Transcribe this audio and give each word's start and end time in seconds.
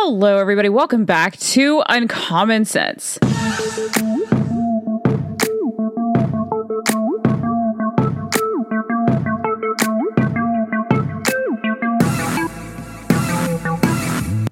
Hello, 0.00 0.38
everybody. 0.38 0.68
Welcome 0.68 1.04
back 1.04 1.36
to 1.38 1.82
Uncommon 1.88 2.64
Sense. 2.64 3.18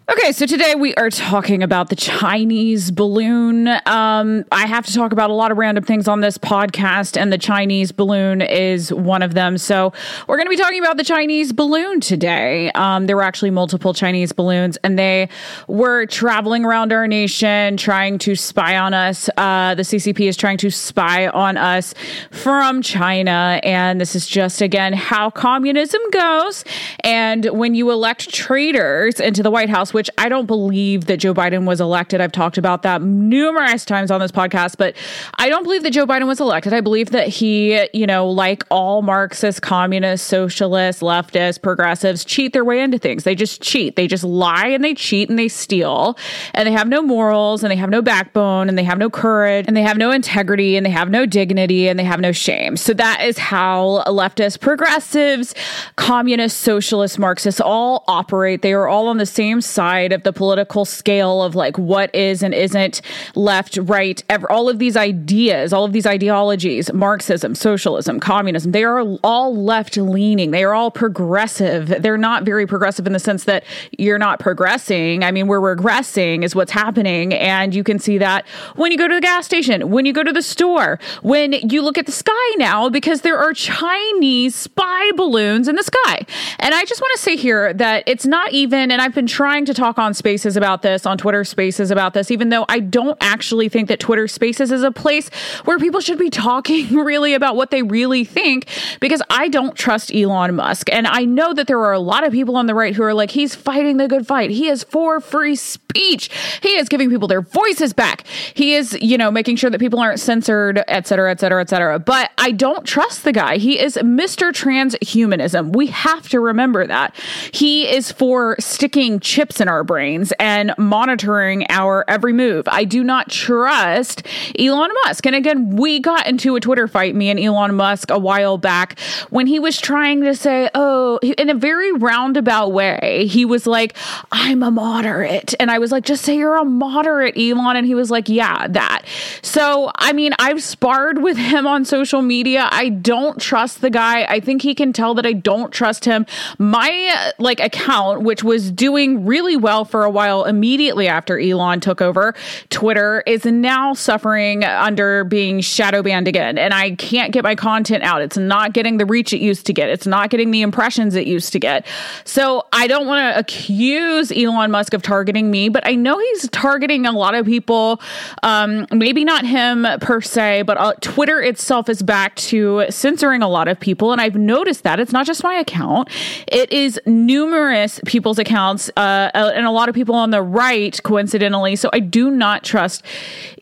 Okay, 0.08 0.30
so 0.30 0.46
today 0.46 0.76
we 0.76 0.94
are 0.94 1.10
talking 1.10 1.64
about 1.64 1.88
the 1.88 1.96
Chinese 1.96 2.92
balloon. 2.92 3.66
Um, 3.66 4.44
I 4.52 4.64
have 4.68 4.86
to 4.86 4.94
talk 4.94 5.10
about 5.10 5.30
a 5.30 5.32
lot 5.32 5.50
of 5.50 5.58
random 5.58 5.82
things 5.82 6.06
on 6.06 6.20
this 6.20 6.38
podcast, 6.38 7.20
and 7.20 7.32
the 7.32 7.38
Chinese 7.38 7.90
balloon 7.90 8.40
is 8.40 8.92
one 8.92 9.20
of 9.22 9.34
them. 9.34 9.58
So 9.58 9.92
we're 10.28 10.36
going 10.36 10.46
to 10.46 10.50
be 10.50 10.56
talking 10.56 10.78
about 10.78 10.96
the 10.96 11.02
Chinese 11.02 11.52
balloon 11.52 11.98
today. 11.98 12.70
Um, 12.76 13.08
there 13.08 13.16
were 13.16 13.24
actually 13.24 13.50
multiple 13.50 13.92
Chinese 13.92 14.30
balloons, 14.30 14.78
and 14.84 14.96
they 14.96 15.28
were 15.66 16.06
traveling 16.06 16.64
around 16.64 16.92
our 16.92 17.08
nation 17.08 17.76
trying 17.76 18.18
to 18.18 18.36
spy 18.36 18.76
on 18.76 18.94
us. 18.94 19.28
Uh, 19.36 19.74
the 19.74 19.82
CCP 19.82 20.28
is 20.28 20.36
trying 20.36 20.58
to 20.58 20.70
spy 20.70 21.26
on 21.26 21.56
us 21.56 21.94
from 22.30 22.80
China, 22.80 23.58
and 23.64 24.00
this 24.00 24.14
is 24.14 24.28
just 24.28 24.62
again 24.62 24.92
how 24.92 25.30
communism 25.30 26.00
goes. 26.12 26.64
And 27.00 27.46
when 27.46 27.74
you 27.74 27.90
elect 27.90 28.32
traitors 28.32 29.18
into 29.18 29.42
the 29.42 29.50
White 29.50 29.68
House, 29.68 29.95
which 29.96 30.10
I 30.18 30.28
don't 30.28 30.44
believe 30.44 31.06
that 31.06 31.16
Joe 31.16 31.32
Biden 31.32 31.64
was 31.64 31.80
elected. 31.80 32.20
I've 32.20 32.30
talked 32.30 32.58
about 32.58 32.82
that 32.82 33.00
numerous 33.00 33.86
times 33.86 34.10
on 34.10 34.20
this 34.20 34.30
podcast, 34.30 34.76
but 34.76 34.94
I 35.38 35.48
don't 35.48 35.62
believe 35.62 35.84
that 35.84 35.92
Joe 35.94 36.06
Biden 36.06 36.26
was 36.26 36.38
elected. 36.38 36.74
I 36.74 36.82
believe 36.82 37.12
that 37.12 37.28
he, 37.28 37.88
you 37.94 38.06
know, 38.06 38.28
like 38.28 38.62
all 38.70 39.00
Marxist, 39.00 39.62
communists, 39.62 40.28
socialists, 40.28 41.00
leftists, 41.00 41.62
progressives, 41.62 42.26
cheat 42.26 42.52
their 42.52 42.62
way 42.62 42.82
into 42.82 42.98
things. 42.98 43.24
They 43.24 43.34
just 43.34 43.62
cheat. 43.62 43.96
They 43.96 44.06
just 44.06 44.22
lie 44.22 44.66
and 44.66 44.84
they 44.84 44.92
cheat 44.92 45.30
and 45.30 45.38
they 45.38 45.48
steal 45.48 46.18
and 46.52 46.68
they 46.68 46.72
have 46.72 46.88
no 46.88 47.00
morals 47.00 47.64
and 47.64 47.70
they 47.70 47.76
have 47.76 47.88
no 47.88 48.02
backbone 48.02 48.68
and 48.68 48.76
they 48.76 48.84
have 48.84 48.98
no 48.98 49.08
courage 49.08 49.64
and 49.66 49.74
they 49.74 49.82
have 49.82 49.96
no 49.96 50.10
integrity 50.10 50.76
and 50.76 50.84
they 50.84 50.90
have 50.90 51.08
no 51.08 51.24
dignity 51.24 51.88
and 51.88 51.98
they 51.98 52.04
have 52.04 52.20
no 52.20 52.32
shame. 52.32 52.76
So 52.76 52.92
that 52.92 53.24
is 53.24 53.38
how 53.38 54.04
leftist, 54.08 54.60
progressives, 54.60 55.54
communists, 55.96 56.60
socialists, 56.60 57.16
Marxists 57.16 57.62
all 57.62 58.04
operate. 58.06 58.60
They 58.60 58.74
are 58.74 58.88
all 58.88 59.08
on 59.08 59.16
the 59.16 59.24
same 59.24 59.62
side 59.62 59.85
of 60.12 60.22
the 60.22 60.32
political 60.32 60.84
scale 60.84 61.42
of 61.42 61.54
like 61.54 61.78
what 61.78 62.14
is 62.14 62.42
and 62.42 62.54
isn't 62.54 63.00
left, 63.34 63.76
right, 63.82 64.22
ever, 64.28 64.50
all 64.50 64.68
of 64.68 64.78
these 64.78 64.96
ideas, 64.96 65.72
all 65.72 65.84
of 65.84 65.92
these 65.92 66.06
ideologies, 66.06 66.92
Marxism, 66.92 67.54
socialism, 67.54 68.20
communism, 68.20 68.72
they 68.72 68.84
are 68.84 69.00
all 69.22 69.56
left 69.56 69.96
leaning. 69.96 70.50
They 70.50 70.64
are 70.64 70.74
all 70.74 70.90
progressive. 70.90 71.88
They're 72.02 72.18
not 72.18 72.44
very 72.44 72.66
progressive 72.66 73.06
in 73.06 73.12
the 73.12 73.18
sense 73.18 73.44
that 73.44 73.64
you're 73.98 74.18
not 74.18 74.40
progressing. 74.40 75.22
I 75.22 75.30
mean, 75.30 75.46
we're 75.46 75.76
regressing 75.76 76.44
is 76.44 76.54
what's 76.54 76.72
happening. 76.72 77.32
And 77.34 77.74
you 77.74 77.84
can 77.84 77.98
see 77.98 78.18
that 78.18 78.46
when 78.74 78.92
you 78.92 78.98
go 78.98 79.08
to 79.08 79.14
the 79.14 79.20
gas 79.20 79.46
station, 79.46 79.90
when 79.90 80.06
you 80.06 80.12
go 80.12 80.22
to 80.22 80.32
the 80.32 80.42
store, 80.42 80.98
when 81.22 81.52
you 81.52 81.82
look 81.82 81.98
at 81.98 82.06
the 82.06 82.12
sky 82.12 82.32
now, 82.56 82.88
because 82.88 83.20
there 83.20 83.38
are 83.38 83.52
Chinese 83.52 84.54
spy 84.54 85.10
balloons 85.16 85.68
in 85.68 85.76
the 85.76 85.82
sky. 85.82 86.26
And 86.58 86.74
I 86.74 86.84
just 86.84 87.00
want 87.00 87.12
to 87.16 87.22
say 87.22 87.36
here 87.36 87.72
that 87.74 88.04
it's 88.06 88.26
not 88.26 88.52
even, 88.52 88.90
and 88.90 89.00
I've 89.00 89.14
been 89.14 89.26
trying 89.26 89.64
to 89.66 89.74
talk 89.76 89.98
on 89.98 90.14
spaces 90.14 90.56
about 90.56 90.82
this, 90.82 91.06
on 91.06 91.18
Twitter 91.18 91.44
spaces 91.44 91.90
about 91.90 92.14
this, 92.14 92.30
even 92.30 92.48
though 92.48 92.64
I 92.68 92.80
don't 92.80 93.16
actually 93.20 93.68
think 93.68 93.88
that 93.88 94.00
Twitter 94.00 94.26
spaces 94.26 94.72
is 94.72 94.82
a 94.82 94.90
place 94.90 95.28
where 95.64 95.78
people 95.78 96.00
should 96.00 96.18
be 96.18 96.30
talking 96.36 96.96
really 96.96 97.34
about 97.34 97.56
what 97.56 97.70
they 97.70 97.82
really 97.82 98.24
think, 98.24 98.66
because 99.00 99.22
I 99.30 99.48
don't 99.48 99.76
trust 99.76 100.14
Elon 100.14 100.54
Musk. 100.56 100.88
And 100.92 101.06
I 101.06 101.24
know 101.24 101.52
that 101.54 101.66
there 101.66 101.80
are 101.80 101.92
a 101.92 102.00
lot 102.00 102.24
of 102.24 102.32
people 102.32 102.56
on 102.56 102.66
the 102.66 102.74
right 102.74 102.94
who 102.94 103.02
are 103.02 103.14
like, 103.14 103.30
he's 103.30 103.54
fighting 103.54 103.96
the 103.98 104.08
good 104.08 104.26
fight. 104.26 104.50
He 104.50 104.68
is 104.68 104.84
for 104.84 105.20
free 105.20 105.56
speech. 105.56 106.30
He 106.62 106.76
is 106.76 106.88
giving 106.88 107.10
people 107.10 107.28
their 107.28 107.42
voices 107.42 107.92
back. 107.92 108.26
He 108.54 108.74
is, 108.74 108.96
you 109.00 109.18
know, 109.18 109.30
making 109.30 109.56
sure 109.56 109.70
that 109.70 109.78
people 109.78 110.00
aren't 110.00 110.20
censored, 110.20 110.82
et 110.88 111.06
cetera, 111.06 111.30
et 111.30 111.40
cetera, 111.40 111.60
et 111.60 111.68
cetera. 111.68 111.98
But 111.98 112.30
I 112.38 112.52
don't 112.52 112.84
trust 112.84 113.24
the 113.24 113.32
guy. 113.32 113.58
He 113.58 113.78
is 113.78 113.96
Mr. 113.96 114.52
Transhumanism. 114.52 115.74
We 115.74 115.88
have 115.88 116.28
to 116.30 116.40
remember 116.40 116.86
that. 116.86 117.14
He 117.52 117.88
is 117.88 118.12
for 118.12 118.56
sticking 118.58 119.20
chips 119.20 119.60
in 119.60 119.65
our 119.68 119.84
brains 119.84 120.32
and 120.38 120.74
monitoring 120.78 121.66
our 121.68 122.04
every 122.08 122.32
move. 122.32 122.66
I 122.68 122.84
do 122.84 123.02
not 123.02 123.30
trust 123.30 124.26
Elon 124.58 124.90
Musk. 125.04 125.26
And 125.26 125.34
again, 125.34 125.76
we 125.76 126.00
got 126.00 126.26
into 126.26 126.56
a 126.56 126.60
Twitter 126.60 126.88
fight, 126.88 127.14
me 127.14 127.30
and 127.30 127.38
Elon 127.40 127.74
Musk, 127.74 128.10
a 128.10 128.18
while 128.18 128.58
back 128.58 128.98
when 129.30 129.46
he 129.46 129.58
was 129.58 129.80
trying 129.80 130.22
to 130.22 130.34
say, 130.34 130.68
oh, 130.74 131.18
in 131.18 131.50
a 131.50 131.54
very 131.54 131.92
roundabout 131.92 132.68
way, 132.68 133.26
he 133.26 133.44
was 133.44 133.66
like, 133.66 133.96
I'm 134.32 134.62
a 134.62 134.70
moderate. 134.70 135.54
And 135.60 135.70
I 135.70 135.78
was 135.78 135.92
like, 135.92 136.04
just 136.04 136.24
say 136.24 136.36
you're 136.36 136.56
a 136.56 136.64
moderate, 136.64 137.36
Elon. 137.36 137.76
And 137.76 137.86
he 137.86 137.94
was 137.94 138.10
like, 138.10 138.28
yeah, 138.28 138.66
that. 138.68 139.02
So, 139.42 139.90
I 139.96 140.12
mean, 140.12 140.32
I've 140.38 140.62
sparred 140.62 141.22
with 141.22 141.36
him 141.36 141.66
on 141.66 141.84
social 141.84 142.22
media. 142.22 142.68
I 142.70 142.88
don't 142.88 143.40
trust 143.40 143.80
the 143.80 143.90
guy. 143.90 144.24
I 144.24 144.40
think 144.40 144.62
he 144.62 144.74
can 144.74 144.92
tell 144.92 145.14
that 145.14 145.26
I 145.26 145.32
don't 145.32 145.72
trust 145.72 146.04
him. 146.04 146.26
My 146.58 147.12
uh, 147.14 147.32
like 147.38 147.60
account, 147.60 148.22
which 148.22 148.42
was 148.44 148.70
doing 148.70 149.26
really 149.26 149.55
well 149.56 149.84
for 149.84 150.04
a 150.04 150.10
while 150.10 150.44
immediately 150.44 151.08
after 151.08 151.38
Elon 151.38 151.80
took 151.80 152.00
over 152.00 152.34
Twitter, 152.70 153.22
is 153.26 153.44
now 153.44 153.94
suffering 153.94 154.64
under 154.64 155.24
being 155.24 155.60
shadow 155.60 156.02
banned 156.02 156.28
again. 156.28 156.58
And 156.58 156.74
I 156.74 156.92
can't 156.96 157.32
get 157.32 157.44
my 157.44 157.54
content 157.54 158.02
out. 158.02 158.22
It's 158.22 158.36
not 158.36 158.72
getting 158.72 158.98
the 158.98 159.06
reach 159.06 159.32
it 159.32 159.40
used 159.40 159.66
to 159.66 159.72
get, 159.72 159.88
it's 159.88 160.06
not 160.06 160.30
getting 160.30 160.50
the 160.50 160.62
impressions 160.62 161.14
it 161.14 161.26
used 161.26 161.52
to 161.52 161.58
get. 161.58 161.86
So 162.24 162.64
I 162.72 162.86
don't 162.86 163.06
want 163.06 163.34
to 163.34 163.38
accuse 163.38 164.32
Elon 164.32 164.70
Musk 164.70 164.94
of 164.94 165.02
targeting 165.02 165.50
me, 165.50 165.68
but 165.68 165.86
I 165.86 165.94
know 165.94 166.18
he's 166.18 166.48
targeting 166.50 167.06
a 167.06 167.12
lot 167.12 167.34
of 167.34 167.46
people. 167.46 168.00
Um, 168.42 168.86
maybe 168.92 169.24
not 169.24 169.44
him 169.44 169.86
per 170.00 170.20
se, 170.20 170.62
but 170.62 170.76
uh, 170.78 170.94
Twitter 171.00 171.40
itself 171.40 171.88
is 171.88 172.02
back 172.02 172.34
to 172.36 172.86
censoring 172.90 173.42
a 173.42 173.48
lot 173.48 173.68
of 173.68 173.78
people. 173.78 174.12
And 174.12 174.20
I've 174.20 174.36
noticed 174.36 174.82
that 174.84 175.00
it's 175.00 175.12
not 175.12 175.26
just 175.26 175.42
my 175.42 175.54
account, 175.54 176.08
it 176.46 176.72
is 176.72 177.00
numerous 177.06 178.00
people's 178.06 178.38
accounts. 178.38 178.90
Uh, 178.96 179.30
and 179.54 179.66
a 179.66 179.70
lot 179.70 179.88
of 179.88 179.94
people 179.94 180.14
on 180.14 180.30
the 180.30 180.42
right, 180.42 181.00
coincidentally. 181.02 181.76
So 181.76 181.90
I 181.92 182.00
do 182.00 182.30
not 182.30 182.64
trust 182.64 183.02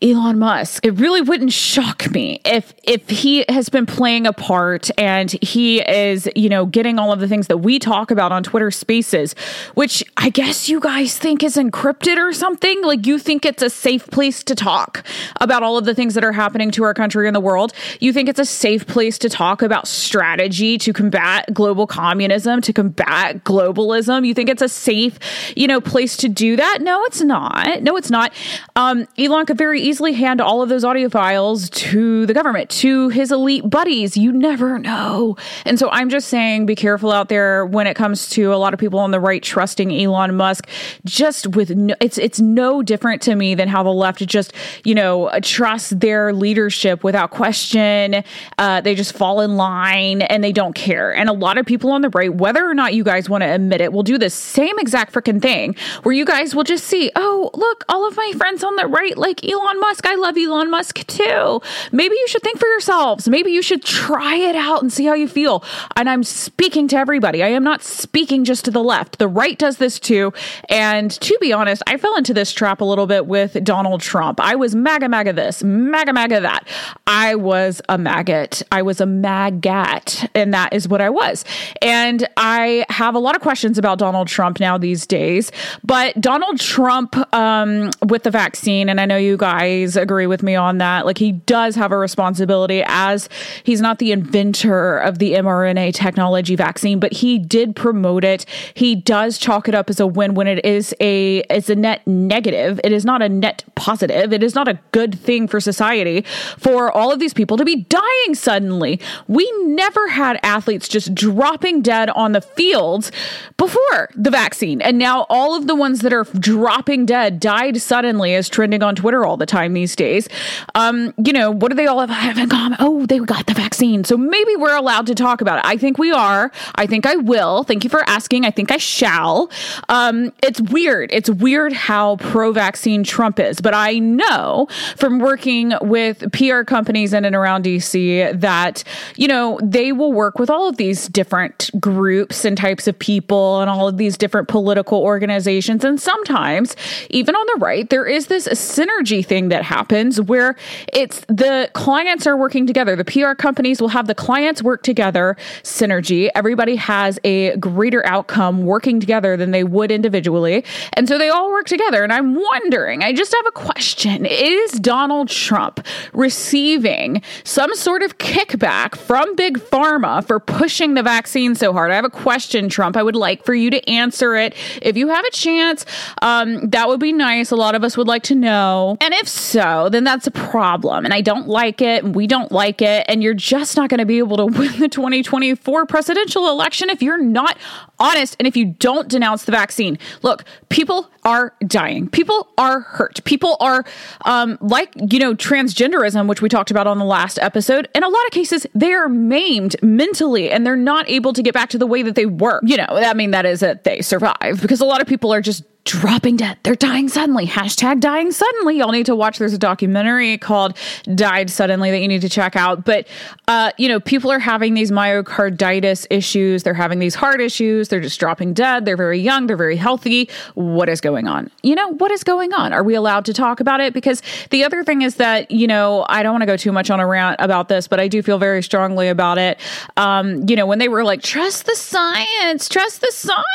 Elon 0.01 0.39
Musk. 0.39 0.85
It 0.85 0.91
really 0.91 1.21
wouldn't 1.21 1.51
shock 1.51 2.11
me 2.11 2.41
if 2.45 2.73
if 2.83 3.09
he 3.09 3.45
has 3.49 3.69
been 3.69 3.85
playing 3.85 4.27
a 4.27 4.33
part 4.33 4.89
and 4.97 5.31
he 5.41 5.81
is, 5.81 6.29
you 6.35 6.49
know, 6.49 6.65
getting 6.65 6.99
all 6.99 7.11
of 7.11 7.19
the 7.19 7.27
things 7.27 7.47
that 7.47 7.57
we 7.57 7.79
talk 7.79 8.11
about 8.11 8.31
on 8.31 8.43
Twitter 8.43 8.71
Spaces, 8.71 9.33
which 9.73 10.03
I 10.17 10.29
guess 10.29 10.69
you 10.69 10.79
guys 10.79 11.17
think 11.17 11.43
is 11.43 11.55
encrypted 11.55 12.17
or 12.17 12.33
something. 12.33 12.83
Like 12.83 13.05
you 13.05 13.19
think 13.19 13.45
it's 13.45 13.63
a 13.63 13.69
safe 13.69 14.07
place 14.07 14.43
to 14.43 14.55
talk 14.55 15.05
about 15.41 15.63
all 15.63 15.77
of 15.77 15.85
the 15.85 15.95
things 15.95 16.13
that 16.13 16.23
are 16.23 16.31
happening 16.31 16.71
to 16.71 16.83
our 16.83 16.93
country 16.93 17.27
and 17.27 17.35
the 17.35 17.39
world. 17.39 17.73
You 17.99 18.13
think 18.13 18.29
it's 18.29 18.39
a 18.39 18.45
safe 18.45 18.85
place 18.87 19.17
to 19.19 19.29
talk 19.29 19.61
about 19.61 19.87
strategy 19.87 20.77
to 20.79 20.93
combat 20.93 21.53
global 21.53 21.87
communism, 21.87 22.61
to 22.61 22.73
combat 22.73 23.43
globalism. 23.43 24.25
You 24.25 24.33
think 24.33 24.49
it's 24.49 24.61
a 24.61 24.69
safe, 24.69 25.19
you 25.55 25.67
know, 25.67 25.74
place 25.81 26.17
to 26.17 26.29
do 26.29 26.55
that? 26.55 26.79
No, 26.81 27.03
it's 27.05 27.21
not. 27.21 27.81
No, 27.81 27.95
it's 27.97 28.09
not. 28.09 28.33
Um, 28.75 29.07
Elon 29.17 29.45
could 29.45 29.57
very 29.57 29.81
easily 29.81 30.13
hand 30.13 30.41
all 30.41 30.61
of 30.61 30.69
those 30.69 30.83
audio 30.83 31.09
files 31.09 31.69
to 31.71 32.25
the 32.25 32.33
government, 32.33 32.69
to 32.71 33.09
his 33.09 33.31
elite 33.31 33.69
buddies. 33.69 34.17
You 34.17 34.31
never 34.31 34.79
know. 34.79 35.37
And 35.65 35.79
so 35.79 35.89
I'm 35.91 36.09
just 36.09 36.27
saying 36.27 36.65
be 36.65 36.75
careful 36.75 37.11
out 37.11 37.29
there 37.29 37.65
when 37.65 37.87
it 37.87 37.95
comes 37.95 38.29
to 38.31 38.53
a 38.53 38.57
lot 38.57 38.73
of 38.73 38.79
people 38.79 38.99
on 38.99 39.11
the 39.11 39.19
right 39.19 39.41
trusting 39.41 39.91
Elon 39.91 40.35
Musk. 40.35 40.67
Just 41.05 41.47
with 41.55 41.71
no, 41.71 41.95
it's 41.99 42.17
it's 42.17 42.39
no 42.39 42.81
different 42.81 43.21
to 43.23 43.35
me 43.35 43.55
than 43.55 43.67
how 43.67 43.83
the 43.83 43.89
left 43.89 44.25
just, 44.25 44.53
you 44.83 44.95
know, 44.95 45.31
trust 45.41 45.99
their 45.99 46.33
leadership 46.33 47.03
without 47.03 47.31
question. 47.31 48.23
Uh, 48.57 48.81
they 48.81 48.95
just 48.95 49.13
fall 49.13 49.41
in 49.41 49.55
line 49.55 50.21
and 50.21 50.43
they 50.43 50.51
don't 50.51 50.75
care. 50.75 51.13
And 51.13 51.29
a 51.29 51.33
lot 51.33 51.57
of 51.57 51.65
people 51.65 51.91
on 51.91 52.01
the 52.01 52.09
right, 52.09 52.33
whether 52.33 52.69
or 52.69 52.73
not 52.73 52.93
you 52.93 53.03
guys 53.03 53.29
want 53.29 53.41
to 53.41 53.47
admit 53.47 53.81
it, 53.81 53.91
will 53.91 54.03
do 54.03 54.17
the 54.17 54.29
same 54.29 54.77
exact 54.79 55.13
freaking 55.13 55.41
thing 55.41 55.64
where 56.03 56.13
you 56.13 56.25
guys 56.25 56.55
will 56.55 56.63
just 56.63 56.85
see, 56.85 57.11
oh, 57.15 57.49
look, 57.53 57.83
all 57.89 58.07
of 58.07 58.15
my 58.15 58.33
friends 58.37 58.63
on 58.63 58.75
the 58.75 58.87
right 58.87 59.17
like 59.17 59.43
Elon 59.45 59.79
Musk. 59.79 60.05
I 60.05 60.15
love 60.15 60.37
Elon 60.37 60.69
Musk 60.69 61.05
too. 61.07 61.61
Maybe 61.91 62.15
you 62.15 62.27
should 62.27 62.41
think 62.41 62.59
for 62.59 62.67
yourselves. 62.67 63.27
Maybe 63.27 63.51
you 63.51 63.61
should 63.61 63.83
try 63.83 64.35
it 64.35 64.55
out 64.55 64.81
and 64.81 64.91
see 64.91 65.05
how 65.05 65.13
you 65.13 65.27
feel. 65.27 65.63
And 65.95 66.09
I'm 66.09 66.23
speaking 66.23 66.87
to 66.89 66.97
everybody. 66.97 67.43
I 67.43 67.49
am 67.49 67.63
not 67.63 67.83
speaking 67.83 68.43
just 68.43 68.65
to 68.65 68.71
the 68.71 68.83
left. 68.83 69.19
The 69.19 69.27
right 69.27 69.57
does 69.57 69.77
this 69.77 69.99
too. 69.99 70.33
And 70.69 71.11
to 71.11 71.37
be 71.41 71.53
honest, 71.53 71.81
I 71.87 71.97
fell 71.97 72.15
into 72.15 72.33
this 72.33 72.51
trap 72.51 72.81
a 72.81 72.85
little 72.85 73.07
bit 73.07 73.25
with 73.25 73.63
Donald 73.63 74.01
Trump. 74.01 74.39
I 74.39 74.55
was 74.55 74.75
MAGA, 74.75 75.09
MAGA 75.09 75.33
this, 75.33 75.63
MAGA, 75.63 76.13
MAGA 76.13 76.41
that. 76.41 76.67
I 77.07 77.35
was 77.35 77.81
a 77.89 77.97
maggot. 77.97 78.61
I 78.71 78.81
was 78.81 79.01
a 79.01 79.05
maggot. 79.05 80.25
And 80.35 80.53
that 80.53 80.73
is 80.73 80.87
what 80.87 81.01
I 81.01 81.09
was. 81.09 81.45
And 81.81 82.27
I 82.37 82.85
have 82.89 83.15
a 83.15 83.19
lot 83.19 83.35
of 83.35 83.41
questions 83.41 83.77
about 83.77 83.97
Donald 83.97 84.27
Trump 84.27 84.59
now 84.59 84.77
these 84.77 85.05
days 85.05 85.44
But 85.83 86.19
Donald 86.19 86.59
Trump 86.59 87.15
um, 87.33 87.91
with 88.05 88.23
the 88.23 88.31
vaccine, 88.31 88.89
and 88.89 88.99
I 88.99 89.05
know 89.05 89.17
you 89.17 89.37
guys 89.37 89.95
agree 89.95 90.27
with 90.27 90.43
me 90.43 90.55
on 90.55 90.77
that, 90.79 91.05
like 91.05 91.17
he 91.17 91.31
does 91.31 91.75
have 91.75 91.91
a 91.91 91.97
responsibility 91.97 92.83
as 92.85 93.29
he's 93.63 93.81
not 93.81 93.99
the 93.99 94.11
inventor 94.11 94.97
of 94.97 95.19
the 95.19 95.33
mRNA 95.33 95.93
technology 95.93 96.55
vaccine, 96.55 96.99
but 96.99 97.13
he 97.13 97.39
did 97.39 97.75
promote 97.75 98.23
it. 98.23 98.45
He 98.73 98.95
does 98.95 99.37
chalk 99.37 99.67
it 99.67 99.75
up 99.75 99.89
as 99.89 99.99
a 99.99 100.07
win 100.07 100.33
when 100.33 100.47
it 100.47 100.63
is 100.65 100.93
a 100.99 101.39
it's 101.49 101.69
a 101.69 101.75
net 101.75 102.05
negative. 102.05 102.79
It 102.83 102.91
is 102.91 103.05
not 103.05 103.21
a 103.21 103.29
net 103.29 103.63
positive. 103.75 104.33
It 104.33 104.43
is 104.43 104.55
not 104.55 104.67
a 104.67 104.79
good 104.91 105.17
thing 105.17 105.47
for 105.47 105.59
society 105.59 106.23
for 106.57 106.91
all 106.91 107.11
of 107.11 107.19
these 107.19 107.33
people 107.33 107.57
to 107.57 107.65
be 107.65 107.83
dying 107.83 108.35
suddenly. 108.35 108.99
We 109.27 109.51
never 109.65 110.07
had 110.09 110.39
athletes 110.43 110.87
just 110.87 111.13
dropping 111.13 111.81
dead 111.81 112.09
on 112.11 112.31
the 112.31 112.41
fields 112.41 113.11
before 113.57 114.09
the 114.15 114.31
vaccine. 114.31 114.81
And 114.81 114.97
now 114.97 115.25
all 115.35 115.53
of 115.53 115.67
the 115.67 115.75
ones 115.75 115.99
that 115.99 116.13
are 116.13 116.23
dropping 116.39 117.05
dead 117.05 117.41
died 117.41 117.81
suddenly 117.81 118.33
as 118.35 118.47
trending 118.47 118.81
on 118.81 118.95
Twitter 118.95 119.25
all 119.25 119.35
the 119.35 119.45
time 119.45 119.73
these 119.73 119.93
days. 119.93 120.29
Um, 120.75 121.13
you 121.17 121.33
know, 121.33 121.51
what 121.51 121.71
do 121.71 121.75
they 121.75 121.87
all 121.87 122.07
have 122.07 122.37
in 122.37 122.47
common? 122.47 122.77
Oh, 122.79 123.05
they 123.05 123.19
got 123.19 123.45
the 123.45 123.53
vaccine. 123.53 124.05
So 124.05 124.15
maybe 124.15 124.55
we're 124.55 124.77
allowed 124.77 125.07
to 125.07 125.15
talk 125.15 125.41
about 125.41 125.59
it. 125.59 125.65
I 125.65 125.75
think 125.75 125.97
we 125.97 126.09
are. 126.09 126.53
I 126.75 126.85
think 126.85 127.05
I 127.05 127.17
will. 127.17 127.65
Thank 127.65 127.83
you 127.83 127.89
for 127.89 128.07
asking. 128.09 128.45
I 128.45 128.51
think 128.51 128.71
I 128.71 128.77
shall. 128.77 129.51
Um, 129.89 130.31
it's 130.41 130.61
weird. 130.61 131.11
It's 131.11 131.29
weird 131.29 131.73
how 131.73 132.15
pro 132.15 132.53
vaccine 132.53 133.03
Trump 133.03 133.37
is. 133.37 133.59
But 133.59 133.73
I 133.73 133.99
know 133.99 134.69
from 134.95 135.19
working 135.19 135.73
with 135.81 136.31
PR 136.31 136.61
companies 136.61 137.11
in 137.11 137.25
and 137.25 137.35
around 137.35 137.65
DC 137.65 138.39
that, 138.39 138.85
you 139.17 139.27
know, 139.27 139.59
they 139.61 139.91
will 139.91 140.13
work 140.13 140.39
with 140.39 140.49
all 140.49 140.69
of 140.69 140.77
these 140.77 141.09
different 141.09 141.71
groups 141.77 142.45
and 142.45 142.57
types 142.57 142.87
of 142.87 142.97
people 142.97 143.59
and 143.59 143.69
all 143.69 143.89
of 143.89 143.97
these 143.97 144.17
different 144.17 144.47
political 144.47 144.99
organizations. 144.99 145.24
And 145.29 145.99
sometimes, 145.99 146.75
even 147.09 147.35
on 147.35 147.45
the 147.53 147.59
right, 147.59 147.89
there 147.89 148.05
is 148.05 148.27
this 148.27 148.47
synergy 148.47 149.25
thing 149.25 149.49
that 149.49 149.63
happens 149.63 150.21
where 150.21 150.55
it's 150.93 151.21
the 151.27 151.69
clients 151.73 152.27
are 152.27 152.37
working 152.37 152.67
together. 152.67 152.95
The 152.95 153.05
PR 153.05 153.33
companies 153.33 153.81
will 153.81 153.89
have 153.89 154.07
the 154.07 154.15
clients 154.15 154.61
work 154.61 154.83
together, 154.83 155.37
synergy. 155.63 156.29
Everybody 156.35 156.75
has 156.75 157.19
a 157.23 157.55
greater 157.57 158.05
outcome 158.05 158.65
working 158.65 158.99
together 158.99 159.37
than 159.37 159.51
they 159.51 159.63
would 159.63 159.91
individually. 159.91 160.63
And 160.93 161.07
so 161.07 161.17
they 161.17 161.29
all 161.29 161.51
work 161.51 161.67
together. 161.67 162.03
And 162.03 162.13
I'm 162.13 162.35
wondering, 162.35 163.03
I 163.03 163.13
just 163.13 163.33
have 163.33 163.45
a 163.47 163.51
question. 163.51 164.25
Is 164.25 164.71
Donald 164.73 165.29
Trump 165.29 165.85
receiving 166.13 167.21
some 167.43 167.73
sort 167.75 168.03
of 168.03 168.17
kickback 168.17 168.95
from 168.95 169.35
Big 169.35 169.57
Pharma 169.57 170.25
for 170.25 170.39
pushing 170.39 170.93
the 170.93 171.03
vaccine 171.03 171.55
so 171.55 171.73
hard? 171.73 171.91
I 171.91 171.95
have 171.95 172.05
a 172.05 172.09
question, 172.09 172.69
Trump. 172.69 172.97
I 172.97 173.03
would 173.03 173.15
like 173.15 173.43
for 173.43 173.53
you 173.53 173.69
to 173.69 173.89
answer 173.89 174.35
it. 174.35 174.55
If 174.81 174.97
you 174.97 175.07
have 175.15 175.25
a 175.25 175.31
chance, 175.31 175.85
um, 176.21 176.69
that 176.69 176.87
would 176.87 176.99
be 176.99 177.11
nice. 177.11 177.51
A 177.51 177.55
lot 177.55 177.75
of 177.75 177.83
us 177.83 177.97
would 177.97 178.07
like 178.07 178.23
to 178.23 178.35
know. 178.35 178.97
And 179.01 179.13
if 179.13 179.27
so, 179.27 179.89
then 179.89 180.03
that's 180.03 180.27
a 180.27 180.31
problem. 180.31 181.05
And 181.05 181.13
I 181.13 181.21
don't 181.21 181.47
like 181.47 181.81
it. 181.81 182.03
And 182.03 182.15
we 182.15 182.27
don't 182.27 182.51
like 182.51 182.81
it. 182.81 183.05
And 183.07 183.23
you're 183.23 183.33
just 183.33 183.77
not 183.77 183.89
going 183.89 183.99
to 183.99 184.05
be 184.05 184.17
able 184.17 184.37
to 184.37 184.45
win 184.59 184.79
the 184.79 184.89
2024 184.89 185.85
presidential 185.85 186.49
election 186.49 186.89
if 186.89 187.01
you're 187.01 187.21
not 187.21 187.57
honest 187.99 188.35
and 188.39 188.47
if 188.47 188.57
you 188.57 188.65
don't 188.65 189.07
denounce 189.07 189.45
the 189.45 189.51
vaccine. 189.51 189.97
Look, 190.21 190.43
people 190.69 191.09
are 191.25 191.53
dying. 191.67 192.07
People 192.07 192.47
are 192.57 192.81
hurt. 192.81 193.23
People 193.25 193.57
are, 193.59 193.83
um, 194.23 194.57
like, 194.61 194.93
you 195.11 195.19
know, 195.19 195.33
transgenderism, 195.33 196.27
which 196.27 196.41
we 196.41 196.47
talked 196.47 196.71
about 196.71 196.87
on 196.87 196.99
the 196.99 197.05
last 197.05 197.39
episode. 197.39 197.89
In 197.95 198.03
a 198.03 198.09
lot 198.09 198.25
of 198.25 198.31
cases, 198.31 198.67
they 198.75 198.93
are 198.93 199.09
maimed 199.09 199.75
mentally 199.81 200.51
and 200.51 200.65
they're 200.65 200.75
not 200.75 201.09
able 201.09 201.33
to 201.33 201.41
get 201.41 201.53
back 201.53 201.69
to 201.69 201.77
the 201.77 201.87
way 201.87 202.03
that 202.03 202.15
they 202.15 202.27
were. 202.27 202.59
You 202.63 202.77
know, 202.77 202.87
I 202.89 203.13
mean, 203.13 203.31
that 203.31 203.45
is 203.45 203.59
that 203.61 203.83
they 203.83 204.01
survive 204.01 204.61
because 204.61 204.79
a 204.81 204.85
lot 204.85 205.01
of 205.01 205.07
people 205.07 205.33
are 205.33 205.41
just 205.41 205.63
dropping 205.85 206.35
dead. 206.35 206.57
They're 206.63 206.73
dying 206.73 207.07
suddenly. 207.09 207.45
Hashtag 207.45 207.99
dying 207.99 208.31
suddenly. 208.31 208.79
Y'all 208.79 208.91
need 208.91 209.05
to 209.05 209.15
watch. 209.15 209.37
There's 209.37 209.53
a 209.53 209.57
documentary 209.59 210.35
called 210.39 210.75
Died 211.13 211.51
Suddenly 211.51 211.91
that 211.91 211.99
you 211.99 212.07
need 212.07 212.21
to 212.21 212.29
check 212.29 212.55
out. 212.55 212.83
But, 212.83 213.07
uh, 213.47 213.71
you 213.77 213.87
know, 213.87 213.99
people 213.99 214.31
are 214.31 214.39
having 214.39 214.73
these 214.73 214.89
myocarditis 214.89 216.07
issues. 216.09 216.63
They're 216.63 216.73
having 216.73 216.97
these 216.97 217.13
heart 217.13 217.39
issues. 217.39 217.89
They're 217.89 218.01
just 218.01 218.19
dropping 218.19 218.55
dead. 218.55 218.85
They're 218.85 218.97
very 218.97 219.19
young. 219.19 219.45
They're 219.45 219.55
very 219.55 219.75
healthy. 219.75 220.27
What 220.55 220.89
is 220.89 221.01
going 221.01 221.27
on? 221.27 221.51
You 221.61 221.75
know, 221.75 221.89
what 221.89 222.09
is 222.09 222.23
going 222.23 222.51
on? 222.51 222.73
Are 222.73 222.83
we 222.83 222.95
allowed 222.95 223.25
to 223.25 223.33
talk 223.33 223.59
about 223.59 223.79
it? 223.79 223.93
Because 223.93 224.23
the 224.49 224.63
other 224.63 224.83
thing 224.83 225.03
is 225.03 225.15
that, 225.17 225.51
you 225.51 225.67
know, 225.67 226.03
I 226.09 226.23
don't 226.23 226.33
want 226.33 226.41
to 226.41 226.47
go 226.47 226.57
too 226.57 226.71
much 226.71 226.89
on 226.89 226.99
a 226.99 227.05
rant 227.05 227.35
about 227.37 227.69
this, 227.69 227.87
but 227.87 227.99
I 227.99 228.07
do 228.07 228.23
feel 228.23 228.39
very 228.39 228.63
strongly 228.63 229.07
about 229.07 229.37
it. 229.37 229.59
Um, 229.97 230.49
you 230.49 230.55
know, 230.55 230.65
when 230.65 230.79
they 230.79 230.89
were 230.89 231.03
like, 231.03 231.21
trust 231.21 231.67
the 231.67 231.75
science, 231.75 232.67
trust 232.67 233.01
the 233.01 233.11
science. 233.11 233.45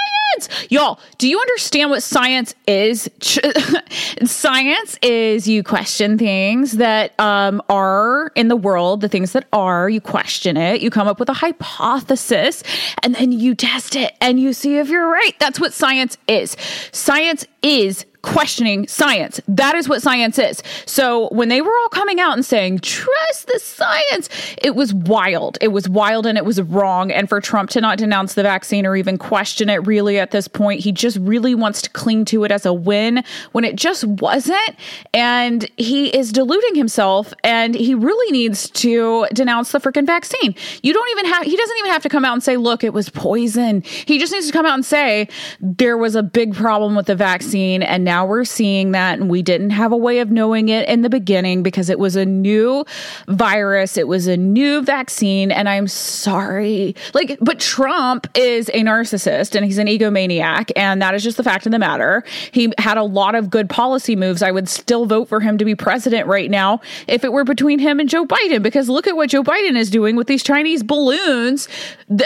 Y'all, 0.69 1.01
do 1.19 1.29
you 1.29 1.41
understand 1.41 1.91
what 1.91 2.05
science 2.05 2.20
science 2.21 2.55
is 2.67 3.09
science 4.27 4.99
is 5.01 5.49
you 5.49 5.63
question 5.63 6.19
things 6.19 6.73
that 6.73 7.19
um, 7.19 7.63
are 7.71 8.31
in 8.35 8.49
the 8.49 8.57
world, 8.57 9.01
the 9.01 9.09
things 9.09 9.33
that 9.33 9.47
are, 9.55 9.89
you 9.89 10.03
question 10.03 10.59
it, 10.59 10.83
you 10.83 10.91
come 10.91 11.09
up 11.09 11.19
with 11.19 11.31
a 11.31 11.33
hypothesis, 11.33 12.63
and 13.03 13.15
then 13.15 13.33
you 13.33 13.55
test 13.55 13.97
it 13.97 14.15
and 14.21 14.39
you 14.39 14.53
see 14.53 14.77
if 14.77 14.91
you're 14.91 15.11
right. 15.11 15.33
That's 15.39 15.59
what 15.59 15.73
science 15.73 16.19
is. 16.29 16.59
Science 16.93 17.47
is 17.63 18.05
questioning 18.23 18.87
science. 18.87 19.41
That 19.49 19.75
is 19.75 19.89
what 19.89 20.03
science 20.03 20.39
is. 20.39 20.63
So 20.87 21.29
when 21.31 21.49
they 21.49 21.63
were 21.63 21.73
all 21.83 21.89
coming 21.89 22.21
out 22.21 22.35
and 22.35 22.45
saying, 22.45 22.81
trust 22.81 23.47
the 23.47 23.59
science, 23.59 24.29
it 24.59 24.75
was 24.75 24.93
wild. 24.93 25.59
It 25.61 25.69
was 25.69 25.89
wild 25.89 26.27
and 26.27 26.37
it 26.37 26.45
was 26.45 26.61
wrong. 26.61 27.11
And 27.11 27.29
for 27.29 27.41
Trump 27.41 27.71
to 27.71 27.81
not 27.81 27.99
denounce 27.99 28.35
the 28.35 28.43
vaccine 28.43 28.87
or 28.87 28.97
even 28.97 29.19
question 29.19 29.69
it 29.69 29.87
really 29.87 30.19
at 30.19 30.31
this 30.31 30.49
point, 30.49 30.81
he 30.81 30.93
just 30.93 31.17
really 31.19 31.55
wants 31.55 31.83
to 31.83 31.91
cling 31.91 32.25
to 32.27 32.45
it 32.45 32.53
as 32.53 32.67
a 32.67 32.73
win 32.73 33.25
when 33.53 33.65
it 33.65 33.77
just 33.77 34.05
wasn't. 34.05 34.77
And 35.15 35.69
he 35.77 36.15
is 36.15 36.33
deluding 36.33 36.75
himself 36.75 37.33
and 37.45 37.75
he 37.75 37.95
really 37.95 38.33
needs 38.33 38.69
to 38.71 39.27
denounce 39.33 39.73
the 39.73 39.79
freaking 39.79 40.07
vaccine. 40.07 40.55
You 40.83 40.93
don't 40.93 41.11
even 41.11 41.27
have, 41.27 41.45
he 41.45 41.57
doesn't 41.57 41.79
even 41.79 41.91
have 41.91 42.03
to 42.03 42.09
come 42.09 42.25
out 42.25 42.35
and 42.35 42.43
say, 42.43 42.57
look, 42.57 42.85
it 42.85 42.93
was 42.93 43.09
poison. 43.09 43.83
He 43.83 44.19
just 44.19 44.33
needs 44.33 44.47
to 44.47 44.53
come 44.53 44.67
out 44.67 44.75
and 44.75 44.85
say, 44.85 45.29
there 45.61 45.97
was 45.97 46.15
a 46.15 46.23
big 46.23 46.55
problem 46.55 46.95
with 46.95 47.07
the 47.07 47.15
vaccine 47.15 47.83
and 47.83 48.05
now 48.11 48.27
we're 48.27 48.45
seeing 48.45 48.91
that. 48.91 49.21
And 49.21 49.31
we 49.31 49.41
didn't 49.41 49.71
have 49.71 49.93
a 49.93 49.97
way 49.97 50.19
of 50.19 50.33
knowing 50.33 50.69
it 50.69 50.89
in 50.89 51.03
the 51.03 51.09
beginning 51.09 51.63
because 51.63 51.89
it 51.89 52.01
was 52.01 52.17
a 52.17 52.25
new 52.25 52.85
virus, 53.29 53.97
it 53.97 54.09
was 54.09 54.27
a 54.27 54.37
new 54.37 54.83
vaccine. 54.83 55.53
And 55.53 55.69
I'm 55.69 55.87
sorry. 55.87 56.97
Like, 57.15 57.39
but 57.41 57.61
Trump 57.61 58.27
is 58.35 58.69
a 58.71 58.83
narcissist 58.83 59.55
and 59.55 59.65
he's 59.65 59.79
an 59.79 59.87
egomaniac. 59.87 60.73
And 60.75 61.01
that 61.01 61.15
is 61.15 61.23
just 61.23 61.37
the 61.37 61.45
fact 61.45 61.67
of 61.67 61.73
the 61.73 61.79
matter. 61.79 62.25
He 62.51 62.73
had 62.79 62.99
a 62.99 63.05
lot 63.05 63.37
of 63.37 63.49
good 63.49 63.71
policy 63.71 64.17
moves. 64.17 64.43
I 64.43 64.51
would 64.51 64.69
still 64.69 65.07
vote 65.07 65.29
for 65.29 65.39
him 65.39 65.57
to 65.59 65.65
be 65.65 65.77
president 65.77 66.27
right 66.27 66.51
now 66.51 66.81
if 67.07 67.23
it 67.23 67.33
were 67.33 67.45
between 67.45 67.79
him 67.79 68.01
and 68.01 68.09
Joe 68.09 68.27
Biden, 68.27 68.61
because 68.61 68.89
look 68.89 69.07
at 69.07 69.15
what 69.15 69.31
Joe 69.31 69.45
Biden 69.45 69.77
is 69.77 69.89
doing 69.89 70.17
with 70.17 70.27
these 70.27 70.43
Chinese 70.43 70.83
balloons 70.83 71.69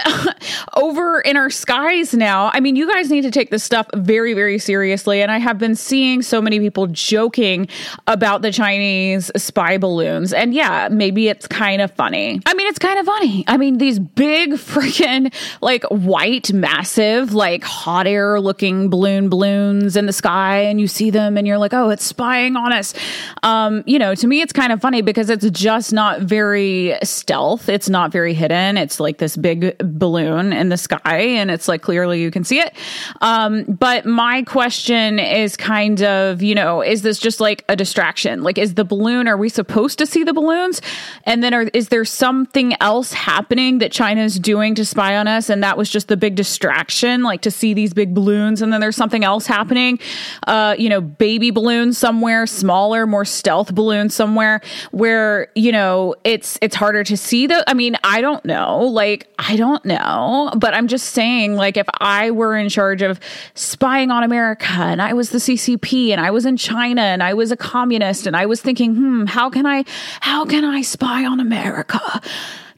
over 0.76 1.20
in 1.20 1.36
our 1.36 1.50
skies 1.50 2.14
now. 2.14 2.50
I 2.54 2.60
mean, 2.60 2.74
you 2.74 2.90
guys 2.90 3.10
need 3.10 3.22
to 3.22 3.30
take 3.30 3.50
this 3.50 3.62
stuff 3.62 3.86
very, 3.94 4.32
very 4.32 4.58
seriously. 4.58 5.20
And 5.20 5.30
I 5.30 5.36
have 5.36 5.58
been 5.58 5.73
seeing 5.76 6.22
so 6.22 6.40
many 6.40 6.60
people 6.60 6.86
joking 6.88 7.68
about 8.06 8.42
the 8.42 8.52
Chinese 8.52 9.30
spy 9.36 9.78
balloons. 9.78 10.32
And 10.32 10.54
yeah, 10.54 10.88
maybe 10.90 11.28
it's 11.28 11.46
kind 11.46 11.80
of 11.80 11.90
funny. 11.92 12.40
I 12.46 12.54
mean, 12.54 12.66
it's 12.66 12.78
kind 12.78 12.98
of 12.98 13.06
funny. 13.06 13.44
I 13.46 13.56
mean, 13.56 13.78
these 13.78 13.98
big 13.98 14.50
freaking 14.52 15.32
like 15.60 15.84
white, 15.84 16.52
massive, 16.52 17.34
like 17.34 17.64
hot 17.64 18.06
air 18.06 18.40
looking 18.40 18.90
balloon 18.90 19.28
balloons 19.28 19.96
in 19.96 20.06
the 20.06 20.12
sky, 20.12 20.60
and 20.60 20.80
you 20.80 20.86
see 20.86 21.10
them 21.10 21.36
and 21.36 21.46
you're 21.46 21.58
like, 21.58 21.74
oh, 21.74 21.90
it's 21.90 22.04
spying 22.04 22.56
on 22.56 22.72
us. 22.72 22.94
Um, 23.42 23.82
you 23.86 23.98
know, 23.98 24.14
to 24.14 24.26
me, 24.26 24.40
it's 24.40 24.52
kind 24.52 24.72
of 24.72 24.80
funny 24.80 25.02
because 25.02 25.30
it's 25.30 25.48
just 25.50 25.92
not 25.92 26.20
very 26.20 26.96
stealth. 27.02 27.68
It's 27.68 27.88
not 27.88 28.12
very 28.12 28.34
hidden. 28.34 28.76
It's 28.76 29.00
like 29.00 29.18
this 29.18 29.36
big 29.36 29.76
balloon 29.78 30.52
in 30.52 30.68
the 30.68 30.76
sky, 30.76 31.18
and 31.18 31.50
it's 31.50 31.68
like 31.68 31.82
clearly 31.82 32.20
you 32.22 32.30
can 32.30 32.44
see 32.44 32.60
it. 32.60 32.74
Um, 33.20 33.64
but 33.64 34.06
my 34.06 34.42
question 34.42 35.18
is 35.18 35.56
kind 35.64 36.02
of, 36.02 36.42
you 36.42 36.54
know, 36.54 36.82
is 36.82 37.00
this 37.00 37.18
just 37.18 37.40
like 37.40 37.64
a 37.70 37.74
distraction? 37.74 38.42
Like, 38.42 38.58
is 38.58 38.74
the 38.74 38.84
balloon, 38.84 39.26
are 39.26 39.38
we 39.38 39.48
supposed 39.48 39.98
to 39.98 40.04
see 40.04 40.22
the 40.22 40.34
balloons? 40.34 40.82
And 41.24 41.42
then 41.42 41.54
are, 41.54 41.62
is 41.72 41.88
there 41.88 42.04
something 42.04 42.76
else 42.82 43.14
happening 43.14 43.78
that 43.78 43.90
China's 43.90 44.38
doing 44.38 44.74
to 44.74 44.84
spy 44.84 45.16
on 45.16 45.26
us? 45.26 45.48
And 45.48 45.62
that 45.62 45.78
was 45.78 45.88
just 45.88 46.08
the 46.08 46.18
big 46.18 46.34
distraction, 46.34 47.22
like 47.22 47.40
to 47.40 47.50
see 47.50 47.72
these 47.72 47.94
big 47.94 48.12
balloons. 48.12 48.60
And 48.60 48.74
then 48.74 48.82
there's 48.82 48.94
something 48.94 49.24
else 49.24 49.46
happening, 49.46 49.98
uh, 50.46 50.76
you 50.78 50.90
know, 50.90 51.00
baby 51.00 51.50
balloons 51.50 51.96
somewhere, 51.96 52.46
smaller, 52.46 53.06
more 53.06 53.24
stealth 53.24 53.74
balloons 53.74 54.14
somewhere 54.14 54.60
where, 54.90 55.48
you 55.54 55.72
know, 55.72 56.14
it's, 56.24 56.58
it's 56.60 56.76
harder 56.76 57.04
to 57.04 57.16
see 57.16 57.46
the, 57.46 57.64
I 57.66 57.72
mean, 57.72 57.96
I 58.04 58.20
don't 58.20 58.44
know. 58.44 58.80
Like, 58.80 59.28
I 59.38 59.56
don't 59.56 59.82
know, 59.86 60.52
but 60.58 60.74
I'm 60.74 60.88
just 60.88 61.10
saying, 61.10 61.56
like, 61.56 61.78
if 61.78 61.86
I 62.00 62.32
were 62.32 62.54
in 62.54 62.68
charge 62.68 63.00
of 63.00 63.18
spying 63.54 64.10
on 64.10 64.22
America 64.22 64.68
and 64.70 65.00
I 65.00 65.14
was 65.14 65.30
the 65.30 65.40
CCP 65.54 66.10
and 66.10 66.20
I 66.20 66.30
was 66.30 66.46
in 66.46 66.56
China 66.56 67.02
and 67.02 67.22
I 67.22 67.34
was 67.34 67.50
a 67.50 67.56
communist 67.56 68.26
and 68.26 68.36
I 68.36 68.46
was 68.46 68.60
thinking, 68.60 68.94
hmm, 68.94 69.24
how 69.26 69.50
can 69.50 69.66
I, 69.66 69.84
how 70.20 70.44
can 70.44 70.64
I 70.64 70.82
spy 70.82 71.24
on 71.24 71.40
America? 71.40 72.00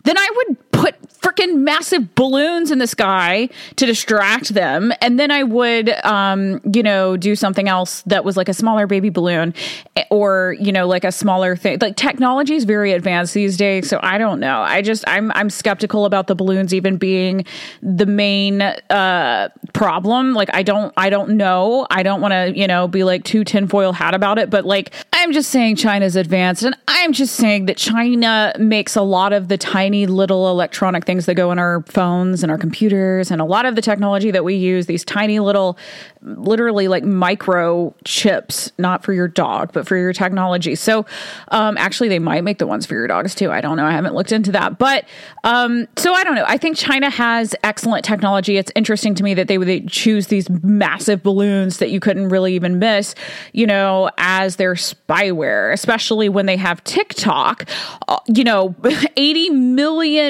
Then 0.07 0.17
I 0.17 0.29
would 0.37 0.71
put 0.71 0.95
freaking 1.27 1.59
massive 1.59 2.15
balloons 2.15 2.71
in 2.71 2.79
the 2.79 2.87
sky 2.87 3.49
to 3.77 3.87
distract 3.87 4.51
them. 4.51 4.93
And 5.01 5.19
then 5.19 5.31
I 5.31 5.43
would, 5.43 5.89
um, 6.05 6.61
you 6.73 6.83
know, 6.83 7.17
do 7.17 7.35
something 7.35 7.69
else 7.69 8.03
that 8.03 8.25
was 8.25 8.37
like 8.37 8.49
a 8.49 8.55
smaller 8.55 8.87
baby 8.87 9.09
balloon 9.09 9.55
eh, 9.97 10.05
or, 10.11 10.55
you 10.61 10.71
know, 10.71 10.87
like 10.87 11.05
a 11.05 11.11
smaller 11.11 11.57
thing. 11.57 11.79
Like 11.81 11.97
technology 11.97 12.55
is 12.55 12.65
very 12.65 12.93
advanced 12.93 13.35
these 13.35 13.57
days. 13.57 13.89
So 13.89 13.99
I 14.03 14.19
don't 14.19 14.39
know. 14.39 14.61
I 14.61 14.83
just, 14.83 15.03
I'm, 15.09 15.33
I'm 15.33 15.51
skeptical 15.51 16.05
about 16.05 16.27
the 16.27 16.35
balloons 16.35 16.73
even 16.73 16.97
being 16.97 17.45
the 17.83 18.07
main, 18.07 18.63
uh, 18.63 19.49
problem. 19.73 20.35
Like 20.35 20.51
I 20.55 20.63
don't, 20.63 20.93
I 20.97 21.11
don't 21.11 21.31
know. 21.31 21.87
I 21.91 22.03
don't 22.03 22.21
want 22.21 22.33
to, 22.33 22.57
you 22.57 22.67
know, 22.67 22.87
be 22.87 23.03
like 23.03 23.25
too 23.25 23.45
tinfoil 23.45 23.93
hat 23.93 24.15
about 24.15 24.39
it. 24.39 24.51
But 24.51 24.65
like, 24.65 24.93
I'm 25.13 25.33
just 25.33 25.51
saying 25.51 25.77
China's 25.77 26.17
advanced 26.17 26.63
and 26.63 26.77
I'm 26.87 27.13
just 27.13 27.35
saying 27.35 27.67
that 27.67 27.77
China 27.77 28.53
makes 28.59 28.95
a 28.95 29.03
lot 29.03 29.33
of 29.33 29.49
the 29.49 29.59
tiny 29.59 29.96
little 30.05 30.51
electronic 30.51 31.07
things 31.07 31.25
that 31.25 31.35
go 31.35 31.51
in 31.51 31.59
our 31.59 31.83
phones 31.83 32.43
and 32.43 32.53
our 32.53 32.59
computers 32.59 33.31
and 33.31 33.41
a 33.41 33.45
lot 33.45 33.65
of 33.65 33.75
the 33.75 33.81
technology 33.81 34.31
that 34.31 34.45
we 34.45 34.55
use, 34.55 34.85
these 34.85 35.05
tiny 35.05 35.41
little, 35.41 35.79
literally 36.21 36.89
like 36.89 37.05
micro 37.05 37.95
chips, 38.05 38.71
not 38.77 39.03
for 39.03 39.15
your 39.15 39.29
dog, 39.29 39.73
but 39.73 39.87
for 39.87 39.97
your 39.97 40.13
technology. 40.13 40.75
So, 40.75 41.07
um, 41.49 41.79
actually, 41.79 42.09
they 42.09 42.19
might 42.19 42.45
make 42.45 42.59
the 42.59 42.67
ones 42.67 42.85
for 42.85 42.95
your 42.95 43.07
dogs 43.07 43.35
too. 43.35 43.51
I 43.51 43.63
don't 43.63 43.79
know. 43.79 43.87
I 43.87 43.93
haven't 43.93 44.15
looked 44.15 44.33
into 44.33 44.53
that. 44.53 44.79
But, 44.79 45.07
um, 45.45 45.89
so 45.97 46.13
I 46.13 46.25
don't 46.25 46.35
know. 46.35 46.45
I 46.47 46.59
think 46.59 46.77
China 46.77 47.09
has 47.09 47.55
excellent 47.63 48.05
technology. 48.05 48.59
It's 48.59 48.73
interesting 48.75 49.15
to 49.15 49.23
me 49.23 49.33
that 49.35 49.49
they 49.49 49.57
would 49.57 49.89
choose 49.89 50.27
these 50.27 50.51
massive 50.51 51.23
balloons 51.23 51.79
that 51.79 51.91
you 51.91 52.01
couldn't 52.01 52.29
really 52.29 52.55
even 52.55 52.79
miss, 52.79 53.15
you 53.53 53.67
know, 53.67 54.11
as 54.19 54.57
their 54.57 54.75
spyware, 54.75 55.73
especially 55.73 56.29
when 56.29 56.47
they 56.47 56.57
have 56.57 56.83
TikTok. 56.85 57.65
Uh, 58.09 58.19
you 58.27 58.45
know, 58.45 58.75
80 59.17 59.51
million 59.51 59.86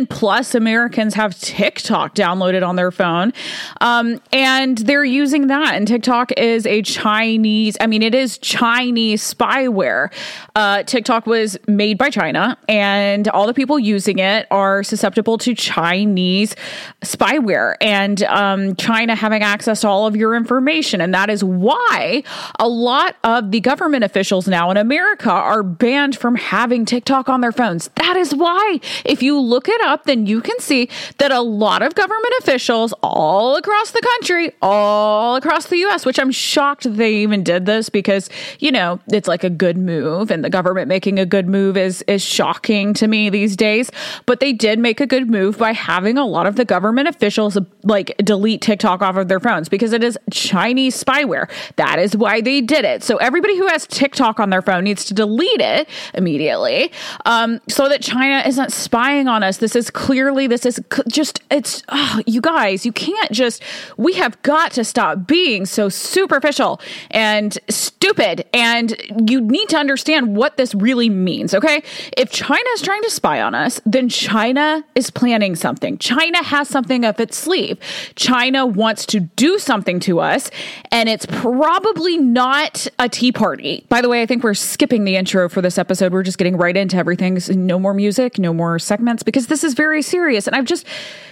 plus 0.08 0.54
Americans 0.54 1.14
have 1.14 1.38
TikTok 1.38 2.14
downloaded 2.14 2.66
on 2.66 2.76
their 2.76 2.90
phone. 2.90 3.32
Um, 3.80 4.20
and 4.32 4.78
they're 4.78 5.04
using 5.04 5.46
that. 5.48 5.75
And 5.75 5.86
TikTok 5.86 6.32
is 6.32 6.66
a 6.66 6.82
Chinese, 6.82 7.76
I 7.80 7.86
mean, 7.86 8.02
it 8.02 8.14
is 8.14 8.38
Chinese 8.38 9.34
spyware. 9.34 10.12
Uh, 10.54 10.82
TikTok 10.82 11.26
was 11.26 11.56
made 11.66 11.98
by 11.98 12.10
China, 12.10 12.56
and 12.68 13.28
all 13.28 13.46
the 13.46 13.54
people 13.54 13.78
using 13.78 14.18
it 14.18 14.46
are 14.50 14.82
susceptible 14.82 15.38
to 15.38 15.54
Chinese 15.54 16.54
spyware 17.02 17.75
and 17.80 18.22
um, 18.25 18.75
China 18.76 19.14
having 19.14 19.42
access 19.42 19.82
to 19.82 19.88
all 19.88 20.06
of 20.06 20.16
your 20.16 20.34
information. 20.34 21.00
And 21.00 21.14
that 21.14 21.30
is 21.30 21.42
why 21.44 22.22
a 22.58 22.68
lot 22.68 23.16
of 23.25 23.50
the 23.50 23.60
government 23.60 24.04
officials 24.04 24.48
now 24.48 24.70
in 24.70 24.76
America 24.76 25.30
are 25.30 25.62
banned 25.62 26.16
from 26.16 26.34
having 26.34 26.84
TikTok 26.84 27.28
on 27.28 27.40
their 27.40 27.52
phones. 27.52 27.90
That 27.96 28.16
is 28.16 28.34
why, 28.34 28.80
if 29.04 29.22
you 29.22 29.40
look 29.46 29.68
it 29.68 29.80
up, 29.82 30.04
then 30.04 30.26
you 30.26 30.40
can 30.40 30.58
see 30.58 30.88
that 31.18 31.30
a 31.30 31.40
lot 31.40 31.82
of 31.82 31.94
government 31.94 32.34
officials 32.40 32.92
all 33.02 33.56
across 33.56 33.90
the 33.92 34.02
country, 34.02 34.52
all 34.60 35.36
across 35.36 35.66
the 35.66 35.76
US, 35.86 36.04
which 36.04 36.18
I'm 36.18 36.30
shocked 36.30 36.84
they 36.96 37.14
even 37.16 37.42
did 37.42 37.66
this 37.66 37.88
because, 37.88 38.28
you 38.58 38.72
know, 38.72 39.00
it's 39.08 39.28
like 39.28 39.44
a 39.44 39.50
good 39.50 39.78
move 39.78 40.30
and 40.30 40.44
the 40.44 40.50
government 40.50 40.88
making 40.88 41.18
a 41.18 41.26
good 41.26 41.48
move 41.48 41.76
is 41.76 42.02
is 42.06 42.22
shocking 42.22 42.94
to 42.94 43.06
me 43.06 43.30
these 43.30 43.56
days, 43.56 43.90
but 44.26 44.40
they 44.40 44.52
did 44.52 44.78
make 44.78 45.00
a 45.00 45.06
good 45.06 45.30
move 45.30 45.58
by 45.58 45.72
having 45.72 46.18
a 46.18 46.26
lot 46.26 46.46
of 46.46 46.56
the 46.56 46.64
government 46.64 47.08
officials 47.08 47.58
like 47.84 48.16
delete 48.18 48.60
TikTok 48.60 49.02
off 49.02 49.16
of 49.16 49.28
their 49.28 49.40
phones 49.40 49.68
because 49.68 49.92
it 49.92 50.02
is 50.02 50.18
Chinese 50.30 51.02
spyware. 51.02 51.48
That 51.76 51.98
is 51.98 52.16
why 52.16 52.40
they 52.40 52.60
did 52.60 52.84
it. 52.84 53.02
So 53.02 53.16
everybody 53.16 53.56
who 53.56 53.66
has 53.68 53.86
TikTok 53.86 54.40
on 54.40 54.50
their 54.50 54.62
phone 54.62 54.84
needs 54.84 55.04
to 55.06 55.14
delete 55.14 55.60
it 55.60 55.88
immediately 56.14 56.92
um, 57.24 57.60
so 57.68 57.88
that 57.88 58.02
China 58.02 58.42
isn't 58.46 58.72
spying 58.72 59.28
on 59.28 59.35
us. 59.42 59.58
This 59.58 59.76
is 59.76 59.90
clearly, 59.90 60.46
this 60.46 60.66
is 60.66 60.80
just, 61.08 61.42
it's, 61.50 61.82
oh, 61.88 62.20
you 62.26 62.40
guys, 62.40 62.84
you 62.86 62.92
can't 62.92 63.30
just, 63.30 63.62
we 63.96 64.14
have 64.14 64.40
got 64.42 64.72
to 64.72 64.84
stop 64.84 65.26
being 65.26 65.66
so 65.66 65.88
superficial 65.88 66.80
and 67.10 67.58
stupid. 67.68 68.44
And 68.52 68.96
you 69.28 69.40
need 69.40 69.68
to 69.70 69.76
understand 69.76 70.36
what 70.36 70.56
this 70.56 70.74
really 70.74 71.10
means, 71.10 71.54
okay? 71.54 71.82
If 72.16 72.30
China 72.30 72.68
is 72.74 72.82
trying 72.82 73.02
to 73.02 73.10
spy 73.10 73.40
on 73.40 73.54
us, 73.54 73.80
then 73.84 74.08
China 74.08 74.84
is 74.94 75.10
planning 75.10 75.56
something. 75.56 75.98
China 75.98 76.42
has 76.42 76.68
something 76.68 77.04
up 77.04 77.20
its 77.20 77.36
sleeve. 77.36 77.78
China 78.14 78.66
wants 78.66 79.06
to 79.06 79.20
do 79.20 79.58
something 79.58 80.00
to 80.00 80.20
us, 80.20 80.50
and 80.90 81.08
it's 81.08 81.26
probably 81.26 82.16
not 82.16 82.86
a 82.98 83.08
tea 83.08 83.32
party. 83.32 83.84
By 83.88 84.00
the 84.00 84.08
way, 84.08 84.22
I 84.22 84.26
think 84.26 84.44
we're 84.44 84.54
skipping 84.54 85.04
the 85.04 85.16
intro 85.16 85.48
for 85.48 85.60
this 85.60 85.78
episode. 85.78 86.12
We're 86.12 86.22
just 86.22 86.38
getting 86.38 86.56
right 86.56 86.76
into 86.76 86.96
everything. 86.96 87.38
No 87.48 87.78
more 87.78 87.94
music, 87.94 88.38
no 88.38 88.52
more 88.52 88.78
segments, 88.78 89.15
because 89.23 89.46
this 89.46 89.64
is 89.64 89.75
very 89.75 90.02
serious. 90.02 90.46
And 90.46 90.56
I've 90.56 90.64
just, 90.64 90.87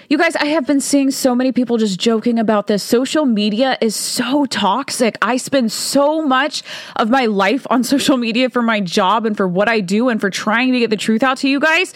you 0.09 0.19
guys, 0.19 0.37
I 0.37 0.47
have 0.47 0.67
been 0.67 0.81
seeing 0.81 1.11
so 1.11 1.35
many 1.35 1.53
people 1.53 1.79
just 1.79 1.99
joking 1.99 2.39
about 2.39 2.67
this. 2.67 2.83
Social 2.83 3.25
media 3.25 3.79
is 3.81 3.97
so 3.97 4.47
toxic. 4.47 5.17
I 5.23 5.37
spend 5.37 5.73
so 5.73 6.25
much 6.27 6.63
of 6.97 7.11
my 7.11 7.27
life 7.27 7.67
on 7.71 7.85
social 7.95 8.17
media 8.17 8.51
for 8.51 8.63
my 8.63 8.81
job 8.81 9.27
and 9.27 9.37
for 9.37 9.49
what 9.49 9.69
I 9.69 9.81
do 9.81 10.09
and 10.09 10.21
for 10.21 10.31
trying 10.31 10.73
to 10.73 10.79
get 10.79 10.91
the 10.91 10.97
truth 10.97 11.23
out 11.23 11.39
to 11.39 11.49
you 11.49 11.61
guys. 11.61 11.95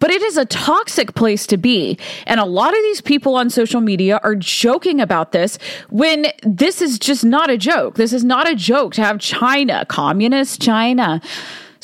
But 0.00 0.10
it 0.10 0.22
is 0.22 0.36
a 0.36 0.44
toxic 0.44 1.14
place 1.14 1.46
to 1.46 1.56
be. 1.56 1.98
And 2.26 2.40
a 2.40 2.44
lot 2.44 2.76
of 2.76 2.82
these 2.82 3.00
people 3.00 3.36
on 3.36 3.48
social 3.48 3.80
media 3.80 4.20
are 4.22 4.34
joking 4.34 5.00
about 5.00 5.32
this 5.32 5.58
when 5.88 6.26
this 6.42 6.82
is 6.82 6.98
just 6.98 7.24
not 7.24 7.48
a 7.48 7.56
joke. 7.56 7.94
This 7.94 8.12
is 8.12 8.24
not 8.24 8.50
a 8.50 8.54
joke 8.54 8.94
to 8.94 9.02
have 9.02 9.18
China, 9.18 9.86
communist 9.86 10.60
China 10.60 11.22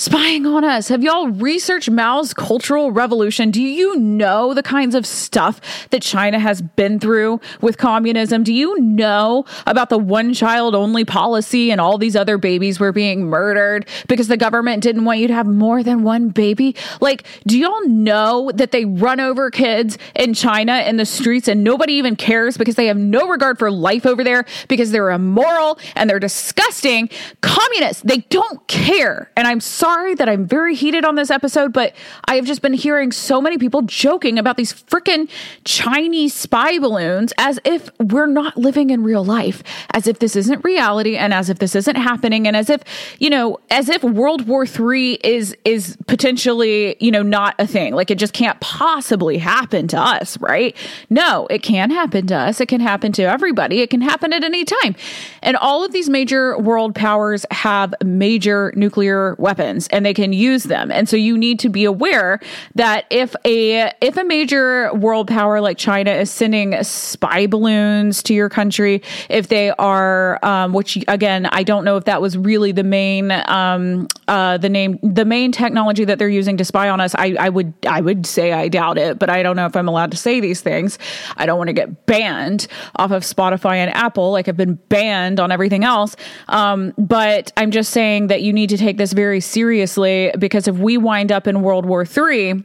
spying 0.01 0.47
on 0.47 0.65
us. 0.65 0.89
Have 0.89 1.03
y'all 1.03 1.29
researched 1.29 1.91
Mao's 1.91 2.33
Cultural 2.33 2.91
Revolution? 2.91 3.51
Do 3.51 3.61
you 3.61 3.99
know 3.99 4.55
the 4.55 4.63
kinds 4.63 4.95
of 4.95 5.05
stuff 5.05 5.61
that 5.91 6.01
China 6.01 6.39
has 6.39 6.63
been 6.63 6.99
through 6.99 7.39
with 7.61 7.77
communism? 7.77 8.43
Do 8.43 8.55
you 8.55 8.81
know 8.81 9.45
about 9.67 9.91
the 9.91 9.99
one 9.99 10.33
child 10.33 10.75
only 10.75 11.05
policy 11.05 11.71
and 11.71 11.83
all 11.83 11.99
these 11.99 12.17
other 12.17 12.39
babies 12.39 12.81
were 12.81 12.93
being 12.93 13.27
murdered 13.27 13.87
because 14.09 14.29
the 14.29 14.39
government 14.39 14.83
didn't 14.83 15.05
want 15.05 15.19
you 15.19 15.29
to 15.29 15.35
have 15.35 15.47
more 15.47 15.83
than 15.83 16.03
one 16.03 16.31
baby? 16.31 16.75
Like, 17.03 17.27
do 17.47 17.59
y'all 17.59 17.87
know 17.87 18.51
that 18.55 18.73
they 18.73 18.87
run 18.87 19.21
over 19.21 19.51
kids 19.51 19.99
in 20.15 20.33
China 20.33 20.79
in 20.79 20.97
the 20.97 21.05
streets 21.05 21.47
and 21.47 21.63
nobody 21.63 21.93
even 21.93 22.17
cares 22.17 22.57
because 22.57 22.77
they 22.77 22.87
have 22.87 22.97
no 22.97 23.29
regard 23.29 23.59
for 23.59 23.71
life 23.71 24.07
over 24.07 24.25
there 24.25 24.47
because 24.67 24.93
they're 24.93 25.11
immoral 25.11 25.79
and 25.95 26.09
they're 26.09 26.19
disgusting? 26.19 27.11
Communists, 27.43 28.03
they 28.03 28.21
don't 28.31 28.67
care. 28.67 29.31
And 29.37 29.47
I'm 29.47 29.61
sorry 29.61 29.90
sorry 29.91 30.15
that 30.15 30.29
I'm 30.29 30.47
very 30.47 30.77
heated 30.77 31.05
on 31.05 31.17
this 31.17 31.33
episode, 31.33 31.73
but 31.73 31.95
I 32.27 32.37
have 32.37 32.45
just 32.45 32.63
been 32.63 32.75
hearing 32.75 33.11
so 33.11 33.41
many 33.41 33.59
people 33.59 33.83
joking 33.83 34.39
about 34.39 34.57
these 34.57 34.73
freaking 34.73 35.29
Chinese 35.65 36.33
spy 36.33 36.79
balloons 36.79 37.33
as 37.39 37.59
if 37.65 37.91
we're 37.99 38.27
not 38.27 38.57
living 38.57 38.91
in 38.91 39.03
real 39.03 39.25
life, 39.25 39.65
as 39.93 40.07
if 40.07 40.21
this 40.21 40.37
isn't 40.37 40.63
reality 40.65 41.17
and 41.17 41.35
as 41.35 41.51
if 41.51 41.59
this 41.59 41.75
isn't 41.75 41.97
happening 41.97 42.47
and 42.47 42.57
as 42.57 42.71
if, 42.71 42.85
you 43.19 43.29
know, 43.29 43.59
as 43.69 43.89
if 43.89 44.05
World 44.05 44.47
War 44.47 44.65
III 44.65 45.15
is 45.25 45.57
is 45.65 45.97
potentially, 46.07 46.95
you 47.01 47.11
know, 47.11 47.23
not 47.23 47.57
a 47.59 47.67
thing. 47.67 47.93
Like 47.93 48.13
it 48.13 48.19
just 48.19 48.33
can't 48.33 48.61
possibly 48.61 49.39
happen 49.39 49.89
to 49.89 49.99
us, 49.99 50.39
right? 50.41 50.77
No, 51.11 51.49
it 51.51 51.65
can 51.65 51.91
happen 51.91 52.29
to 52.29 52.37
us. 52.37 52.61
It 52.61 52.67
can 52.67 52.81
happen 52.81 53.11
to 53.13 53.25
everybody. 53.25 53.81
It 53.81 53.91
can 53.91 54.03
happen 54.03 54.33
at 54.33 54.45
any 54.45 54.65
time. 54.65 54.95
And 55.43 55.57
all 55.57 55.85
of 55.85 55.91
these 55.91 56.09
major 56.09 56.57
world 56.59 56.95
powers 56.95 57.45
have 57.51 57.93
major 58.05 58.73
nuclear 58.77 59.35
weapons 59.41 59.70
weapons 59.71 59.89
and 59.89 60.05
they 60.05 60.15
can 60.15 60.33
use 60.33 60.65
them. 60.65 60.91
And 60.91 61.09
so 61.09 61.17
you 61.17 61.37
need 61.39 61.59
to 61.61 61.69
be 61.69 61.85
aware 61.85 62.41
that 62.75 63.07
if 63.11 63.35
a 63.45 63.93
if 64.01 64.17
a 64.17 64.25
major 64.25 64.93
world 64.95 65.29
power 65.29 65.61
like 65.61 65.79
China 65.79 66.11
is 66.11 66.31
sending 66.31 66.83
spy 66.83 67.47
balloons 67.47 68.23
to 68.25 68.35
your 68.35 68.49
country, 68.49 69.03
if 69.29 69.49
they 69.49 69.71
are, 69.71 70.45
um, 70.45 70.73
which 70.73 70.99
again 71.09 71.47
I 71.47 71.63
don't 71.63 71.85
know 71.85 71.97
if 71.97 72.05
that 72.05 72.21
was 72.21 72.37
really 72.37 72.73
the 72.73 72.85
main 72.85 73.31
um, 73.31 74.09
uh, 74.29 74.59
the 74.59 74.69
name 74.69 74.99
the 75.03 75.25
main 75.25 75.53
technology 75.53 76.05
that 76.05 76.19
they're 76.19 76.29
using 76.29 76.57
to 76.59 76.65
spy 76.65 76.89
on 76.89 77.01
us. 77.01 77.15
I, 77.15 77.37
I 77.39 77.49
would 77.49 77.73
I 77.89 78.01
would 78.01 78.27
say 78.27 78.53
I 78.53 78.69
doubt 78.69 78.99
it, 78.99 79.19
but 79.19 79.31
I 79.31 79.43
don't 79.43 79.57
know 79.57 79.67
if 79.67 79.77
I'm 79.77 79.89
allowed 79.89 80.11
to 80.11 80.17
say 80.17 80.41
these 80.41 80.61
things. 80.61 80.99
I 81.37 81.47
don't 81.47 81.59
want 81.59 81.69
to 81.69 81.75
get 81.75 82.07
banned 82.07 82.67
off 82.97 83.11
of 83.11 83.23
Spotify 83.23 83.77
and 83.77 83.95
Apple 83.95 84.33
like 84.33 84.49
I've 84.49 84.57
been 84.57 84.75
banned 84.89 85.41
on 85.41 85.53
everything 85.53 85.85
else. 85.85 86.17
Um, 86.49 86.93
but 86.99 87.53
I'm 87.57 87.71
just 87.71 87.91
saying 87.91 88.29
that 88.29 88.43
you 88.43 88.53
need 88.53 88.71
to 88.71 88.77
take 88.77 88.97
this 88.97 89.13
very 89.13 89.41
seriously 89.41 89.60
seriously 89.61 90.33
because 90.39 90.67
if 90.67 90.77
we 90.79 90.97
wind 90.97 91.31
up 91.31 91.47
in 91.47 91.61
World 91.61 91.85
War 91.85 92.07
III, 92.07 92.65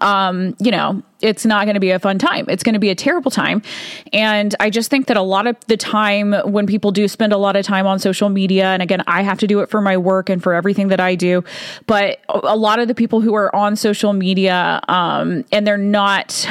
um, 0.00 0.54
you 0.60 0.70
know, 0.70 1.02
it's 1.22 1.46
not 1.46 1.64
going 1.64 1.74
to 1.74 1.80
be 1.80 1.90
a 1.90 1.98
fun 1.98 2.18
time. 2.18 2.46
It's 2.48 2.62
going 2.62 2.74
to 2.74 2.78
be 2.78 2.90
a 2.90 2.94
terrible 2.94 3.30
time. 3.30 3.62
And 4.12 4.54
I 4.60 4.70
just 4.70 4.90
think 4.90 5.06
that 5.06 5.16
a 5.16 5.22
lot 5.22 5.46
of 5.46 5.56
the 5.68 5.76
time 5.76 6.32
when 6.44 6.66
people 6.66 6.90
do 6.90 7.06
spend 7.08 7.32
a 7.32 7.36
lot 7.36 7.56
of 7.56 7.64
time 7.64 7.86
on 7.86 7.98
social 7.98 8.28
media, 8.28 8.66
and 8.66 8.82
again, 8.82 9.02
I 9.06 9.22
have 9.22 9.38
to 9.38 9.46
do 9.46 9.60
it 9.60 9.70
for 9.70 9.80
my 9.80 9.96
work 9.96 10.28
and 10.28 10.42
for 10.42 10.52
everything 10.52 10.88
that 10.88 11.00
I 11.00 11.14
do, 11.14 11.44
but 11.86 12.18
a 12.28 12.56
lot 12.56 12.80
of 12.80 12.88
the 12.88 12.94
people 12.94 13.20
who 13.20 13.34
are 13.34 13.54
on 13.54 13.76
social 13.76 14.12
media 14.12 14.80
um, 14.88 15.44
and 15.52 15.66
they're 15.66 15.78
not, 15.78 16.48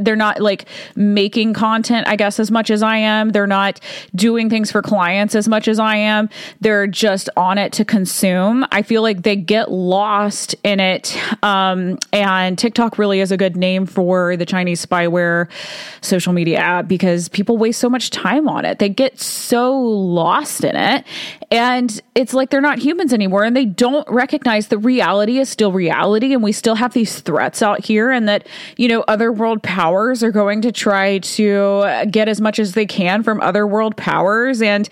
they're 0.00 0.16
not 0.16 0.40
like 0.40 0.66
making 0.94 1.54
content, 1.54 2.06
I 2.06 2.16
guess, 2.16 2.38
as 2.38 2.50
much 2.50 2.70
as 2.70 2.82
I 2.82 2.96
am. 2.96 3.30
They're 3.30 3.46
not 3.46 3.80
doing 4.14 4.48
things 4.48 4.70
for 4.70 4.82
clients 4.82 5.34
as 5.34 5.48
much 5.48 5.66
as 5.66 5.80
I 5.80 5.96
am. 5.96 6.28
They're 6.60 6.86
just 6.86 7.28
on 7.36 7.58
it 7.58 7.72
to 7.74 7.84
consume. 7.84 8.64
I 8.70 8.82
feel 8.82 9.02
like 9.02 9.22
they 9.22 9.36
get 9.36 9.70
lost 9.70 10.54
in 10.62 10.78
it. 10.80 11.16
Um, 11.42 11.98
and 12.12 12.58
TikTok 12.58 12.98
really 12.98 13.20
is 13.20 13.32
a 13.32 13.36
good 13.36 13.56
name 13.56 13.86
for 13.86 14.11
the 14.36 14.46
Chinese 14.46 14.84
spyware 14.84 15.48
social 16.00 16.32
media 16.32 16.58
app 16.58 16.88
because 16.88 17.28
people 17.28 17.56
waste 17.56 17.80
so 17.80 17.88
much 17.88 18.10
time 18.10 18.48
on 18.48 18.64
it. 18.64 18.78
They 18.78 18.88
get 18.88 19.20
so 19.20 19.72
lost 19.72 20.64
in 20.64 20.76
it. 20.76 21.04
And 21.50 22.00
it's 22.14 22.34
like 22.34 22.50
they're 22.50 22.60
not 22.60 22.78
humans 22.78 23.12
anymore 23.12 23.44
and 23.44 23.56
they 23.56 23.66
don't 23.66 24.08
recognize 24.08 24.68
the 24.68 24.78
reality 24.78 25.38
is 25.38 25.48
still 25.48 25.72
reality. 25.72 26.32
And 26.32 26.42
we 26.42 26.52
still 26.52 26.74
have 26.74 26.92
these 26.92 27.20
threats 27.20 27.62
out 27.62 27.84
here, 27.84 28.10
and 28.10 28.28
that, 28.28 28.46
you 28.76 28.88
know, 28.88 29.04
other 29.06 29.30
world 29.30 29.62
powers 29.62 30.22
are 30.22 30.30
going 30.30 30.62
to 30.62 30.72
try 30.72 31.18
to 31.18 32.06
get 32.10 32.28
as 32.28 32.40
much 32.40 32.58
as 32.58 32.72
they 32.72 32.86
can 32.86 33.22
from 33.22 33.40
other 33.40 33.66
world 33.66 33.96
powers. 33.96 34.62
And 34.62 34.88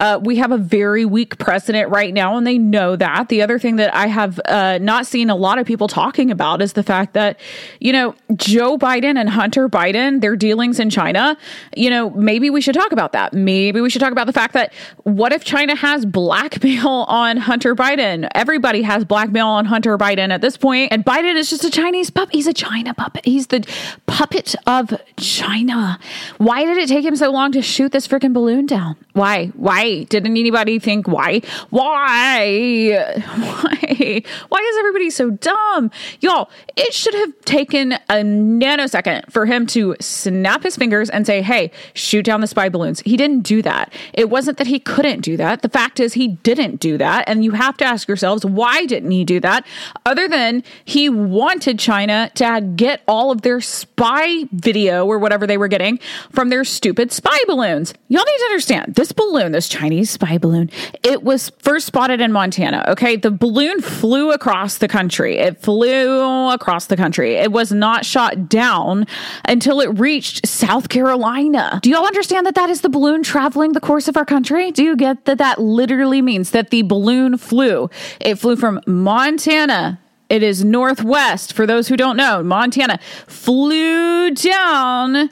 uh, 0.00 0.20
we 0.22 0.36
have 0.36 0.52
a 0.52 0.58
very 0.58 1.04
weak 1.04 1.38
precedent 1.38 1.90
right 1.90 2.14
now, 2.14 2.36
and 2.36 2.46
they 2.46 2.58
know 2.58 2.96
that. 2.96 3.28
The 3.28 3.42
other 3.42 3.58
thing 3.58 3.76
that 3.76 3.94
I 3.94 4.06
have 4.06 4.40
uh, 4.46 4.78
not 4.80 5.06
seen 5.06 5.30
a 5.30 5.36
lot 5.36 5.58
of 5.58 5.66
people 5.66 5.88
talking 5.88 6.30
about 6.30 6.62
is 6.62 6.74
the 6.74 6.82
fact 6.82 7.14
that, 7.14 7.38
you 7.80 7.92
know, 7.92 8.14
Joe 8.34 8.63
Biden 8.78 9.18
and 9.18 9.28
Hunter 9.28 9.68
Biden, 9.68 10.20
their 10.20 10.36
dealings 10.36 10.80
in 10.80 10.90
China, 10.90 11.36
you 11.76 11.90
know, 11.90 12.10
maybe 12.10 12.50
we 12.50 12.60
should 12.60 12.74
talk 12.74 12.92
about 12.92 13.12
that. 13.12 13.32
Maybe 13.32 13.80
we 13.80 13.90
should 13.90 14.00
talk 14.00 14.12
about 14.12 14.26
the 14.26 14.32
fact 14.32 14.54
that 14.54 14.72
what 15.04 15.32
if 15.32 15.44
China 15.44 15.74
has 15.74 16.04
blackmail 16.06 16.88
on 17.08 17.36
Hunter 17.36 17.74
Biden? 17.74 18.28
Everybody 18.34 18.82
has 18.82 19.04
blackmail 19.04 19.46
on 19.46 19.66
Hunter 19.66 19.96
Biden 19.98 20.30
at 20.30 20.40
this 20.40 20.56
point, 20.56 20.92
and 20.92 21.04
Biden 21.04 21.36
is 21.36 21.50
just 21.50 21.64
a 21.64 21.70
Chinese 21.70 22.10
puppet. 22.10 22.34
He's 22.34 22.46
a 22.46 22.52
China 22.52 22.94
puppet. 22.94 23.24
He's 23.24 23.48
the 23.48 23.66
puppet 24.06 24.54
of 24.66 24.94
China. 25.16 25.98
Why 26.38 26.64
did 26.64 26.78
it 26.78 26.88
take 26.88 27.04
him 27.04 27.16
so 27.16 27.30
long 27.30 27.52
to 27.52 27.62
shoot 27.62 27.92
this 27.92 28.08
freaking 28.08 28.32
balloon 28.32 28.66
down? 28.66 28.96
Why? 29.12 29.46
Why? 29.48 30.04
Didn't 30.04 30.36
anybody 30.36 30.78
think 30.78 31.06
why? 31.06 31.42
Why? 31.70 33.14
Why? 33.24 34.22
Why 34.48 34.58
is 34.58 34.78
everybody 34.78 35.10
so 35.10 35.30
dumb? 35.30 35.90
Y'all, 36.20 36.50
it 36.76 36.92
should 36.94 37.14
have 37.14 37.40
taken 37.44 37.94
a 38.08 38.24
nanosecond 38.60 39.30
for 39.30 39.46
him 39.46 39.66
to 39.68 39.96
snap 40.00 40.62
his 40.62 40.76
fingers 40.76 41.10
and 41.10 41.26
say, 41.26 41.42
hey, 41.42 41.70
shoot 41.94 42.24
down 42.24 42.40
the 42.40 42.46
spy 42.46 42.68
balloons. 42.68 43.00
He 43.00 43.16
didn't 43.16 43.40
do 43.40 43.62
that. 43.62 43.92
It 44.12 44.30
wasn't 44.30 44.58
that 44.58 44.66
he 44.66 44.78
couldn't 44.78 45.20
do 45.20 45.36
that. 45.36 45.62
The 45.62 45.68
fact 45.68 46.00
is, 46.00 46.14
he 46.14 46.28
didn't 46.28 46.80
do 46.80 46.98
that. 46.98 47.28
And 47.28 47.44
you 47.44 47.52
have 47.52 47.76
to 47.78 47.84
ask 47.84 48.08
yourselves, 48.08 48.44
why 48.44 48.86
didn't 48.86 49.10
he 49.10 49.24
do 49.24 49.40
that? 49.40 49.66
Other 50.06 50.28
than 50.28 50.62
he 50.84 51.08
wanted 51.08 51.78
China 51.78 52.30
to 52.36 52.60
get 52.76 53.02
all 53.06 53.30
of 53.30 53.42
their 53.42 53.60
spy 53.60 54.44
video 54.52 55.06
or 55.06 55.18
whatever 55.18 55.46
they 55.46 55.56
were 55.56 55.68
getting 55.68 55.98
from 56.30 56.48
their 56.48 56.64
stupid 56.64 57.12
spy 57.12 57.38
balloons. 57.46 57.94
Y'all 58.08 58.24
need 58.24 58.38
to 58.38 58.44
understand 58.44 58.94
this 58.94 59.12
balloon, 59.12 59.52
this 59.52 59.68
Chinese 59.68 60.10
spy 60.10 60.38
balloon, 60.38 60.70
it 61.02 61.22
was 61.22 61.50
first 61.58 61.86
spotted 61.86 62.20
in 62.20 62.32
Montana. 62.32 62.84
Okay. 62.88 63.16
The 63.16 63.30
balloon 63.30 63.80
flew 63.80 64.32
across 64.32 64.78
the 64.78 64.88
country. 64.88 65.38
It 65.38 65.60
flew 65.60 66.50
across 66.50 66.86
the 66.86 66.96
country. 66.96 67.34
It 67.34 67.52
was 67.52 67.72
not 67.72 68.04
shot 68.04 68.33
down 68.34 69.06
until 69.44 69.80
it 69.80 69.98
reached 69.98 70.46
South 70.46 70.88
Carolina. 70.88 71.80
Do 71.82 71.90
y'all 71.90 72.06
understand 72.06 72.46
that 72.46 72.54
that 72.54 72.70
is 72.70 72.80
the 72.80 72.88
balloon 72.88 73.22
traveling 73.22 73.72
the 73.72 73.80
course 73.80 74.08
of 74.08 74.16
our 74.16 74.24
country? 74.24 74.70
Do 74.70 74.82
you 74.82 74.96
get 74.96 75.24
that 75.24 75.38
that 75.38 75.60
literally 75.60 76.22
means 76.22 76.50
that 76.50 76.70
the 76.70 76.82
balloon 76.82 77.38
flew? 77.38 77.90
It 78.20 78.36
flew 78.36 78.56
from 78.56 78.80
Montana 78.86 80.00
it 80.28 80.42
is 80.42 80.64
northwest. 80.64 81.52
For 81.52 81.66
those 81.66 81.88
who 81.88 81.96
don't 81.96 82.16
know, 82.16 82.42
Montana 82.42 82.98
flew 83.26 84.30
down 84.30 85.30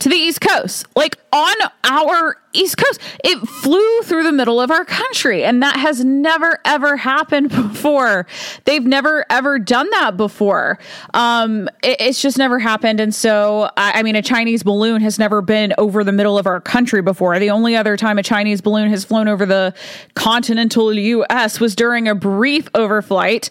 to 0.00 0.08
the 0.08 0.16
East 0.16 0.40
Coast, 0.40 0.86
like 0.96 1.18
on 1.32 1.54
our 1.84 2.36
East 2.52 2.76
Coast. 2.76 3.00
It 3.22 3.38
flew 3.38 4.02
through 4.02 4.24
the 4.24 4.32
middle 4.32 4.60
of 4.60 4.70
our 4.70 4.84
country, 4.84 5.44
and 5.44 5.62
that 5.62 5.76
has 5.76 6.04
never 6.04 6.58
ever 6.64 6.96
happened 6.96 7.48
before. 7.50 8.26
They've 8.64 8.84
never 8.84 9.24
ever 9.30 9.58
done 9.58 9.88
that 9.90 10.16
before. 10.16 10.78
Um, 11.14 11.68
it, 11.82 12.00
it's 12.00 12.20
just 12.20 12.38
never 12.38 12.58
happened, 12.58 12.98
and 12.98 13.14
so 13.14 13.70
I, 13.76 14.00
I 14.00 14.02
mean, 14.02 14.16
a 14.16 14.22
Chinese 14.22 14.62
balloon 14.62 15.00
has 15.02 15.18
never 15.18 15.42
been 15.42 15.74
over 15.78 16.02
the 16.02 16.12
middle 16.12 16.38
of 16.38 16.46
our 16.46 16.60
country 16.60 17.02
before. 17.02 17.38
The 17.38 17.50
only 17.50 17.76
other 17.76 17.96
time 17.96 18.18
a 18.18 18.22
Chinese 18.22 18.60
balloon 18.60 18.90
has 18.90 19.04
flown 19.04 19.28
over 19.28 19.46
the 19.46 19.74
continental 20.14 20.92
U.S. 20.92 21.60
was 21.60 21.76
during 21.76 22.08
a 22.08 22.14
brief 22.14 22.70
overflight 22.72 23.50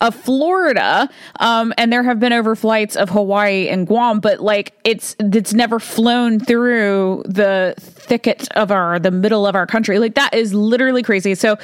of 0.00 0.14
Florida, 0.14 1.08
um, 1.40 1.74
and 1.76 1.92
there 1.92 2.02
have 2.02 2.18
been 2.18 2.32
overflights 2.32 2.96
of 2.96 3.10
Hawaii 3.10 3.68
and 3.68 3.86
Guam, 3.86 4.20
but 4.20 4.40
like 4.40 4.72
it's 4.84 5.14
it's 5.18 5.52
never 5.52 5.78
flown 5.78 6.40
through 6.40 7.22
the 7.26 7.74
thicket 7.78 8.50
of 8.52 8.70
our 8.70 8.98
the 8.98 9.10
middle 9.10 9.46
of 9.46 9.54
our 9.54 9.66
country. 9.66 9.98
Like 9.98 10.14
that 10.14 10.34
is 10.34 10.54
literally 10.54 11.02
crazy. 11.02 11.34
So 11.34 11.58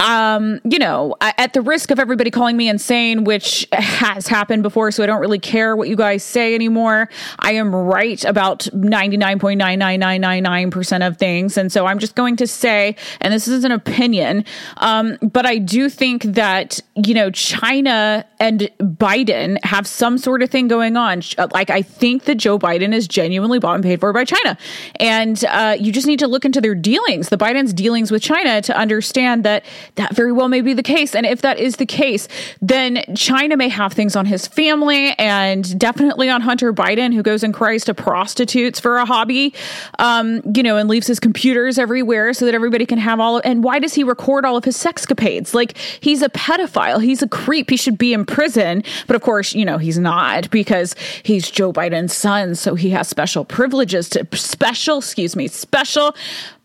um, 0.00 0.60
you 0.64 0.78
know, 0.78 1.16
at 1.20 1.52
the 1.54 1.60
risk 1.60 1.90
of 1.90 1.98
everybody 1.98 2.30
calling 2.30 2.56
me 2.56 2.68
insane, 2.68 3.24
which 3.24 3.66
has 3.72 4.28
happened 4.28 4.62
before, 4.62 4.92
so 4.92 5.02
I 5.02 5.06
don't 5.06 5.20
really 5.20 5.40
care 5.40 5.76
what 5.76 5.88
you 5.88 5.96
guys 5.96 6.22
say 6.22 6.54
anymore. 6.54 7.08
I 7.40 7.52
am 7.52 7.74
right 7.74 8.22
about 8.24 8.68
99.99999% 8.74 11.06
of 11.06 11.16
things. 11.16 11.56
And 11.56 11.72
so 11.72 11.86
I'm 11.86 11.98
just 11.98 12.14
going 12.14 12.36
to 12.36 12.46
say, 12.46 12.94
and 13.20 13.32
this 13.32 13.48
is 13.48 13.64
an 13.64 13.72
opinion, 13.72 14.44
um, 14.76 15.18
but 15.20 15.46
I 15.46 15.58
do 15.58 15.88
think 15.88 16.22
that, 16.22 16.78
you 16.94 17.14
know, 17.14 17.30
China 17.30 17.77
and 17.86 18.70
Biden 18.80 19.62
have 19.64 19.86
some 19.86 20.18
sort 20.18 20.42
of 20.42 20.50
thing 20.50 20.68
going 20.68 20.96
on. 20.96 21.22
Like, 21.52 21.70
I 21.70 21.82
think 21.82 22.24
that 22.24 22.36
Joe 22.36 22.58
Biden 22.58 22.92
is 22.92 23.06
genuinely 23.06 23.58
bought 23.58 23.76
and 23.76 23.84
paid 23.84 24.00
for 24.00 24.12
by 24.12 24.24
China. 24.24 24.58
And 24.96 25.44
uh, 25.44 25.76
you 25.78 25.92
just 25.92 26.06
need 26.06 26.18
to 26.18 26.26
look 26.26 26.44
into 26.44 26.60
their 26.60 26.74
dealings, 26.74 27.28
the 27.28 27.38
Biden's 27.38 27.72
dealings 27.72 28.10
with 28.10 28.22
China, 28.22 28.60
to 28.62 28.76
understand 28.76 29.44
that 29.44 29.64
that 29.94 30.14
very 30.14 30.32
well 30.32 30.48
may 30.48 30.60
be 30.60 30.74
the 30.74 30.82
case. 30.82 31.14
And 31.14 31.24
if 31.24 31.42
that 31.42 31.58
is 31.58 31.76
the 31.76 31.86
case, 31.86 32.28
then 32.60 33.04
China 33.14 33.56
may 33.56 33.68
have 33.68 33.92
things 33.92 34.16
on 34.16 34.26
his 34.26 34.46
family 34.46 35.14
and 35.18 35.78
definitely 35.78 36.28
on 36.28 36.40
Hunter 36.40 36.72
Biden, 36.72 37.14
who 37.14 37.22
goes 37.22 37.42
and 37.42 37.54
cries 37.54 37.84
to 37.84 37.94
prostitutes 37.94 38.80
for 38.80 38.96
a 38.98 39.04
hobby, 39.04 39.54
um, 39.98 40.42
you 40.54 40.62
know, 40.62 40.76
and 40.76 40.88
leaves 40.88 41.06
his 41.06 41.20
computers 41.20 41.78
everywhere 41.78 42.32
so 42.32 42.44
that 42.44 42.54
everybody 42.54 42.86
can 42.86 42.98
have 42.98 43.20
all. 43.20 43.36
Of, 43.36 43.42
and 43.44 43.62
why 43.62 43.78
does 43.78 43.94
he 43.94 44.04
record 44.04 44.44
all 44.44 44.56
of 44.56 44.64
his 44.64 44.76
sexcapades? 44.76 45.54
Like 45.54 45.76
he's 46.00 46.22
a 46.22 46.28
pedophile. 46.28 47.02
He's 47.02 47.22
a 47.22 47.28
creep. 47.28 47.67
He 47.68 47.76
should 47.76 47.98
be 47.98 48.12
in 48.12 48.24
prison. 48.24 48.82
But 49.06 49.16
of 49.16 49.22
course, 49.22 49.54
you 49.54 49.64
know, 49.64 49.78
he's 49.78 49.98
not 49.98 50.50
because 50.50 50.94
he's 51.22 51.50
Joe 51.50 51.72
Biden's 51.72 52.14
son. 52.14 52.54
So 52.54 52.74
he 52.74 52.90
has 52.90 53.08
special 53.08 53.44
privileges 53.44 54.08
to 54.10 54.26
special, 54.36 54.98
excuse 54.98 55.36
me, 55.36 55.48
special 55.48 56.14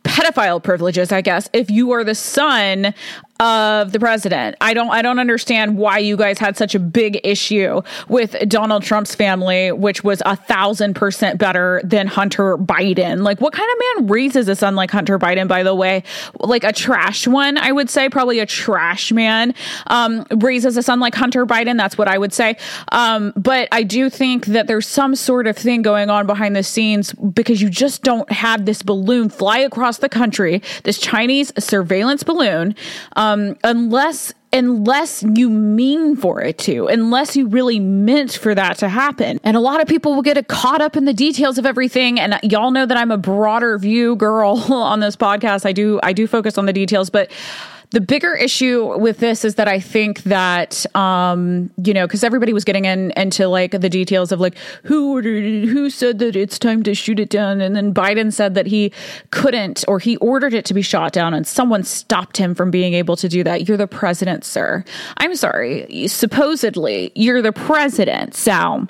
pedophile 0.04 0.62
privileges, 0.62 1.12
I 1.12 1.22
guess, 1.22 1.50
if 1.54 1.70
you 1.72 1.92
are 1.92 2.04
the 2.04 2.16
son 2.16 2.94
of 3.40 3.92
the 3.92 4.00
president. 4.00 4.56
I 4.62 4.74
don't 4.74 4.90
I 4.90 5.02
don't 5.02 5.20
understand 5.20 5.78
why 5.78 5.98
you 5.98 6.16
guys 6.16 6.38
had 6.38 6.56
such 6.56 6.76
a 6.76 6.80
big 6.80 7.20
issue 7.24 7.82
with 8.08 8.38
Donald 8.48 8.84
Trump's 8.84 9.16
family, 9.16 9.72
which 9.72 10.04
was 10.04 10.22
a 10.26 10.36
thousand 10.36 10.94
percent 10.94 11.40
better 11.40 11.82
than 11.84 12.08
Hunter 12.08 12.58
Biden. 12.58 13.24
Like, 13.24 13.42
what 13.42 13.52
kind 13.54 13.70
of 13.70 13.78
man 13.98 14.08
raises 14.08 14.48
a 14.48 14.56
son 14.56 14.76
like 14.76 14.92
Hunter 14.92 15.18
Biden? 15.18 15.48
By 15.48 15.64
the 15.64 15.74
way, 15.74 16.04
like 16.40 16.64
a 16.64 16.72
trash 16.72 17.28
one, 17.28 17.58
I 17.58 17.72
would 17.72 17.90
say 17.90 18.08
probably 18.08 18.40
a 18.40 18.46
trash 18.46 19.12
man 19.12 19.54
um, 19.88 20.26
raises 20.38 20.78
a 20.78 20.84
son 20.84 21.00
like 21.00 21.16
Hunter 21.16 21.46
Biden. 21.46 21.78
That's 21.78 21.98
what 21.98 22.08
I 22.08 22.18
would 22.18 22.34
say. 22.34 22.56
Um, 22.92 23.34
but 23.36 23.68
I 23.72 23.84
do 23.84 24.10
think 24.10 24.46
that 24.48 24.68
there's 24.68 24.88
some 24.88 25.16
sort 25.16 25.48
of 25.48 25.58
thing 25.58 25.82
going 25.82 26.10
on 26.10 26.28
behind 26.28 26.56
the 26.56 26.64
scenes 26.64 27.12
because 27.14 27.62
you 27.62 27.70
just 27.70 28.04
don't 28.04 28.32
have 28.32 28.66
this 28.66 28.84
balloon 28.84 29.30
fly 29.30 29.58
across 29.58 29.93
the 30.00 30.10
country, 30.10 30.62
this 30.84 31.00
Chinese 31.00 31.52
surveillance 31.58 32.24
balloon. 32.24 32.76
Um, 33.16 33.58
unless 33.64 34.34
unless 34.54 35.24
you 35.24 35.50
mean 35.50 36.16
for 36.16 36.40
it 36.40 36.60
to, 36.60 36.86
unless 36.86 37.36
you 37.36 37.48
really 37.48 37.80
meant 37.80 38.32
for 38.32 38.54
that 38.54 38.78
to 38.78 38.88
happen. 38.88 39.40
And 39.44 39.58
a 39.58 39.60
lot 39.60 39.82
of 39.82 39.88
people 39.88 40.14
will 40.14 40.22
get 40.22 40.48
caught 40.48 40.80
up 40.80 40.96
in 40.96 41.06
the 41.06 41.14
details 41.14 41.58
of 41.58 41.66
everything. 41.66 42.20
And 42.20 42.40
y'all 42.44 42.70
know 42.70 42.86
that 42.86 42.96
I'm 42.96 43.10
a 43.10 43.18
broader 43.18 43.80
view 43.80 44.16
girl 44.16 44.58
on 44.72 45.00
this 45.00 45.16
podcast. 45.16 45.66
I 45.66 45.74
do 45.74 46.00
I 46.04 46.14
do 46.14 46.28
focus 46.28 46.58
on 46.58 46.68
the 46.68 46.74
details, 46.74 47.10
but 47.10 47.32
the 47.94 48.02
bigger 48.02 48.34
issue 48.34 48.98
with 48.98 49.20
this 49.20 49.46
is 49.46 49.54
that 49.56 49.68
I 49.68 49.80
think 49.80 50.24
that 50.24 50.84
um, 50.96 51.70
you 51.78 51.94
know 51.94 52.08
because 52.08 52.24
everybody 52.24 52.52
was 52.52 52.64
getting 52.64 52.86
in 52.86 53.12
into 53.12 53.48
like 53.48 53.72
the 53.72 53.90
details 53.90 54.32
of 54.32 54.40
like 54.40 54.58
who 54.84 55.14
ordered 55.14 55.44
it, 55.44 55.68
who 55.68 55.92
said 55.92 56.18
that 56.18 56.36
it's 56.36 56.58
time 56.58 56.82
to 56.84 56.96
shoot 56.96 57.20
it 57.20 57.30
down, 57.30 57.62
and 57.62 57.76
then 57.76 57.94
Biden 57.94 58.34
said 58.34 58.56
that 58.56 58.66
he 58.66 58.92
couldn't 59.30 59.86
or 59.88 60.00
he 60.00 60.18
ordered 60.18 60.56
it 60.56 60.66
to 60.66 60.74
be 60.74 60.82
shot 60.82 61.14
down, 61.14 61.36
and 61.36 61.46
someone 61.46 61.84
stopped 61.84 62.38
him 62.38 62.56
from 62.56 62.72
being 62.72 62.96
able 62.96 63.16
to 63.16 63.30
do 63.30 63.44
that. 63.44 63.68
You're 63.68 63.78
the 63.78 63.88
president, 63.88 64.44
sir. 64.44 64.84
I'm 65.18 65.36
sorry. 65.36 66.08
Supposedly, 66.08 67.12
you're 67.14 67.44
the 67.44 67.54
president. 67.54 68.34
So, 68.34 68.88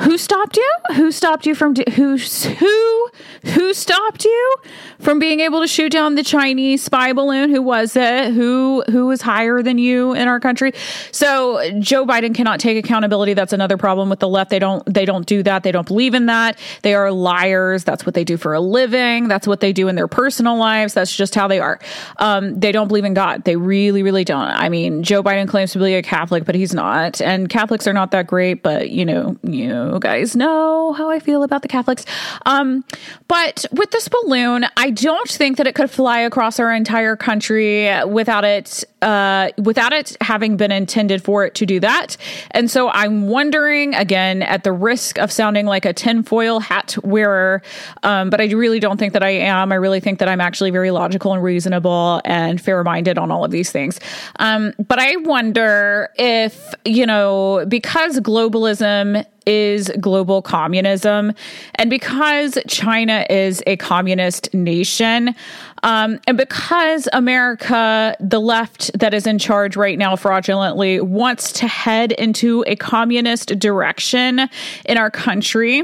who 0.00 0.18
stopped 0.18 0.58
you? 0.58 0.72
Who 0.96 1.10
stopped 1.10 1.46
you 1.46 1.54
from 1.54 1.74
who 1.94 2.18
who 2.18 3.08
who 3.46 3.72
stopped 3.72 4.26
you 4.26 4.56
from 4.98 5.18
being 5.18 5.40
able 5.40 5.62
to 5.62 5.66
shoot 5.66 5.90
down 5.90 6.16
the 6.16 6.22
Chinese 6.22 6.84
spy 6.84 7.14
balloon? 7.14 7.48
Who 7.48 7.62
was 7.62 7.96
it? 7.96 8.34
Who 8.34 8.41
who 8.42 8.82
who 8.90 9.10
is 9.12 9.22
higher 9.22 9.62
than 9.62 9.78
you 9.78 10.14
in 10.14 10.26
our 10.26 10.40
country. 10.40 10.72
So 11.12 11.62
Joe 11.78 12.04
Biden 12.04 12.34
cannot 12.34 12.58
take 12.58 12.82
accountability. 12.84 13.34
That's 13.34 13.52
another 13.52 13.76
problem 13.76 14.10
with 14.10 14.18
the 14.18 14.28
left. 14.28 14.50
They 14.50 14.58
don't 14.58 14.82
they 14.92 15.04
don't 15.04 15.26
do 15.26 15.44
that. 15.44 15.62
They 15.62 15.70
don't 15.70 15.86
believe 15.86 16.14
in 16.14 16.26
that. 16.26 16.58
They 16.82 16.94
are 16.94 17.12
liars. 17.12 17.84
That's 17.84 18.04
what 18.04 18.14
they 18.14 18.24
do 18.24 18.36
for 18.36 18.52
a 18.52 18.60
living. 18.60 19.28
That's 19.28 19.46
what 19.46 19.60
they 19.60 19.72
do 19.72 19.86
in 19.86 19.94
their 19.94 20.08
personal 20.08 20.56
lives. 20.56 20.94
That's 20.94 21.14
just 21.14 21.36
how 21.36 21.46
they 21.46 21.60
are. 21.60 21.78
Um, 22.16 22.58
they 22.58 22.72
don't 22.72 22.88
believe 22.88 23.04
in 23.04 23.14
God. 23.14 23.44
They 23.44 23.54
really 23.54 24.02
really 24.02 24.24
don't. 24.24 24.48
I 24.48 24.68
mean, 24.68 25.04
Joe 25.04 25.22
Biden 25.22 25.46
claims 25.46 25.72
to 25.72 25.78
be 25.78 25.94
a 25.94 26.02
Catholic, 26.02 26.44
but 26.44 26.56
he's 26.56 26.74
not. 26.74 27.20
And 27.20 27.48
Catholics 27.48 27.86
are 27.86 27.92
not 27.92 28.10
that 28.10 28.26
great. 28.26 28.62
But 28.62 28.90
you 28.90 29.04
know, 29.04 29.36
you 29.44 29.98
guys 30.00 30.34
know 30.34 30.92
how 30.94 31.10
I 31.10 31.20
feel 31.20 31.44
about 31.44 31.62
the 31.62 31.68
Catholics. 31.68 32.04
Um, 32.44 32.84
but 33.28 33.64
with 33.70 33.92
this 33.92 34.08
balloon, 34.08 34.66
I 34.76 34.90
don't 34.90 35.28
think 35.28 35.58
that 35.58 35.66
it 35.68 35.74
could 35.76 35.90
fly 35.90 36.20
across 36.20 36.58
our 36.58 36.72
entire 36.72 37.14
country 37.14 37.88
without 38.06 38.31
without 38.32 38.44
it 38.44 38.84
uh, 39.02 39.50
without 39.58 39.92
it 39.92 40.16
having 40.22 40.56
been 40.56 40.72
intended 40.72 41.22
for 41.22 41.44
it 41.44 41.54
to 41.54 41.66
do 41.66 41.78
that. 41.80 42.16
And 42.52 42.70
so 42.70 42.88
I'm 42.88 43.28
wondering 43.28 43.94
again, 43.94 44.42
at 44.42 44.64
the 44.64 44.72
risk 44.72 45.18
of 45.18 45.30
sounding 45.30 45.66
like 45.66 45.84
a 45.84 45.92
tinfoil 45.92 46.60
hat 46.60 46.96
wearer, 47.02 47.62
um, 48.04 48.30
but 48.30 48.40
I 48.40 48.46
really 48.52 48.80
don't 48.80 48.96
think 48.96 49.12
that 49.12 49.22
I 49.22 49.30
am. 49.30 49.70
I 49.70 49.74
really 49.74 50.00
think 50.00 50.18
that 50.20 50.28
I'm 50.28 50.40
actually 50.40 50.70
very 50.70 50.90
logical 50.90 51.34
and 51.34 51.42
reasonable 51.42 52.22
and 52.24 52.58
fair 52.60 52.82
minded 52.84 53.18
on 53.18 53.30
all 53.30 53.44
of 53.44 53.50
these 53.50 53.70
things. 53.70 54.00
Um, 54.36 54.72
but 54.78 54.98
I 54.98 55.16
wonder 55.16 56.08
if 56.16 56.72
you 56.86 57.04
know 57.04 57.66
because 57.68 58.18
globalism 58.20 59.26
is 59.46 59.90
global 60.00 60.42
communism. 60.42 61.32
And 61.76 61.90
because 61.90 62.58
China 62.68 63.26
is 63.28 63.62
a 63.66 63.76
communist 63.76 64.52
nation, 64.54 65.34
um, 65.82 66.20
and 66.26 66.36
because 66.36 67.08
America, 67.12 68.16
the 68.20 68.40
left 68.40 68.96
that 68.98 69.12
is 69.12 69.26
in 69.26 69.38
charge 69.38 69.76
right 69.76 69.98
now 69.98 70.16
fraudulently, 70.16 71.00
wants 71.00 71.52
to 71.52 71.66
head 71.66 72.12
into 72.12 72.64
a 72.66 72.76
communist 72.76 73.58
direction 73.58 74.48
in 74.84 74.96
our 74.96 75.10
country, 75.10 75.82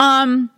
um, 0.00 0.50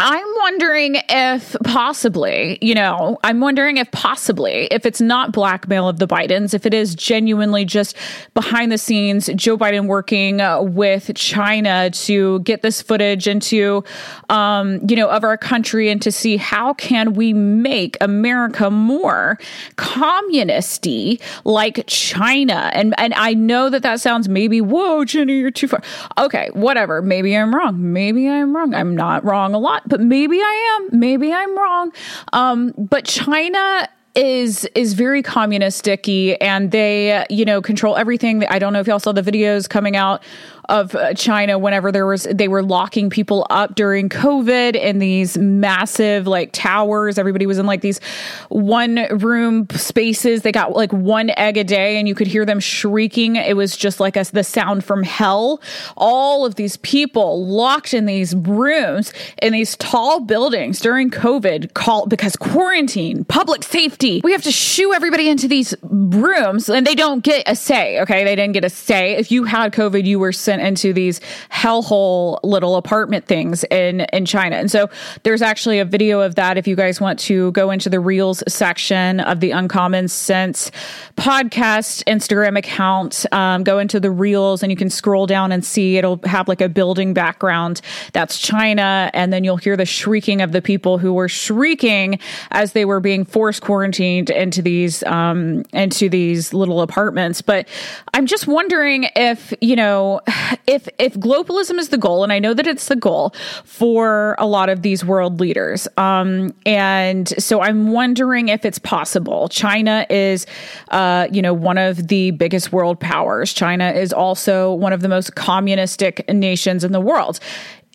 I'm 0.00 0.26
wondering 0.36 0.96
if 1.08 1.56
possibly, 1.64 2.56
you 2.62 2.72
know, 2.72 3.18
I'm 3.24 3.40
wondering 3.40 3.78
if 3.78 3.90
possibly, 3.90 4.68
if 4.70 4.86
it's 4.86 5.00
not 5.00 5.32
blackmail 5.32 5.88
of 5.88 5.98
the 5.98 6.06
Bidens, 6.06 6.54
if 6.54 6.64
it 6.66 6.72
is 6.72 6.94
genuinely 6.94 7.64
just 7.64 7.96
behind 8.32 8.70
the 8.70 8.78
scenes, 8.78 9.28
Joe 9.34 9.58
Biden 9.58 9.88
working 9.88 10.40
uh, 10.40 10.62
with 10.62 11.10
China 11.16 11.90
to 11.90 12.38
get 12.40 12.62
this 12.62 12.80
footage 12.80 13.26
into, 13.26 13.82
um, 14.28 14.78
you 14.88 14.94
know, 14.94 15.08
of 15.08 15.24
our 15.24 15.36
country 15.36 15.90
and 15.90 16.00
to 16.02 16.12
see 16.12 16.36
how 16.36 16.74
can 16.74 17.14
we 17.14 17.32
make 17.32 17.96
America 18.00 18.70
more 18.70 19.36
communisty 19.74 21.20
like 21.42 21.82
China. 21.88 22.70
And 22.72 22.94
and 22.98 23.14
I 23.14 23.34
know 23.34 23.68
that 23.68 23.82
that 23.82 24.00
sounds 24.00 24.28
maybe, 24.28 24.60
whoa, 24.60 25.04
Ginny, 25.04 25.40
you're 25.40 25.50
too 25.50 25.66
far. 25.66 25.82
Okay, 26.18 26.50
whatever. 26.52 27.02
Maybe 27.02 27.36
I'm 27.36 27.52
wrong. 27.52 27.92
Maybe 27.92 28.28
I'm 28.28 28.54
wrong. 28.54 28.74
I'm 28.74 28.94
not 28.94 29.24
wrong 29.24 29.54
a 29.54 29.58
lot 29.58 29.87
but 29.88 30.00
maybe 30.00 30.38
I 30.40 30.78
am. 30.80 30.98
Maybe 30.98 31.32
I'm 31.32 31.56
wrong. 31.56 31.92
Um, 32.32 32.74
but 32.76 33.04
China 33.04 33.88
is 34.14 34.64
is 34.74 34.94
very 34.94 35.22
communistic 35.22 36.08
and 36.08 36.70
they 36.72 37.24
you 37.30 37.44
know 37.44 37.62
control 37.62 37.96
everything 37.96 38.44
i 38.46 38.58
don't 38.58 38.72
know 38.72 38.80
if 38.80 38.86
y'all 38.86 38.98
saw 38.98 39.12
the 39.12 39.22
videos 39.22 39.68
coming 39.68 39.94
out 39.94 40.22
of 40.68 40.94
uh, 40.94 41.14
China 41.14 41.58
whenever 41.58 41.90
there 41.90 42.06
was 42.06 42.24
they 42.24 42.48
were 42.48 42.62
locking 42.62 43.08
people 43.08 43.46
up 43.50 43.74
during 43.74 44.08
COVID 44.08 44.74
in 44.74 44.98
these 44.98 45.38
massive 45.38 46.26
like 46.26 46.50
towers. 46.52 47.18
Everybody 47.18 47.46
was 47.46 47.58
in 47.58 47.66
like 47.66 47.80
these 47.80 48.00
one 48.48 49.06
room 49.18 49.66
spaces. 49.70 50.42
They 50.42 50.52
got 50.52 50.72
like 50.72 50.92
one 50.92 51.30
egg 51.36 51.56
a 51.56 51.64
day, 51.64 51.96
and 51.98 52.06
you 52.06 52.14
could 52.14 52.26
hear 52.26 52.44
them 52.44 52.60
shrieking. 52.60 53.36
It 53.36 53.56
was 53.56 53.76
just 53.76 54.00
like 54.00 54.16
a, 54.16 54.24
the 54.24 54.44
sound 54.44 54.84
from 54.84 55.02
hell. 55.02 55.60
All 55.96 56.44
of 56.44 56.56
these 56.56 56.76
people 56.78 57.46
locked 57.46 57.94
in 57.94 58.06
these 58.06 58.34
rooms 58.34 59.12
in 59.40 59.52
these 59.52 59.76
tall 59.76 60.20
buildings 60.20 60.80
during 60.80 61.10
COVID, 61.10 61.72
called 61.74 62.10
because 62.10 62.36
quarantine, 62.36 63.24
public 63.24 63.62
safety. 63.62 64.20
We 64.22 64.32
have 64.32 64.42
to 64.42 64.52
shoo 64.52 64.92
everybody 64.92 65.28
into 65.28 65.48
these 65.48 65.74
rooms, 65.82 66.68
and 66.68 66.86
they 66.86 66.94
don't 66.94 67.24
get 67.24 67.44
a 67.46 67.56
say. 67.56 68.00
Okay, 68.00 68.24
they 68.24 68.36
didn't 68.36 68.52
get 68.52 68.64
a 68.64 68.70
say. 68.70 69.16
If 69.16 69.32
you 69.32 69.44
had 69.44 69.72
COVID, 69.72 70.04
you 70.04 70.18
were 70.18 70.32
sent 70.32 70.57
into 70.58 70.92
these 70.92 71.20
hellhole 71.50 72.38
little 72.42 72.76
apartment 72.76 73.26
things 73.26 73.64
in 73.64 74.00
in 74.12 74.24
China. 74.24 74.56
And 74.56 74.70
so 74.70 74.88
there's 75.22 75.42
actually 75.42 75.78
a 75.78 75.84
video 75.84 76.20
of 76.20 76.34
that 76.36 76.56
if 76.56 76.66
you 76.66 76.76
guys 76.76 77.00
want 77.00 77.18
to 77.20 77.52
go 77.52 77.70
into 77.70 77.88
the 77.88 78.00
reels 78.00 78.42
section 78.48 79.20
of 79.20 79.40
the 79.40 79.50
Uncommon 79.50 80.08
Sense 80.08 80.70
podcast 81.16 82.04
Instagram 82.04 82.56
account. 82.56 83.26
Um, 83.32 83.64
go 83.64 83.78
into 83.78 84.00
the 84.00 84.10
reels 84.10 84.62
and 84.62 84.70
you 84.70 84.76
can 84.76 84.90
scroll 84.90 85.26
down 85.26 85.52
and 85.52 85.64
see 85.64 85.96
it'll 85.96 86.20
have 86.24 86.48
like 86.48 86.60
a 86.60 86.68
building 86.68 87.14
background. 87.14 87.80
That's 88.12 88.38
China, 88.38 89.10
and 89.14 89.32
then 89.32 89.44
you'll 89.44 89.56
hear 89.56 89.76
the 89.76 89.86
shrieking 89.86 90.40
of 90.40 90.52
the 90.52 90.62
people 90.62 90.98
who 90.98 91.12
were 91.12 91.28
shrieking 91.28 92.18
as 92.50 92.72
they 92.72 92.84
were 92.84 93.00
being 93.00 93.24
forced 93.24 93.62
quarantined 93.62 94.30
into 94.30 94.62
these 94.62 95.02
um, 95.04 95.64
into 95.72 96.08
these 96.08 96.54
little 96.54 96.80
apartments. 96.80 97.42
But 97.42 97.68
I'm 98.14 98.26
just 98.26 98.46
wondering 98.46 99.08
if 99.16 99.52
you 99.60 99.76
know 99.76 100.20
if 100.66 100.88
if 100.98 101.14
globalism 101.14 101.78
is 101.78 101.88
the 101.88 101.98
goal, 101.98 102.22
and 102.22 102.32
I 102.32 102.38
know 102.38 102.54
that 102.54 102.66
it's 102.66 102.86
the 102.86 102.96
goal 102.96 103.34
for 103.64 104.36
a 104.38 104.46
lot 104.46 104.68
of 104.68 104.82
these 104.82 105.04
world 105.04 105.40
leaders, 105.40 105.88
um, 105.96 106.54
and 106.66 107.28
so 107.42 107.60
I'm 107.60 107.92
wondering 107.92 108.48
if 108.48 108.64
it's 108.64 108.78
possible. 108.78 109.48
China 109.48 110.06
is, 110.10 110.46
uh, 110.90 111.28
you 111.30 111.42
know, 111.42 111.54
one 111.54 111.78
of 111.78 112.08
the 112.08 112.30
biggest 112.32 112.72
world 112.72 113.00
powers. 113.00 113.52
China 113.52 113.90
is 113.90 114.12
also 114.12 114.72
one 114.74 114.92
of 114.92 115.00
the 115.00 115.08
most 115.08 115.34
communistic 115.34 116.26
nations 116.28 116.84
in 116.84 116.92
the 116.92 117.00
world 117.00 117.40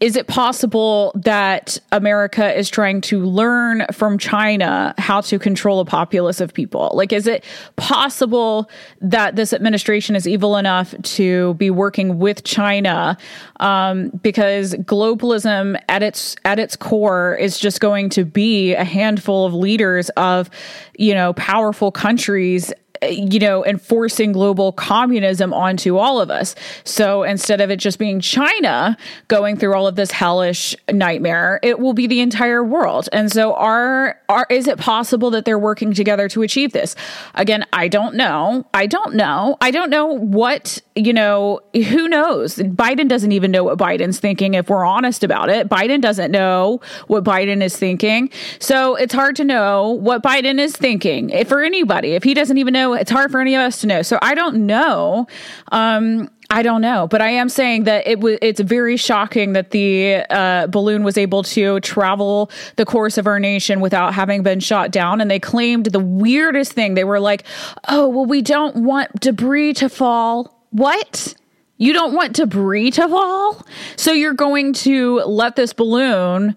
is 0.02 0.16
it 0.16 0.28
possible 0.28 1.12
that 1.16 1.78
America 1.92 2.58
is 2.58 2.70
trying 2.70 3.00
to 3.02 3.24
learn 3.24 3.86
from 3.94 4.18
China 4.18 4.94
how 4.98 5.22
to 5.22 5.38
control 5.40 5.80
a 5.80 5.86
populace 5.86 6.42
of 6.42 6.54
people? 6.54 6.92
Like, 6.94 7.14
is 7.14 7.28
it 7.28 7.46
possible 7.76 8.70
that 9.02 9.36
this 9.36 9.54
administration 9.54 10.16
is 10.16 10.28
evil 10.28 10.58
enough 10.58 10.94
to 11.02 11.54
be 11.54 11.70
working 11.70 12.20
with 12.20 12.44
China? 12.44 13.18
Um, 13.60 14.10
because 14.22 14.74
globalism 14.74 15.80
at 15.88 16.04
its 16.04 16.36
at 16.44 16.60
its 16.60 16.76
core 16.76 17.36
is 17.36 17.60
just 17.60 17.80
going 17.80 18.10
to 18.10 18.26
be 18.26 18.74
a 18.74 18.84
handful 18.84 19.46
of 19.46 19.54
leaders 19.54 20.10
of, 20.18 20.50
you 20.98 21.14
know, 21.14 21.34
powerful 21.34 21.92
countries 21.92 22.74
you 23.12 23.40
know, 23.40 23.64
enforcing 23.66 24.32
global 24.34 24.72
communism 24.74 25.54
onto 25.54 25.98
all 25.98 26.20
of 26.20 26.30
us. 26.30 26.56
So 26.84 27.24
instead 27.24 27.62
of 27.62 27.70
it 27.70 27.78
just 27.78 27.98
being 27.98 28.20
China 28.20 28.98
going 29.28 29.58
through 29.58 29.74
all 29.74 29.88
of 29.88 29.96
this 29.96 30.12
hellish 30.12 30.76
nightmare, 30.92 31.60
it 31.64 31.80
will 31.80 31.94
be 31.94 32.08
the 32.08 32.20
entire 32.20 32.64
world. 32.64 33.08
And 33.14 33.32
so 33.32 33.54
are 33.54 34.20
are 34.28 34.46
is 34.50 34.68
it 34.68 34.78
possible 34.78 35.32
that 35.32 35.46
they're 35.46 35.60
working 35.60 35.94
together 35.94 36.28
to 36.30 36.42
achieve 36.42 36.74
this? 36.74 36.96
Again, 37.36 37.66
I 37.72 37.88
don't 37.88 38.16
know. 38.16 38.66
I 38.74 38.88
don't 38.88 39.16
know. 39.16 39.58
I 39.62 39.72
don't 39.72 39.90
know 39.90 40.06
what, 40.06 40.82
you 40.96 41.14
know, 41.14 41.62
who 41.74 42.10
knows? 42.10 42.56
Biden 42.56 43.08
doesn't 43.08 43.32
even 43.32 43.52
know 43.52 43.64
what 43.64 43.78
Biden's 43.78 44.20
thinking 44.20 44.54
if 44.56 44.70
we're 44.70 44.86
honest 44.86 45.24
about 45.24 45.50
it. 45.50 45.70
Biden 45.70 46.02
doesn't 46.02 46.32
know 46.32 46.82
what 47.08 47.24
Biden 47.24 47.62
is 47.62 47.78
thinking. 47.78 48.30
So 48.60 48.96
it's 48.96 49.14
hard 49.14 49.36
to 49.38 49.44
know 49.44 49.92
what 49.92 50.22
Biden 50.22 50.60
is 50.60 50.76
thinking 50.76 51.30
if 51.30 51.54
for 51.54 51.62
anybody. 51.62 52.16
If 52.16 52.24
he 52.24 52.34
doesn't 52.34 52.58
even 52.58 52.74
know 52.74 52.93
it's 52.94 53.12
hard 53.12 53.32
for 53.32 53.40
any 53.40 53.56
of 53.56 53.62
us 53.62 53.82
to 53.82 53.88
know. 53.88 54.02
So 54.02 54.18
I 54.22 54.36
don't 54.36 54.66
know. 54.66 55.28
Um, 55.72 56.30
I 56.50 56.62
don't 56.62 56.82
know, 56.82 57.08
but 57.08 57.20
I 57.20 57.30
am 57.30 57.50
saying 57.50 57.86
that 57.86 58.06
it 58.08 58.20
was. 58.20 58.38
It's 58.42 58.60
very 58.60 58.96
shocking 58.96 59.54
that 59.54 59.72
the 59.72 60.24
uh, 60.30 60.68
balloon 60.68 61.04
was 61.04 61.18
able 61.18 61.42
to 61.44 61.80
travel 61.80 62.52
the 62.76 62.86
course 62.86 63.18
of 63.18 63.26
our 63.26 63.40
nation 63.40 63.80
without 63.80 64.14
having 64.14 64.44
been 64.44 64.60
shot 64.60 64.92
down. 64.92 65.20
And 65.20 65.32
they 65.32 65.40
claimed 65.40 65.88
the 65.88 66.00
weirdest 66.00 66.74
thing. 66.74 66.94
They 66.94 67.06
were 67.06 67.20
like, 67.20 67.44
"Oh, 67.88 68.08
well, 68.08 68.26
we 68.26 68.42
don't 68.42 68.84
want 68.84 69.20
debris 69.20 69.74
to 69.76 69.90
fall." 69.90 70.64
What? 70.70 71.34
You 71.78 71.92
don't 71.92 72.14
want 72.14 72.34
debris 72.34 72.92
to 72.92 73.08
fall? 73.08 73.66
So 73.96 74.12
you're 74.12 74.34
going 74.34 74.74
to 74.74 75.22
let 75.22 75.56
this 75.56 75.74
balloon 75.74 76.56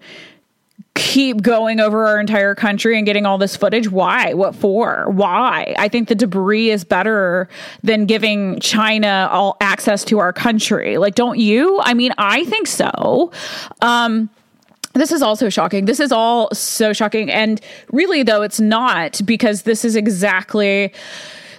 keep 0.97 1.43
going 1.43 1.79
over 1.79 2.07
our 2.07 2.19
entire 2.19 2.55
country 2.55 2.97
and 2.97 3.05
getting 3.05 3.25
all 3.25 3.37
this 3.37 3.55
footage. 3.55 3.89
Why? 3.89 4.33
What 4.33 4.55
for? 4.55 5.05
Why? 5.11 5.75
I 5.77 5.87
think 5.87 6.07
the 6.07 6.15
debris 6.15 6.71
is 6.71 6.83
better 6.83 7.47
than 7.83 8.05
giving 8.07 8.59
China 8.59 9.29
all 9.31 9.57
access 9.61 10.03
to 10.05 10.17
our 10.17 10.33
country. 10.33 10.97
Like, 10.97 11.13
don't 11.13 11.37
you? 11.37 11.79
I 11.83 11.93
mean, 11.93 12.13
I 12.17 12.45
think 12.45 12.65
so. 12.65 13.31
Um, 13.81 14.29
this 14.93 15.11
is 15.11 15.21
also 15.21 15.49
shocking. 15.49 15.85
This 15.85 15.99
is 15.99 16.11
all 16.11 16.49
so 16.53 16.93
shocking. 16.93 17.29
And 17.29 17.61
really, 17.91 18.23
though, 18.23 18.41
it's 18.41 18.59
not 18.59 19.21
because 19.23 19.61
this 19.61 19.85
is 19.85 19.95
exactly 19.95 20.91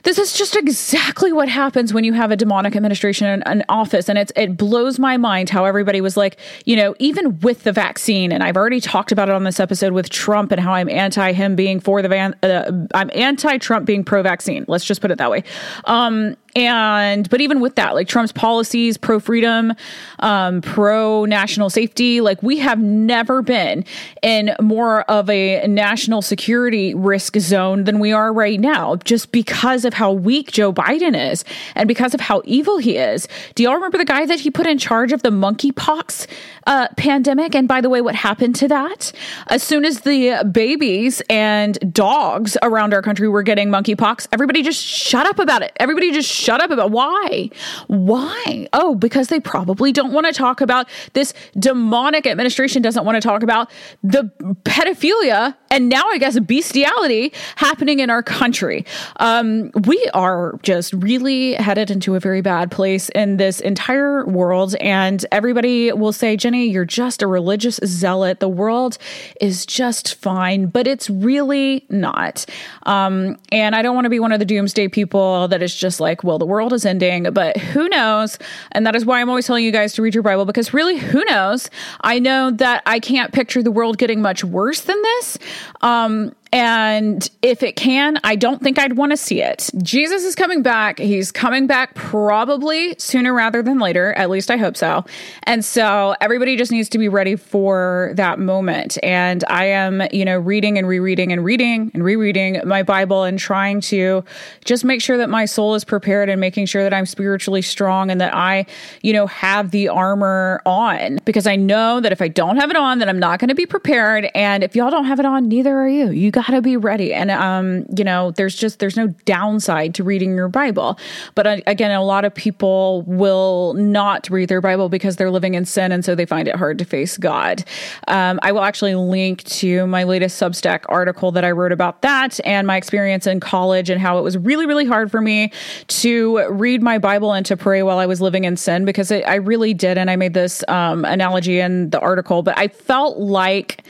this 0.08 0.16
is 0.16 0.32
just 0.32 0.56
exactly 0.56 1.34
what 1.34 1.50
happens 1.50 1.92
when 1.92 2.02
you 2.02 2.14
have 2.14 2.30
a 2.30 2.36
demonic 2.36 2.74
administration 2.74 3.26
in 3.26 3.42
an 3.42 3.62
office. 3.68 4.08
And 4.08 4.16
it's, 4.16 4.32
it 4.36 4.56
blows 4.56 4.98
my 4.98 5.18
mind 5.18 5.50
how 5.50 5.66
everybody 5.66 6.00
was 6.00 6.16
like, 6.16 6.38
you 6.64 6.76
know, 6.76 6.94
even 6.98 7.38
with 7.40 7.64
the 7.64 7.72
vaccine, 7.72 8.32
and 8.32 8.42
I've 8.42 8.56
already 8.56 8.80
talked 8.80 9.12
about 9.12 9.28
it 9.28 9.34
on 9.34 9.44
this 9.44 9.60
episode 9.60 9.92
with 9.92 10.08
Trump 10.08 10.50
and 10.50 10.58
how 10.62 10.72
I'm 10.72 10.88
anti 10.88 11.32
him 11.32 11.56
being 11.56 11.78
for 11.78 12.00
the 12.00 12.08
van, 12.08 12.34
uh, 12.42 12.86
I'm 12.94 13.10
anti 13.14 13.58
Trump 13.58 13.84
being 13.84 14.02
pro 14.02 14.22
vaccine. 14.22 14.64
Let's 14.66 14.86
just 14.86 15.02
put 15.02 15.10
it 15.10 15.18
that 15.18 15.30
way. 15.30 15.44
Um, 15.84 16.36
and 16.56 17.28
but 17.30 17.40
even 17.40 17.60
with 17.60 17.76
that 17.76 17.94
like 17.94 18.08
trump's 18.08 18.32
policies 18.32 18.96
pro 18.96 19.20
freedom 19.20 19.72
um, 20.20 20.60
pro 20.60 21.24
national 21.24 21.70
safety 21.70 22.20
like 22.20 22.42
we 22.42 22.58
have 22.58 22.80
never 22.80 23.42
been 23.42 23.84
in 24.22 24.54
more 24.60 25.02
of 25.02 25.28
a 25.30 25.66
national 25.66 26.22
security 26.22 26.94
risk 26.94 27.36
zone 27.38 27.84
than 27.84 27.98
we 27.98 28.12
are 28.12 28.32
right 28.32 28.60
now 28.60 28.96
just 28.96 29.30
because 29.30 29.84
of 29.84 29.94
how 29.98 30.10
weak 30.12 30.52
joe 30.52 30.72
biden 30.72 31.14
is 31.30 31.44
and 31.74 31.88
because 31.88 32.14
of 32.14 32.20
how 32.20 32.42
evil 32.44 32.78
he 32.78 32.96
is 32.96 33.28
do 33.54 33.62
y'all 33.62 33.74
remember 33.74 33.98
the 33.98 34.04
guy 34.04 34.24
that 34.24 34.40
he 34.40 34.50
put 34.50 34.66
in 34.66 34.78
charge 34.78 35.12
of 35.12 35.22
the 35.22 35.30
monkeypox 35.30 36.26
uh, 36.66 36.88
pandemic 36.96 37.54
and 37.54 37.66
by 37.66 37.80
the 37.80 37.90
way 37.90 38.00
what 38.00 38.14
happened 38.14 38.54
to 38.54 38.68
that 38.68 39.12
as 39.48 39.62
soon 39.62 39.84
as 39.84 40.00
the 40.00 40.42
babies 40.52 41.22
and 41.30 41.78
dogs 41.92 42.56
around 42.62 42.92
our 42.92 43.02
country 43.02 43.28
were 43.28 43.42
getting 43.42 43.68
monkeypox 43.68 44.26
everybody 44.32 44.62
just 44.62 44.82
shut 44.82 45.26
up 45.26 45.38
about 45.38 45.62
it 45.62 45.72
everybody 45.80 46.12
just 46.12 46.28
shut 46.28 46.60
up 46.60 46.70
about 46.70 46.90
why? 46.90 47.50
Why? 47.86 48.68
Oh, 48.72 48.94
because 48.94 49.28
they 49.28 49.40
probably 49.40 49.92
don't 49.92 50.12
want 50.12 50.26
to 50.26 50.32
talk 50.32 50.60
about 50.60 50.88
this 51.12 51.34
demonic 51.58 52.26
administration 52.26 52.82
doesn't 52.82 53.04
want 53.04 53.16
to 53.16 53.26
talk 53.26 53.42
about 53.42 53.70
the 54.02 54.30
pedophilia 54.64 55.56
and 55.70 55.88
now 55.88 56.08
I 56.08 56.18
guess 56.18 56.38
bestiality 56.40 57.32
happening 57.56 58.00
in 58.00 58.10
our 58.10 58.22
country. 58.22 58.84
Um, 59.16 59.70
we 59.86 60.08
are 60.14 60.58
just 60.62 60.92
really 60.92 61.54
headed 61.54 61.90
into 61.90 62.14
a 62.14 62.20
very 62.20 62.40
bad 62.40 62.70
place 62.70 63.08
in 63.10 63.36
this 63.36 63.60
entire 63.60 64.24
world. 64.26 64.74
And 64.76 65.24
everybody 65.30 65.92
will 65.92 66.12
say, 66.12 66.36
Ginny, 66.36 66.66
you're 66.66 66.84
just 66.84 67.22
a 67.22 67.26
religious 67.26 67.78
zealot. 67.84 68.40
The 68.40 68.48
world 68.48 68.98
is 69.40 69.66
just 69.66 70.16
fine, 70.16 70.66
but 70.66 70.86
it's 70.86 71.08
really 71.08 71.84
not. 71.90 72.46
Um, 72.84 73.36
and 73.52 73.76
I 73.76 73.82
don't 73.82 73.94
want 73.94 74.06
to 74.06 74.10
be 74.10 74.20
one 74.20 74.32
of 74.32 74.38
the 74.38 74.44
doomsday 74.44 74.88
people 74.88 75.48
that 75.48 75.62
is 75.62 75.74
just 75.74 76.00
like, 76.00 76.24
well, 76.24 76.38
the 76.38 76.46
world 76.46 76.72
is 76.72 76.84
ending, 76.84 77.32
but 77.32 77.56
who 77.56 77.88
knows? 77.88 78.38
And 78.72 78.86
that 78.86 78.96
is 78.96 79.04
why 79.04 79.20
I'm 79.20 79.28
always 79.28 79.46
telling 79.46 79.64
you 79.64 79.72
guys 79.72 79.92
to 79.94 80.02
read 80.02 80.14
your 80.14 80.22
Bible 80.22 80.44
because 80.44 80.74
really, 80.74 80.96
who 80.98 81.24
knows? 81.26 81.70
I 82.00 82.18
know 82.18 82.50
that 82.52 82.82
I 82.86 83.00
can't 83.00 83.32
picture 83.32 83.62
the 83.62 83.70
world 83.70 83.98
getting 83.98 84.22
much 84.22 84.42
worse 84.42 84.80
than 84.82 85.00
this. 85.02 85.38
Um, 85.82 86.34
and 86.52 87.28
if 87.42 87.62
it 87.62 87.76
can, 87.76 88.18
I 88.24 88.36
don't 88.36 88.62
think 88.62 88.78
I'd 88.78 88.96
want 88.96 89.12
to 89.12 89.16
see 89.16 89.42
it. 89.42 89.70
Jesus 89.82 90.24
is 90.24 90.34
coming 90.34 90.62
back. 90.62 90.98
He's 90.98 91.30
coming 91.30 91.66
back 91.66 91.94
probably 91.94 92.94
sooner 92.98 93.34
rather 93.34 93.62
than 93.62 93.78
later. 93.78 94.14
At 94.14 94.30
least 94.30 94.50
I 94.50 94.56
hope 94.56 94.76
so. 94.76 95.04
And 95.42 95.64
so 95.64 96.14
everybody 96.20 96.56
just 96.56 96.72
needs 96.72 96.88
to 96.90 96.98
be 96.98 97.08
ready 97.08 97.36
for 97.36 98.12
that 98.14 98.38
moment. 98.38 98.96
And 99.02 99.44
I 99.48 99.64
am, 99.66 100.02
you 100.10 100.24
know, 100.24 100.38
reading 100.38 100.78
and 100.78 100.88
rereading 100.88 101.32
and 101.32 101.44
reading 101.44 101.90
and 101.92 102.02
rereading 102.02 102.62
my 102.64 102.82
Bible 102.82 103.24
and 103.24 103.38
trying 103.38 103.80
to 103.82 104.24
just 104.64 104.84
make 104.84 105.02
sure 105.02 105.18
that 105.18 105.28
my 105.28 105.44
soul 105.44 105.74
is 105.74 105.84
prepared 105.84 106.30
and 106.30 106.40
making 106.40 106.66
sure 106.66 106.82
that 106.82 106.94
I'm 106.94 107.06
spiritually 107.06 107.62
strong 107.62 108.10
and 108.10 108.20
that 108.20 108.34
I, 108.34 108.64
you 109.02 109.12
know, 109.12 109.26
have 109.26 109.70
the 109.70 109.88
armor 109.88 110.62
on 110.64 111.18
because 111.24 111.46
I 111.46 111.56
know 111.56 112.00
that 112.00 112.12
if 112.12 112.22
I 112.22 112.28
don't 112.28 112.56
have 112.56 112.70
it 112.70 112.76
on, 112.76 113.00
then 113.00 113.08
I'm 113.08 113.18
not 113.18 113.38
going 113.38 113.48
to 113.48 113.54
be 113.54 113.66
prepared. 113.66 114.30
And 114.34 114.64
if 114.64 114.74
y'all 114.74 114.90
don't 114.90 115.04
have 115.04 115.20
it 115.20 115.26
on, 115.26 115.48
neither 115.48 115.76
are 115.78 115.88
you. 115.88 116.10
You 116.10 116.30
got 116.38 116.52
to 116.52 116.62
be 116.62 116.76
ready. 116.76 117.12
And, 117.12 117.32
um, 117.32 117.84
you 117.96 118.04
know, 118.04 118.30
there's 118.30 118.54
just, 118.54 118.78
there's 118.78 118.96
no 118.96 119.08
downside 119.24 119.92
to 119.96 120.04
reading 120.04 120.36
your 120.36 120.48
Bible. 120.48 120.96
But 121.34 121.46
uh, 121.48 121.56
again, 121.66 121.90
a 121.90 122.04
lot 122.04 122.24
of 122.24 122.32
people 122.32 123.02
will 123.02 123.74
not 123.74 124.30
read 124.30 124.48
their 124.48 124.60
Bible 124.60 124.88
because 124.88 125.16
they're 125.16 125.32
living 125.32 125.54
in 125.54 125.64
sin. 125.64 125.90
And 125.90 126.04
so 126.04 126.14
they 126.14 126.26
find 126.26 126.46
it 126.46 126.54
hard 126.54 126.78
to 126.78 126.84
face 126.84 127.18
God. 127.18 127.64
Um, 128.06 128.38
I 128.44 128.52
will 128.52 128.62
actually 128.62 128.94
link 128.94 129.42
to 129.44 129.84
my 129.88 130.04
latest 130.04 130.40
Substack 130.40 130.84
article 130.88 131.32
that 131.32 131.44
I 131.44 131.50
wrote 131.50 131.72
about 131.72 132.02
that 132.02 132.38
and 132.44 132.68
my 132.68 132.76
experience 132.76 133.26
in 133.26 133.40
college 133.40 133.90
and 133.90 134.00
how 134.00 134.18
it 134.18 134.22
was 134.22 134.38
really, 134.38 134.66
really 134.66 134.86
hard 134.86 135.10
for 135.10 135.20
me 135.20 135.50
to 135.88 136.46
read 136.50 136.82
my 136.82 136.98
Bible 136.98 137.32
and 137.32 137.44
to 137.46 137.56
pray 137.56 137.82
while 137.82 137.98
I 137.98 138.06
was 138.06 138.20
living 138.20 138.44
in 138.44 138.56
sin 138.56 138.84
because 138.84 139.10
it, 139.10 139.26
I 139.26 139.34
really 139.34 139.74
did. 139.74 139.98
And 139.98 140.08
I 140.08 140.14
made 140.14 140.34
this 140.34 140.62
um, 140.68 141.04
analogy 141.04 141.58
in 141.58 141.90
the 141.90 141.98
article, 141.98 142.44
but 142.44 142.56
I 142.56 142.68
felt 142.68 143.18
like, 143.18 143.82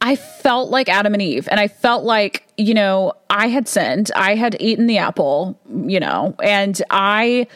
I 0.00 0.16
felt 0.16 0.70
like 0.70 0.88
Adam 0.88 1.14
and 1.14 1.22
Eve, 1.22 1.48
and 1.50 1.58
I 1.58 1.68
felt 1.68 2.04
like, 2.04 2.46
you 2.56 2.74
know, 2.74 3.14
I 3.30 3.48
had 3.48 3.66
sinned. 3.66 4.10
I 4.14 4.34
had 4.34 4.56
eaten 4.60 4.86
the 4.86 4.98
apple, 4.98 5.58
you 5.86 5.98
know, 5.98 6.34
and 6.42 6.80
I 6.90 7.46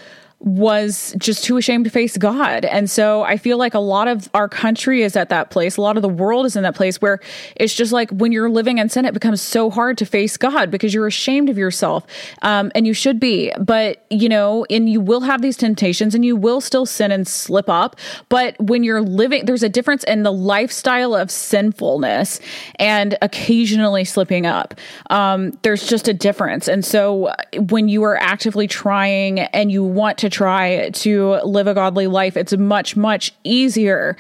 was 0.41 1.15
just 1.19 1.43
too 1.43 1.57
ashamed 1.57 1.85
to 1.85 1.91
face 1.91 2.17
God. 2.17 2.65
And 2.65 2.89
so 2.89 3.23
I 3.23 3.37
feel 3.37 3.59
like 3.59 3.75
a 3.75 3.81
lot 3.81 4.07
of 4.07 4.31
our 4.35 4.49
country 4.49 5.03
is 5.03 5.17
at 5.17 5.31
that 5.31 5.51
place. 5.51 5.77
A 5.77 5.81
lot 5.81 5.97
of 5.97 6.03
the 6.03 6.09
world 6.09 6.47
is 6.47 6.55
in 6.55 6.63
that 6.63 6.77
place 6.77 7.01
where 7.01 7.19
it's 7.57 7.75
just 7.75 7.93
like 7.93 8.09
when 8.11 8.31
you're 8.31 8.49
living 8.49 8.79
in 8.79 8.89
sin, 8.89 9.05
it 9.05 9.15
becomes 9.15 9.43
so 9.43 9.69
hard 9.69 9.99
to 9.99 10.07
face 10.07 10.37
God 10.37 10.71
because 10.71 10.95
you're 10.95 11.09
ashamed 11.09 11.49
of 11.49 11.59
yourself. 11.59 12.07
Um, 12.43 12.71
and 12.77 12.87
you 12.87 12.95
should 12.95 13.19
be. 13.19 13.53
But, 13.59 14.05
you 14.11 14.29
know, 14.29 14.65
and 14.71 14.89
you 14.89 15.01
will 15.01 15.23
have 15.23 15.43
these 15.43 15.57
temptations 15.57 16.15
and 16.15 16.25
you 16.25 16.37
will 16.37 16.61
still 16.61 16.87
sin 16.87 17.11
and 17.11 17.27
slip 17.27 17.69
up. 17.69 17.97
But 18.29 18.55
when 18.61 18.85
you're 18.85 19.03
living, 19.03 19.45
there's 19.45 19.65
a 19.65 19.69
difference 19.69 20.05
in 20.05 20.23
the 20.23 20.33
lifestyle 20.33 21.17
of 21.17 21.33
sinfulness 21.33 22.39
and 22.77 23.19
occasionally 23.23 24.05
slipping 24.05 24.47
up. 24.47 24.75
Um, 25.11 25.59
there's 25.63 25.85
just 25.85 26.07
a 26.07 26.15
difference. 26.15 26.69
And 26.69 26.85
so 26.85 27.33
when 27.57 27.89
you 27.89 28.05
are 28.05 28.17
actively 28.17 28.69
trying 28.69 29.41
and 29.41 29.73
you 29.73 29.83
want 29.83 30.17
to 30.19 30.28
try 30.31 30.91
to 30.91 31.41
live 31.45 31.67
a 31.67 31.75
godly 31.75 32.07
life, 32.07 32.37
it's 32.37 32.57
much, 32.57 32.97
much 32.97 33.33
easier 33.45 34.17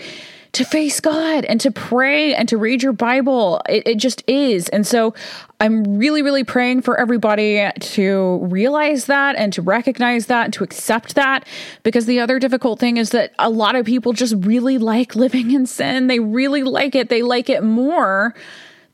to 0.52 0.64
face 0.64 0.98
God 1.00 1.44
and 1.44 1.60
to 1.60 1.70
pray 1.70 2.34
and 2.34 2.48
to 2.48 2.56
read 2.56 2.82
your 2.82 2.92
Bible. 2.92 3.60
It, 3.68 3.86
it, 3.86 3.98
just 3.98 4.22
is. 4.26 4.68
And 4.70 4.86
so 4.86 5.14
I'm 5.60 5.98
really, 5.98 6.22
really 6.22 6.44
praying 6.44 6.82
for 6.82 6.98
everybody 6.98 7.68
to 7.78 8.38
realize 8.42 9.06
that 9.06 9.36
and 9.36 9.52
to 9.52 9.62
recognize 9.62 10.26
that 10.26 10.44
and 10.44 10.52
to 10.54 10.64
accept 10.64 11.14
that. 11.16 11.46
Because 11.82 12.06
the 12.06 12.20
other 12.20 12.38
difficult 12.38 12.78
thing 12.78 12.96
is 12.96 13.10
that 13.10 13.32
a 13.38 13.50
lot 13.50 13.76
of 13.76 13.84
people 13.84 14.12
just 14.12 14.34
really 14.38 14.78
like 14.78 15.14
living 15.14 15.50
in 15.50 15.66
sin. 15.66 16.06
They 16.06 16.20
really 16.20 16.62
like 16.62 16.94
it. 16.94 17.08
They 17.08 17.22
like 17.22 17.50
it 17.50 17.62
more 17.62 18.34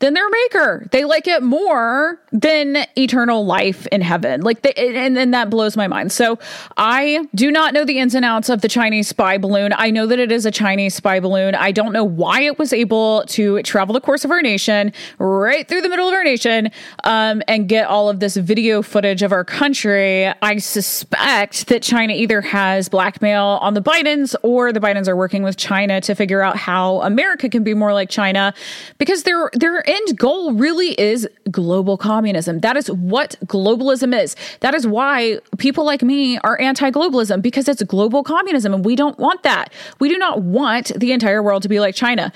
than 0.00 0.14
their 0.14 0.28
maker. 0.28 0.86
They 0.90 1.04
like 1.04 1.26
it 1.26 1.42
more 1.42 2.20
than 2.32 2.86
eternal 2.96 3.46
life 3.46 3.86
in 3.88 4.00
heaven. 4.00 4.42
Like, 4.42 4.62
they, 4.62 4.72
and 4.74 5.16
then 5.16 5.30
that 5.30 5.50
blows 5.50 5.76
my 5.76 5.86
mind. 5.86 6.12
So, 6.12 6.38
I 6.76 7.26
do 7.34 7.50
not 7.50 7.74
know 7.74 7.84
the 7.84 7.98
ins 7.98 8.14
and 8.14 8.24
outs 8.24 8.48
of 8.48 8.60
the 8.60 8.68
Chinese 8.68 9.08
spy 9.08 9.38
balloon. 9.38 9.72
I 9.76 9.90
know 9.90 10.06
that 10.06 10.18
it 10.18 10.32
is 10.32 10.44
a 10.46 10.50
Chinese 10.50 10.94
spy 10.94 11.20
balloon. 11.20 11.54
I 11.54 11.72
don't 11.72 11.92
know 11.92 12.04
why 12.04 12.42
it 12.42 12.58
was 12.58 12.72
able 12.72 13.24
to 13.28 13.62
travel 13.62 13.92
the 13.92 14.00
course 14.00 14.24
of 14.24 14.30
our 14.30 14.42
nation, 14.42 14.92
right 15.18 15.66
through 15.66 15.82
the 15.82 15.88
middle 15.88 16.08
of 16.08 16.14
our 16.14 16.24
nation, 16.24 16.70
um, 17.04 17.42
and 17.48 17.68
get 17.68 17.86
all 17.86 18.08
of 18.08 18.20
this 18.20 18.36
video 18.36 18.82
footage 18.82 19.22
of 19.22 19.32
our 19.32 19.44
country. 19.44 20.26
I 20.42 20.58
suspect 20.58 21.68
that 21.68 21.82
China 21.82 22.14
either 22.14 22.40
has 22.40 22.88
blackmail 22.88 23.58
on 23.60 23.74
the 23.74 23.82
Bidens 23.82 24.34
or 24.42 24.72
the 24.72 24.80
Bidens 24.80 25.08
are 25.08 25.16
working 25.16 25.42
with 25.42 25.56
China 25.56 26.00
to 26.00 26.14
figure 26.14 26.42
out 26.42 26.56
how 26.56 27.00
America 27.02 27.48
can 27.48 27.62
be 27.62 27.74
more 27.74 27.92
like 27.92 28.10
China 28.10 28.54
because 28.98 29.22
they're 29.22 29.50
they're 29.54 29.83
end 29.86 30.18
goal 30.18 30.52
really 30.52 30.98
is 31.00 31.28
global 31.50 31.96
communism. 31.96 32.60
That 32.60 32.76
is 32.76 32.90
what 32.90 33.36
globalism 33.46 34.18
is. 34.18 34.36
That 34.60 34.74
is 34.74 34.86
why 34.86 35.38
people 35.58 35.84
like 35.84 36.02
me 36.02 36.38
are 36.38 36.60
anti 36.60 36.90
globalism 36.90 37.42
because 37.42 37.68
it's 37.68 37.82
global 37.82 38.22
communism 38.22 38.74
and 38.74 38.84
we 38.84 38.96
don't 38.96 39.18
want 39.18 39.42
that. 39.42 39.72
We 40.00 40.08
do 40.08 40.18
not 40.18 40.42
want 40.42 40.92
the 40.96 41.12
entire 41.12 41.42
world 41.42 41.62
to 41.62 41.68
be 41.68 41.80
like 41.80 41.94
China. 41.94 42.32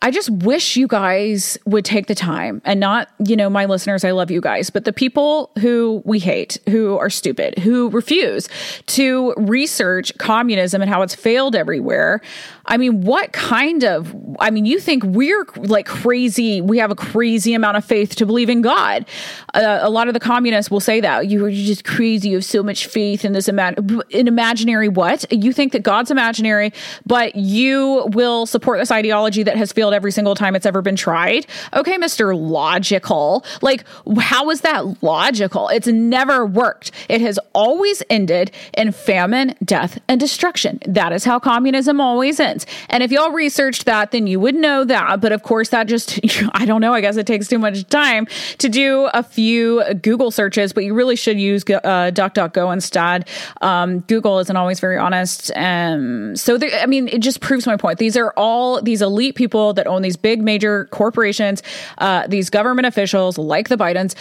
I 0.00 0.10
just 0.10 0.30
wish 0.30 0.76
you 0.76 0.86
guys 0.86 1.58
would 1.64 1.84
take 1.84 2.06
the 2.06 2.14
time 2.14 2.62
and 2.64 2.78
not, 2.78 3.08
you 3.24 3.36
know, 3.36 3.50
my 3.50 3.64
listeners, 3.64 4.04
I 4.04 4.12
love 4.12 4.30
you 4.30 4.40
guys, 4.40 4.70
but 4.70 4.84
the 4.84 4.92
people 4.92 5.50
who 5.58 6.02
we 6.04 6.20
hate, 6.20 6.58
who 6.68 6.96
are 6.98 7.10
stupid, 7.10 7.58
who 7.58 7.90
refuse 7.90 8.48
to 8.86 9.34
research 9.36 10.16
communism 10.18 10.82
and 10.82 10.90
how 10.90 11.02
it's 11.02 11.14
failed 11.14 11.56
everywhere. 11.56 12.20
I 12.68 12.76
mean, 12.76 13.00
what 13.00 13.32
kind 13.32 13.82
of, 13.82 14.14
I 14.38 14.50
mean, 14.50 14.66
you 14.66 14.78
think 14.78 15.02
we're 15.02 15.46
like 15.56 15.86
crazy, 15.86 16.60
we 16.60 16.78
have 16.78 16.90
a 16.90 16.94
crazy 16.94 17.54
amount 17.54 17.78
of 17.78 17.84
faith 17.84 18.14
to 18.16 18.26
believe 18.26 18.50
in 18.50 18.60
God. 18.60 19.06
Uh, 19.54 19.78
a 19.80 19.88
lot 19.88 20.06
of 20.06 20.14
the 20.14 20.20
communists 20.20 20.70
will 20.70 20.80
say 20.80 21.00
that. 21.00 21.28
You 21.28 21.46
are 21.46 21.50
just 21.50 21.84
crazy, 21.84 22.28
you 22.28 22.36
have 22.36 22.44
so 22.44 22.62
much 22.62 22.86
faith 22.86 23.24
in 23.24 23.32
this, 23.32 23.48
ima- 23.48 23.74
in 24.10 24.28
imaginary 24.28 24.88
what? 24.88 25.24
You 25.32 25.52
think 25.54 25.72
that 25.72 25.82
God's 25.82 26.10
imaginary, 26.10 26.72
but 27.06 27.34
you 27.36 28.06
will 28.12 28.44
support 28.44 28.78
this 28.78 28.90
ideology 28.90 29.42
that 29.42 29.56
has 29.56 29.72
failed 29.72 29.94
every 29.94 30.12
single 30.12 30.34
time 30.34 30.54
it's 30.54 30.66
ever 30.66 30.82
been 30.82 30.96
tried. 30.96 31.46
Okay, 31.72 31.96
Mr. 31.96 32.38
Logical. 32.38 33.44
Like, 33.62 33.84
how 34.18 34.50
is 34.50 34.60
that 34.60 35.02
logical? 35.02 35.68
It's 35.68 35.86
never 35.86 36.44
worked. 36.44 36.90
It 37.08 37.22
has 37.22 37.38
always 37.54 38.02
ended 38.10 38.50
in 38.76 38.92
famine, 38.92 39.54
death, 39.64 39.98
and 40.06 40.20
destruction. 40.20 40.80
That 40.86 41.14
is 41.14 41.24
how 41.24 41.38
communism 41.38 41.98
always 41.98 42.38
ends. 42.38 42.57
And 42.88 43.02
if 43.02 43.10
y'all 43.10 43.30
researched 43.30 43.84
that, 43.86 44.10
then 44.10 44.26
you 44.26 44.40
would 44.40 44.54
know 44.54 44.84
that. 44.84 45.20
But 45.20 45.32
of 45.32 45.42
course, 45.42 45.70
that 45.70 45.86
just, 45.86 46.20
I 46.52 46.64
don't 46.64 46.80
know, 46.80 46.94
I 46.94 47.00
guess 47.00 47.16
it 47.16 47.26
takes 47.26 47.48
too 47.48 47.58
much 47.58 47.86
time 47.88 48.26
to 48.58 48.68
do 48.68 49.08
a 49.14 49.22
few 49.22 49.82
Google 50.02 50.30
searches, 50.30 50.72
but 50.72 50.84
you 50.84 50.94
really 50.94 51.16
should 51.16 51.38
use 51.38 51.62
uh, 51.62 52.10
DuckDuckGo 52.12 52.72
instead. 52.72 53.28
Um, 53.60 54.00
Google 54.00 54.38
isn't 54.38 54.56
always 54.56 54.80
very 54.80 54.96
honest. 54.96 55.50
Um, 55.56 56.36
so, 56.36 56.58
I 56.80 56.86
mean, 56.86 57.08
it 57.08 57.20
just 57.20 57.40
proves 57.40 57.66
my 57.66 57.76
point. 57.76 57.98
These 57.98 58.16
are 58.16 58.32
all 58.36 58.80
these 58.82 59.02
elite 59.02 59.34
people 59.34 59.72
that 59.74 59.86
own 59.86 60.02
these 60.02 60.16
big 60.16 60.42
major 60.42 60.86
corporations, 60.86 61.62
uh, 61.98 62.26
these 62.26 62.50
government 62.50 62.86
officials 62.86 63.38
like 63.38 63.68
the 63.68 63.76
Bidens 63.76 64.14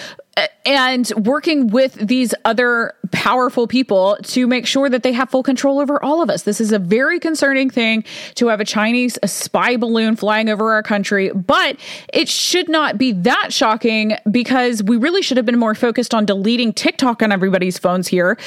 and 0.65 1.11
working 1.15 1.67
with 1.67 1.93
these 1.95 2.33
other 2.45 2.93
powerful 3.11 3.67
people 3.67 4.17
to 4.23 4.47
make 4.47 4.65
sure 4.65 4.89
that 4.89 5.03
they 5.03 5.11
have 5.11 5.29
full 5.29 5.43
control 5.43 5.79
over 5.79 6.01
all 6.03 6.21
of 6.21 6.29
us. 6.29 6.43
This 6.43 6.61
is 6.61 6.71
a 6.71 6.79
very 6.79 7.19
concerning 7.19 7.69
thing 7.69 8.03
to 8.35 8.47
have 8.47 8.59
a 8.59 8.65
Chinese 8.65 9.17
spy 9.25 9.77
balloon 9.77 10.15
flying 10.15 10.49
over 10.49 10.73
our 10.73 10.83
country, 10.83 11.29
but 11.31 11.77
it 12.13 12.29
should 12.29 12.69
not 12.69 12.97
be 12.97 13.11
that 13.13 13.53
shocking 13.53 14.15
because 14.29 14.83
we 14.83 14.97
really 14.97 15.21
should 15.21 15.37
have 15.37 15.45
been 15.45 15.59
more 15.59 15.75
focused 15.75 16.13
on 16.13 16.25
deleting 16.25 16.73
TikTok 16.73 17.21
on 17.21 17.31
everybody's 17.31 17.77
phones 17.77 18.07
here 18.07 18.37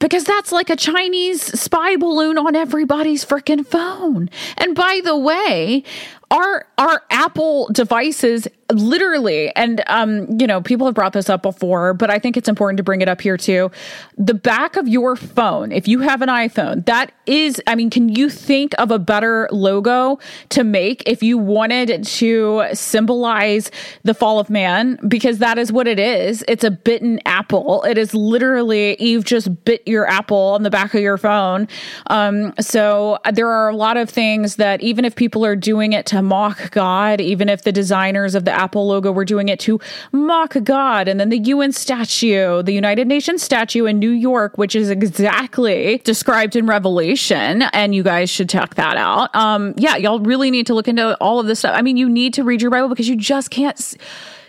because 0.00 0.24
that's 0.24 0.52
like 0.52 0.68
a 0.68 0.76
Chinese 0.76 1.40
spy 1.58 1.96
balloon 1.96 2.36
on 2.36 2.54
everybody's 2.54 3.24
freaking 3.24 3.66
phone. 3.66 4.28
And 4.58 4.74
by 4.74 5.00
the 5.02 5.16
way, 5.16 5.82
our 6.30 6.66
our 6.76 7.02
Apple 7.10 7.68
devices 7.72 8.48
literally 8.80 9.54
and 9.56 9.82
um 9.86 10.26
you 10.38 10.46
know 10.46 10.60
people 10.60 10.86
have 10.86 10.94
brought 10.94 11.12
this 11.12 11.28
up 11.28 11.42
before 11.42 11.94
but 11.94 12.10
i 12.10 12.18
think 12.18 12.36
it's 12.36 12.48
important 12.48 12.76
to 12.76 12.82
bring 12.82 13.00
it 13.00 13.08
up 13.08 13.20
here 13.20 13.36
too. 13.36 13.70
The 14.16 14.34
back 14.34 14.76
of 14.76 14.88
your 14.88 15.16
phone 15.16 15.72
if 15.72 15.88
you 15.88 16.00
have 16.00 16.22
an 16.22 16.28
iphone 16.28 16.84
that 16.86 17.12
is 17.26 17.60
i 17.66 17.74
mean 17.74 17.90
can 17.90 18.08
you 18.08 18.28
think 18.28 18.74
of 18.78 18.90
a 18.90 18.98
better 18.98 19.48
logo 19.50 20.18
to 20.50 20.64
make 20.64 21.02
if 21.06 21.22
you 21.22 21.38
wanted 21.38 22.04
to 22.04 22.64
symbolize 22.72 23.70
the 24.02 24.14
fall 24.14 24.38
of 24.38 24.50
man? 24.50 24.98
Because 25.06 25.38
that 25.38 25.58
is 25.58 25.72
what 25.72 25.86
it 25.86 25.98
is. 25.98 26.44
It's 26.48 26.64
a 26.64 26.70
bitten 26.70 27.20
apple. 27.26 27.82
It 27.84 27.98
is 27.98 28.14
literally 28.14 28.96
you've 29.02 29.24
just 29.24 29.64
bit 29.64 29.86
your 29.86 30.06
apple 30.06 30.54
on 30.54 30.62
the 30.62 30.70
back 30.70 30.94
of 30.94 31.00
your 31.00 31.18
phone. 31.18 31.68
Um 32.08 32.54
so 32.60 33.18
there 33.32 33.48
are 33.48 33.68
a 33.68 33.76
lot 33.76 33.96
of 33.96 34.10
things 34.10 34.56
that 34.56 34.82
even 34.82 35.04
if 35.04 35.16
people 35.16 35.44
are 35.44 35.56
doing 35.56 35.92
it 35.92 36.06
to 36.06 36.22
mock 36.22 36.70
god 36.70 37.20
even 37.20 37.48
if 37.48 37.62
the 37.62 37.72
designers 37.72 38.34
of 38.34 38.44
the 38.44 38.50
Apple 38.64 38.86
logo, 38.86 39.12
we're 39.12 39.26
doing 39.26 39.50
it 39.50 39.60
to 39.60 39.78
mock 40.10 40.56
God. 40.64 41.06
And 41.06 41.20
then 41.20 41.28
the 41.28 41.38
UN 41.38 41.70
statue, 41.72 42.62
the 42.62 42.72
United 42.72 43.06
Nations 43.06 43.42
statue 43.42 43.84
in 43.84 43.98
New 43.98 44.10
York, 44.10 44.56
which 44.56 44.74
is 44.74 44.88
exactly 44.88 45.98
described 46.04 46.56
in 46.56 46.66
Revelation. 46.66 47.62
And 47.74 47.94
you 47.94 48.02
guys 48.02 48.30
should 48.30 48.48
check 48.48 48.76
that 48.76 48.96
out. 48.96 49.34
Um, 49.36 49.74
yeah, 49.76 49.96
y'all 49.96 50.20
really 50.20 50.50
need 50.50 50.66
to 50.68 50.74
look 50.74 50.88
into 50.88 51.14
all 51.20 51.40
of 51.40 51.46
this 51.46 51.58
stuff. 51.58 51.74
I 51.76 51.82
mean, 51.82 51.98
you 51.98 52.08
need 52.08 52.32
to 52.34 52.42
read 52.42 52.62
your 52.62 52.70
Bible 52.70 52.88
because 52.88 53.08
you 53.08 53.16
just 53.16 53.50
can't. 53.50 53.74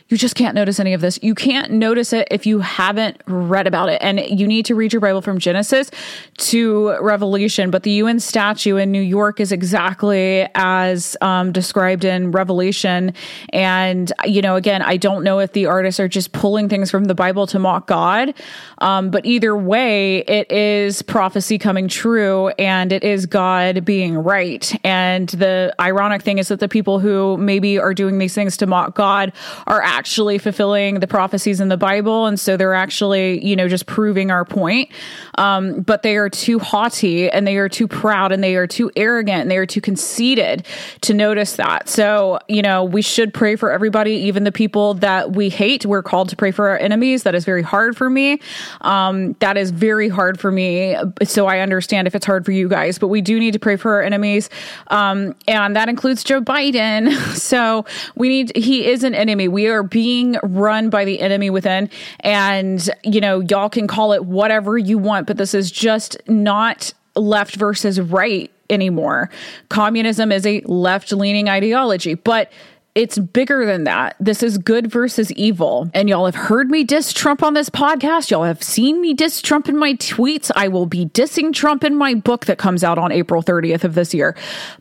You 0.07 0.17
just 0.17 0.35
can't 0.35 0.53
notice 0.53 0.79
any 0.79 0.93
of 0.93 1.01
this. 1.01 1.17
You 1.23 1.33
can't 1.33 1.71
notice 1.71 2.13
it 2.13 2.27
if 2.29 2.45
you 2.45 2.59
haven't 2.59 3.19
read 3.25 3.65
about 3.65 3.89
it. 3.89 3.99
And 4.03 4.19
you 4.19 4.45
need 4.45 4.65
to 4.65 4.75
read 4.75 4.93
your 4.93 4.99
Bible 4.99 5.21
from 5.21 5.39
Genesis 5.39 5.89
to 6.37 6.95
Revelation. 7.01 7.71
But 7.71 7.81
the 7.81 7.91
UN 7.91 8.19
statue 8.19 8.75
in 8.75 8.91
New 8.91 9.01
York 9.01 9.39
is 9.39 9.51
exactly 9.51 10.47
as 10.53 11.17
um, 11.21 11.51
described 11.51 12.05
in 12.05 12.29
Revelation. 12.29 13.15
And, 13.51 14.13
you 14.25 14.43
know, 14.43 14.55
again, 14.55 14.83
I 14.83 14.97
don't 14.97 15.23
know 15.23 15.39
if 15.39 15.53
the 15.53 15.65
artists 15.65 15.99
are 15.99 16.07
just 16.07 16.33
pulling 16.33 16.69
things 16.69 16.91
from 16.91 17.05
the 17.05 17.15
Bible 17.15 17.47
to 17.47 17.57
mock 17.57 17.87
God. 17.87 18.35
Um, 18.79 19.09
but 19.09 19.25
either 19.25 19.57
way, 19.57 20.19
it 20.19 20.51
is 20.51 21.01
prophecy 21.01 21.57
coming 21.57 21.87
true 21.87 22.49
and 22.59 22.91
it 22.91 23.03
is 23.03 23.25
God 23.25 23.83
being 23.83 24.19
right. 24.19 24.71
And 24.85 25.29
the 25.29 25.73
ironic 25.79 26.21
thing 26.21 26.37
is 26.37 26.49
that 26.49 26.59
the 26.59 26.69
people 26.69 26.99
who 26.99 27.37
maybe 27.37 27.79
are 27.79 27.95
doing 27.95 28.19
these 28.19 28.35
things 28.35 28.55
to 28.57 28.67
mock 28.67 28.93
God 28.93 29.33
are 29.65 29.81
actually 29.95 30.37
fulfilling 30.37 30.99
the 30.99 31.07
prophecies 31.07 31.61
in 31.61 31.69
the 31.69 31.77
Bible. 31.77 32.25
And 32.25 32.37
so 32.37 32.57
they're 32.57 32.73
actually, 32.73 33.43
you 33.45 33.55
know, 33.55 33.69
just 33.69 33.85
proving 33.85 34.29
our 34.29 34.43
point. 34.43 34.91
Um, 35.37 35.81
but 35.81 36.03
they 36.03 36.17
are 36.17 36.29
too 36.29 36.59
haughty 36.59 37.29
and 37.29 37.47
they 37.47 37.55
are 37.55 37.69
too 37.69 37.87
proud 37.87 38.33
and 38.33 38.43
they 38.43 38.57
are 38.57 38.67
too 38.67 38.91
arrogant 38.97 39.43
and 39.43 39.49
they 39.49 39.57
are 39.57 39.65
too 39.65 39.79
conceited 39.79 40.65
to 41.01 41.13
notice 41.13 41.55
that. 41.55 41.87
So, 41.87 42.39
you 42.49 42.61
know, 42.61 42.83
we 42.83 43.01
should 43.01 43.33
pray 43.33 43.55
for 43.55 43.71
everybody, 43.71 44.11
even 44.11 44.43
the 44.43 44.51
people 44.51 44.95
that 44.95 45.31
we 45.31 45.47
hate. 45.47 45.85
We're 45.85 46.03
called 46.03 46.27
to 46.29 46.35
pray 46.35 46.51
for 46.51 46.67
our 46.67 46.77
enemies. 46.77 47.23
That 47.23 47.33
is 47.33 47.45
very 47.45 47.63
hard 47.63 47.95
for 47.95 48.09
me. 48.09 48.41
Um, 48.81 49.33
that 49.39 49.55
is 49.55 49.71
very 49.71 50.09
hard 50.09 50.37
for 50.41 50.51
me. 50.51 50.97
So 51.23 51.47
I 51.47 51.59
understand 51.59 52.05
if 52.05 52.15
it's 52.15 52.25
hard 52.25 52.43
for 52.43 52.51
you 52.51 52.67
guys, 52.67 52.99
but 52.99 53.07
we 53.07 53.21
do 53.21 53.39
need 53.39 53.53
to 53.53 53.59
pray 53.59 53.77
for 53.77 53.93
our 53.93 54.01
enemies. 54.01 54.49
Um, 54.87 55.35
and 55.47 55.73
that 55.77 55.87
includes 55.87 56.23
Joe 56.23 56.41
Biden. 56.41 57.15
So 57.45 57.85
we 58.15 58.29
need, 58.29 58.55
he 58.55 58.87
is 58.87 59.03
an 59.03 59.13
enemy. 59.13 59.47
We 59.47 59.67
are 59.67 59.84
being 59.85 60.37
run 60.43 60.89
by 60.89 61.05
the 61.05 61.19
enemy 61.19 61.49
within. 61.49 61.89
And, 62.21 62.89
you 63.03 63.21
know, 63.21 63.39
y'all 63.41 63.69
can 63.69 63.87
call 63.87 64.13
it 64.13 64.25
whatever 64.25 64.77
you 64.77 64.97
want, 64.97 65.27
but 65.27 65.37
this 65.37 65.53
is 65.53 65.71
just 65.71 66.17
not 66.27 66.93
left 67.15 67.55
versus 67.55 67.99
right 67.99 68.51
anymore. 68.69 69.29
Communism 69.69 70.31
is 70.31 70.45
a 70.45 70.61
left 70.61 71.11
leaning 71.11 71.49
ideology, 71.49 72.15
but 72.15 72.51
it's 72.95 73.17
bigger 73.17 73.65
than 73.65 73.83
that. 73.83 74.15
This 74.21 74.41
is 74.41 74.57
good 74.57 74.87
versus 74.87 75.29
evil. 75.33 75.89
And 75.93 76.07
y'all 76.07 76.25
have 76.25 76.35
heard 76.35 76.71
me 76.71 76.85
diss 76.85 77.11
Trump 77.11 77.43
on 77.43 77.53
this 77.53 77.69
podcast. 77.69 78.31
Y'all 78.31 78.45
have 78.45 78.63
seen 78.63 79.01
me 79.01 79.13
diss 79.13 79.41
Trump 79.41 79.67
in 79.67 79.77
my 79.77 79.95
tweets. 79.95 80.49
I 80.55 80.69
will 80.69 80.85
be 80.85 81.05
dissing 81.07 81.53
Trump 81.53 81.83
in 81.83 81.95
my 81.95 82.13
book 82.13 82.45
that 82.45 82.57
comes 82.57 82.85
out 82.85 82.97
on 82.97 83.11
April 83.11 83.43
30th 83.43 83.83
of 83.83 83.95
this 83.95 84.13
year. 84.13 84.35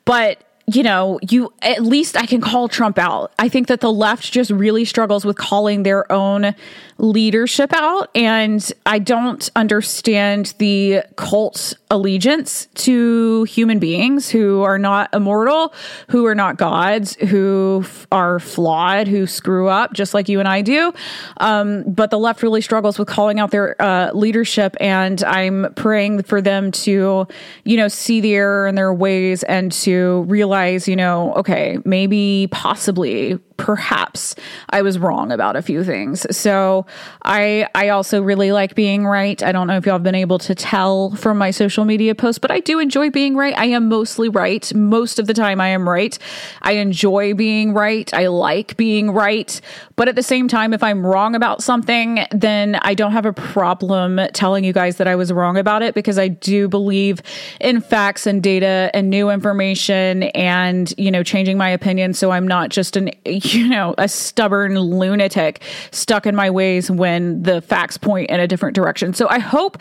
But 0.05 0.39
you 0.67 0.83
know, 0.83 1.19
you 1.29 1.53
at 1.61 1.83
least 1.83 2.17
I 2.17 2.25
can 2.25 2.41
call 2.41 2.69
Trump 2.69 2.99
out. 2.99 3.33
I 3.39 3.49
think 3.49 3.67
that 3.69 3.81
the 3.81 3.93
left 3.93 4.33
just 4.33 4.51
really 4.51 4.87
struggles 4.87 5.25
with 5.25 5.37
calling 5.37 5.83
their 5.83 6.11
own 6.11 6.55
leadership 6.97 7.73
out. 7.75 8.09
And 8.15 8.67
I 8.87 8.99
don't 8.99 9.49
understand 9.57 10.55
the 10.59 11.03
cult 11.17 11.75
allegiance 11.91 12.67
to 12.75 13.45
human 13.45 13.79
beings 13.79 14.31
who 14.31 14.63
are 14.63 14.79
not 14.79 15.13
immortal, 15.13 15.75
who 16.09 16.25
are 16.25 16.35
not 16.35 16.57
gods, 16.57 17.15
who 17.17 17.83
f- 17.85 18.07
are 18.11 18.41
flawed, 18.41 19.07
who 19.07 19.27
screw 19.27 19.69
up 19.69 19.93
just 19.93 20.15
like 20.15 20.29
you 20.29 20.39
and 20.39 20.49
I 20.49 20.63
do. 20.63 20.95
Um, 21.39 21.83
but 21.83 22.11
the 22.11 22.19
left 22.19 22.43
really 22.43 22.61
struggles 22.63 22.99
with 22.99 23.09
calling 23.09 23.39
out 23.39 23.51
their 23.51 23.81
uh, 23.83 24.13
leadership. 24.13 24.77
And 24.81 25.23
I'm 25.25 25.75
praying 25.75 26.23
for 26.23 26.41
them 26.41 26.71
to, 26.73 27.27
you 27.65 27.77
know, 27.77 27.89
see 27.89 28.21
the 28.21 28.35
error 28.35 28.67
in 28.67 28.77
their 28.77 28.95
ways 28.95 29.43
and 29.43 29.71
to 29.73 30.23
realize, 30.23 30.54
you 30.55 30.97
know, 30.97 31.35
okay, 31.35 31.79
maybe 31.85 32.49
possibly 32.51 33.39
perhaps 33.57 34.35
I 34.71 34.83
was 34.83 34.99
wrong 34.99 35.31
about 35.31 35.55
a 35.57 35.63
few 35.63 35.85
things. 35.85 36.27
So 36.37 36.87
I 37.25 37.69
I 37.75 37.91
also 37.91 38.23
really 38.23 38.53
like 38.53 38.75
being 38.75 39.07
right. 39.07 39.41
I 39.43 39.53
don't 39.53 39.67
know 39.67 39.77
if 39.77 39.87
y'all 39.87 39.95
have 39.95 40.03
been 40.03 40.15
able 40.15 40.39
to 40.41 40.55
tell 40.55 41.11
from 41.11 41.39
my 41.39 41.51
social 41.51 41.85
media 41.85 42.15
posts, 42.15 42.39
but 42.39 42.51
I 42.51 42.61
do 42.61 42.79
enjoy 42.79 43.11
being 43.11 43.37
right. 43.37 43.57
I 43.57 43.67
am 43.67 43.89
mostly 43.89 44.29
right. 44.29 44.73
Most 44.75 45.19
of 45.19 45.27
the 45.27 45.35
time 45.35 45.61
I 45.61 45.69
am 45.69 45.89
right. 45.89 46.19
I 46.63 46.73
enjoy 46.73 47.35
being 47.35 47.75
right. 47.75 48.13
I 48.13 48.27
like 48.27 48.77
being 48.77 49.13
right. 49.13 49.61
But 49.97 50.09
at 50.09 50.17
the 50.17 50.23
same 50.23 50.49
time, 50.49 50.75
if 50.75 50.83
I'm 50.83 51.07
wrong 51.07 51.35
about 51.35 51.63
something, 51.63 52.27
then 52.33 52.77
I 52.83 52.95
don't 52.95 53.13
have 53.13 53.27
a 53.27 53.33
problem 53.33 54.21
telling 54.33 54.65
you 54.65 54.73
guys 54.73 54.97
that 54.97 55.07
I 55.07 55.15
was 55.15 55.33
wrong 55.33 55.57
about 55.57 55.83
it 55.83 55.95
because 55.95 56.19
I 56.19 56.29
do 56.29 56.69
believe 56.69 57.23
in 57.61 57.81
facts 57.81 58.27
and 58.27 58.43
data 58.43 58.91
and 58.93 59.11
new 59.11 59.31
information 59.31 60.25
and, 60.45 60.93
you 60.99 61.11
know, 61.11 61.23
changing 61.23 61.59
my 61.59 61.69
opinion 61.69 62.15
so 62.15 62.31
I'm 62.31 62.47
not 62.47 62.71
just 62.71 62.97
an, 62.97 63.11
you 63.25 63.69
know, 63.69 63.95
a 63.99 64.09
stubborn 64.09 64.79
lunatic 64.79 65.63
stuck 65.91 66.27
in 66.27 66.37
my 66.37 66.51
ways 66.51 66.91
when 66.91 67.43
the 67.43 67.61
facts 67.63 67.97
point 67.97 68.31
in 68.31 68.41
a 68.41 68.47
different 68.47 68.75
direction. 68.75 69.15
So 69.15 69.29
I 69.29 69.39
hope 69.39 69.79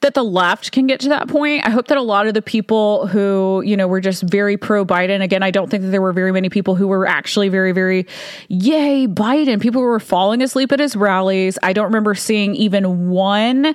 that 0.00 0.14
the 0.14 0.22
left 0.22 0.70
can 0.70 0.86
get 0.86 1.00
to 1.00 1.08
that 1.08 1.26
point. 1.26 1.66
I 1.66 1.70
hope 1.70 1.88
that 1.88 1.98
a 1.98 2.02
lot 2.02 2.28
of 2.28 2.34
the 2.34 2.42
people 2.42 3.08
who, 3.08 3.62
you 3.66 3.76
know, 3.76 3.88
were 3.88 4.00
just 4.00 4.22
very 4.22 4.56
pro 4.56 4.84
Biden, 4.84 5.22
again, 5.22 5.42
I 5.42 5.50
don't 5.50 5.68
think 5.68 5.82
that 5.82 5.88
there 5.88 6.00
were 6.00 6.12
very 6.12 6.30
many 6.30 6.48
people 6.48 6.76
who 6.76 6.86
were 6.86 7.04
actually 7.04 7.48
very, 7.48 7.72
very, 7.72 8.06
yay, 8.48 9.08
Biden. 9.08 9.60
People 9.60 9.82
were 9.82 9.98
falling 9.98 10.40
asleep 10.40 10.70
at 10.70 10.78
his 10.78 10.94
rallies. 10.94 11.58
I 11.64 11.72
don't 11.72 11.86
remember 11.86 12.14
seeing 12.14 12.54
even 12.54 13.08
one 13.08 13.74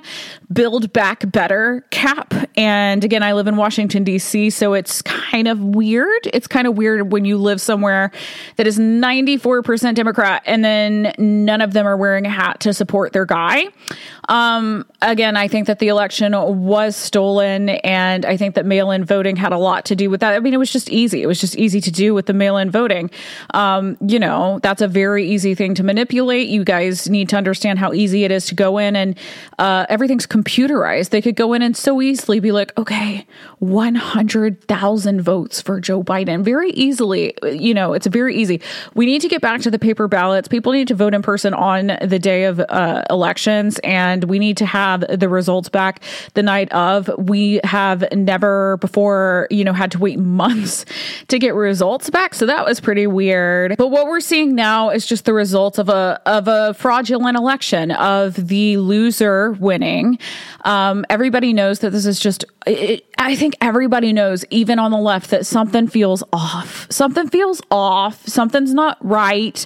build 0.50 0.92
back 0.94 1.30
better 1.30 1.84
cap. 1.90 2.32
And 2.56 3.04
again, 3.04 3.22
I 3.22 3.32
live 3.32 3.46
in 3.46 3.56
Washington, 3.56 4.02
D.C., 4.04 4.48
so 4.50 4.72
it's 4.72 5.02
kind 5.02 5.46
of 5.46 5.60
weird. 5.60 6.28
It's 6.32 6.46
kind 6.46 6.66
of 6.66 6.76
weird 6.76 7.12
when 7.12 7.26
you 7.26 7.36
live 7.36 7.60
somewhere 7.60 8.10
that 8.56 8.66
is 8.66 8.78
94% 8.78 9.94
Democrat 9.94 10.42
and 10.46 10.64
then 10.64 11.12
none 11.18 11.60
of 11.60 11.74
them 11.74 11.86
are 11.86 11.96
wearing 11.96 12.24
a 12.24 12.30
hat 12.30 12.60
to 12.60 12.72
support 12.72 13.12
their 13.12 13.26
guy. 13.26 13.66
Um, 14.28 14.86
again, 15.02 15.36
I 15.36 15.48
think 15.48 15.66
that 15.66 15.80
the 15.80 15.88
election 15.88 16.13
was 16.20 16.96
stolen, 16.96 17.68
and 17.68 18.24
I 18.24 18.36
think 18.36 18.54
that 18.54 18.66
mail 18.66 18.90
in 18.90 19.04
voting 19.04 19.36
had 19.36 19.52
a 19.52 19.58
lot 19.58 19.84
to 19.86 19.96
do 19.96 20.10
with 20.10 20.20
that. 20.20 20.34
I 20.34 20.40
mean, 20.40 20.54
it 20.54 20.58
was 20.58 20.72
just 20.72 20.90
easy. 20.90 21.22
It 21.22 21.26
was 21.26 21.40
just 21.40 21.56
easy 21.56 21.80
to 21.80 21.90
do 21.90 22.14
with 22.14 22.26
the 22.26 22.32
mail 22.32 22.56
in 22.56 22.70
voting. 22.70 23.10
Um, 23.52 23.96
you 24.06 24.18
know, 24.18 24.58
that's 24.62 24.82
a 24.82 24.88
very 24.88 25.28
easy 25.28 25.54
thing 25.54 25.74
to 25.74 25.82
manipulate. 25.82 26.48
You 26.48 26.64
guys 26.64 27.08
need 27.08 27.28
to 27.30 27.36
understand 27.36 27.78
how 27.78 27.92
easy 27.92 28.24
it 28.24 28.30
is 28.30 28.46
to 28.46 28.54
go 28.54 28.78
in, 28.78 28.96
and 28.96 29.18
uh, 29.58 29.86
everything's 29.88 30.26
computerized. 30.26 31.10
They 31.10 31.22
could 31.22 31.36
go 31.36 31.52
in 31.52 31.62
and 31.62 31.76
so 31.76 32.00
easily 32.00 32.40
be 32.40 32.52
like, 32.52 32.76
okay, 32.78 33.26
100,000 33.58 35.20
votes 35.20 35.60
for 35.60 35.80
Joe 35.80 36.02
Biden 36.02 36.42
very 36.42 36.70
easily. 36.70 37.34
You 37.42 37.74
know, 37.74 37.92
it's 37.92 38.06
very 38.06 38.36
easy. 38.36 38.60
We 38.94 39.06
need 39.06 39.20
to 39.22 39.28
get 39.28 39.40
back 39.40 39.60
to 39.62 39.70
the 39.70 39.78
paper 39.78 40.08
ballots. 40.08 40.48
People 40.48 40.72
need 40.72 40.88
to 40.88 40.94
vote 40.94 41.14
in 41.14 41.22
person 41.22 41.54
on 41.54 41.98
the 42.02 42.18
day 42.18 42.44
of 42.44 42.60
uh, 42.60 43.02
elections, 43.10 43.78
and 43.82 44.24
we 44.24 44.38
need 44.38 44.56
to 44.58 44.66
have 44.66 45.04
the 45.08 45.28
results 45.28 45.68
back 45.68 46.00
the 46.34 46.42
night 46.42 46.70
of. 46.72 47.10
We 47.18 47.60
have 47.64 48.04
never 48.12 48.76
before, 48.78 49.48
you 49.50 49.64
know, 49.64 49.72
had 49.72 49.90
to 49.92 49.98
wait 49.98 50.18
months 50.18 50.84
to 51.28 51.38
get 51.38 51.54
results 51.54 52.10
back. 52.10 52.34
So 52.34 52.46
that 52.46 52.64
was 52.64 52.80
pretty 52.80 53.06
weird. 53.06 53.76
But 53.76 53.88
what 53.88 54.06
we're 54.06 54.20
seeing 54.20 54.54
now 54.54 54.90
is 54.90 55.06
just 55.06 55.24
the 55.24 55.32
results 55.32 55.78
of 55.78 55.88
a 55.88 56.20
of 56.26 56.48
a 56.48 56.74
fraudulent 56.74 57.36
election 57.36 57.90
of 57.90 58.34
the 58.48 58.76
loser 58.78 59.52
winning. 59.52 60.18
Um, 60.64 61.04
everybody 61.10 61.52
knows 61.52 61.80
that 61.80 61.90
this 61.90 62.06
is 62.06 62.20
just. 62.20 62.44
It, 62.66 63.04
I 63.18 63.36
think 63.36 63.56
everybody 63.60 64.12
knows, 64.12 64.44
even 64.50 64.78
on 64.78 64.90
the 64.90 64.98
left, 64.98 65.30
that 65.30 65.46
something 65.46 65.86
feels 65.86 66.22
off. 66.32 66.86
Something 66.90 67.28
feels 67.28 67.60
off. 67.70 68.26
Something's 68.26 68.74
not 68.74 68.96
right. 69.00 69.64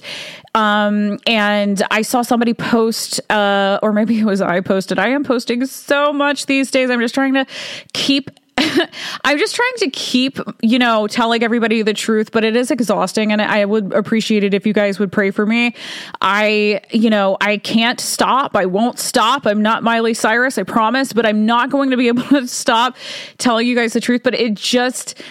Um, 0.59 1.19
and 1.25 1.81
I 1.89 2.01
saw 2.01 2.21
somebody 2.21 2.53
post, 2.53 3.21
uh, 3.31 3.79
or 3.81 3.93
maybe 3.93 4.19
it 4.19 4.25
was 4.25 4.41
I 4.41 4.59
posted. 4.59 4.99
I 4.99 5.09
am 5.09 5.23
posting 5.23 5.65
so 5.65 6.11
much 6.11 6.47
these 6.47 6.69
days. 6.69 6.89
I'm 6.89 6.99
just 6.99 7.15
trying 7.15 7.33
to 7.35 7.45
keep 7.93 8.29
I'm 9.23 9.37
just 9.37 9.55
trying 9.55 9.73
to 9.77 9.89
keep, 9.89 10.37
you 10.61 10.79
know, 10.79 11.07
telling 11.07 11.43
everybody 11.43 11.81
the 11.81 11.93
truth, 11.93 12.33
but 12.33 12.43
it 12.43 12.57
is 12.57 12.71
exhausting. 12.71 13.31
And 13.31 13.41
I 13.41 13.63
would 13.63 13.93
appreciate 13.93 14.43
it 14.43 14.53
if 14.53 14.67
you 14.67 14.73
guys 14.73 14.99
would 14.99 15.13
pray 15.13 15.31
for 15.31 15.45
me. 15.45 15.75
I, 16.19 16.81
you 16.91 17.09
know, 17.09 17.37
I 17.39 17.55
can't 17.55 18.01
stop. 18.01 18.57
I 18.57 18.65
won't 18.65 18.99
stop. 18.99 19.47
I'm 19.47 19.61
not 19.61 19.81
Miley 19.81 20.13
Cyrus, 20.13 20.57
I 20.57 20.63
promise, 20.63 21.13
but 21.13 21.25
I'm 21.25 21.45
not 21.45 21.69
going 21.69 21.91
to 21.91 21.97
be 21.97 22.09
able 22.09 22.23
to 22.29 22.47
stop 22.49 22.97
telling 23.37 23.65
you 23.65 23.75
guys 23.75 23.93
the 23.93 24.01
truth. 24.01 24.23
But 24.23 24.35
it 24.35 24.55
just, 24.55 25.21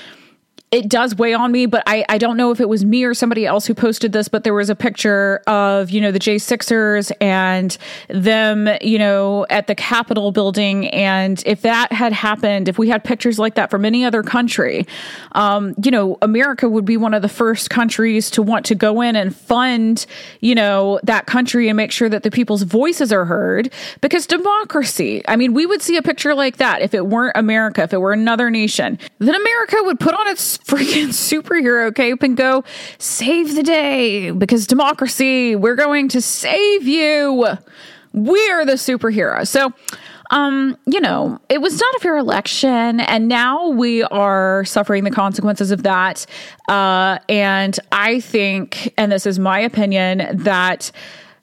it 0.70 0.88
does 0.88 1.14
weigh 1.14 1.32
on 1.32 1.50
me, 1.50 1.64
but 1.64 1.82
I, 1.86 2.04
I 2.10 2.18
don't 2.18 2.36
know 2.36 2.50
if 2.50 2.60
it 2.60 2.68
was 2.68 2.84
me 2.84 3.04
or 3.04 3.14
somebody 3.14 3.46
else 3.46 3.66
who 3.66 3.72
posted 3.72 4.12
this, 4.12 4.28
but 4.28 4.44
there 4.44 4.52
was 4.52 4.68
a 4.68 4.74
picture 4.74 5.40
of, 5.46 5.88
you 5.88 5.98
know, 5.98 6.12
the 6.12 6.18
J6ers 6.18 7.10
and 7.22 7.76
them, 8.08 8.68
you 8.82 8.98
know, 8.98 9.46
at 9.48 9.66
the 9.66 9.74
Capitol 9.74 10.30
building. 10.30 10.88
And 10.88 11.42
if 11.46 11.62
that 11.62 11.90
had 11.90 12.12
happened, 12.12 12.68
if 12.68 12.78
we 12.78 12.90
had 12.90 13.02
pictures 13.02 13.38
like 13.38 13.54
that 13.54 13.70
from 13.70 13.86
any 13.86 14.04
other 14.04 14.22
country, 14.22 14.86
um, 15.32 15.74
you 15.82 15.90
know, 15.90 16.18
America 16.20 16.68
would 16.68 16.84
be 16.84 16.98
one 16.98 17.14
of 17.14 17.22
the 17.22 17.30
first 17.30 17.70
countries 17.70 18.30
to 18.32 18.42
want 18.42 18.66
to 18.66 18.74
go 18.74 19.00
in 19.00 19.16
and 19.16 19.34
fund, 19.34 20.04
you 20.40 20.54
know, 20.54 21.00
that 21.02 21.24
country 21.24 21.68
and 21.68 21.78
make 21.78 21.92
sure 21.92 22.10
that 22.10 22.24
the 22.24 22.30
people's 22.30 22.62
voices 22.62 23.10
are 23.10 23.24
heard 23.24 23.72
because 24.02 24.26
democracy. 24.26 25.22
I 25.28 25.36
mean, 25.36 25.54
we 25.54 25.64
would 25.64 25.80
see 25.80 25.96
a 25.96 26.02
picture 26.02 26.34
like 26.34 26.58
that 26.58 26.82
if 26.82 26.92
it 26.92 27.06
weren't 27.06 27.36
America, 27.38 27.82
if 27.82 27.94
it 27.94 28.02
were 28.02 28.12
another 28.12 28.50
nation, 28.50 28.98
then 29.18 29.34
America 29.34 29.76
would 29.84 29.98
put 29.98 30.12
on 30.12 30.28
its 30.28 30.57
freaking 30.64 31.08
superhero 31.08 31.94
cape 31.94 32.22
and 32.22 32.36
go 32.36 32.64
save 32.98 33.54
the 33.54 33.62
day 33.62 34.30
because 34.30 34.66
democracy, 34.66 35.56
we're 35.56 35.76
going 35.76 36.08
to 36.08 36.20
save 36.20 36.86
you. 36.86 37.56
We're 38.12 38.64
the 38.64 38.72
superhero. 38.72 39.46
So, 39.46 39.72
um, 40.30 40.76
you 40.86 41.00
know, 41.00 41.40
it 41.48 41.60
was 41.60 41.80
not 41.80 41.94
a 41.94 42.00
fair 42.00 42.16
election, 42.16 43.00
and 43.00 43.28
now 43.28 43.68
we 43.68 44.02
are 44.04 44.64
suffering 44.64 45.04
the 45.04 45.10
consequences 45.10 45.70
of 45.70 45.84
that. 45.84 46.26
Uh, 46.68 47.18
and 47.28 47.78
I 47.92 48.20
think, 48.20 48.92
and 48.98 49.10
this 49.10 49.24
is 49.24 49.38
my 49.38 49.58
opinion, 49.60 50.28
that 50.42 50.92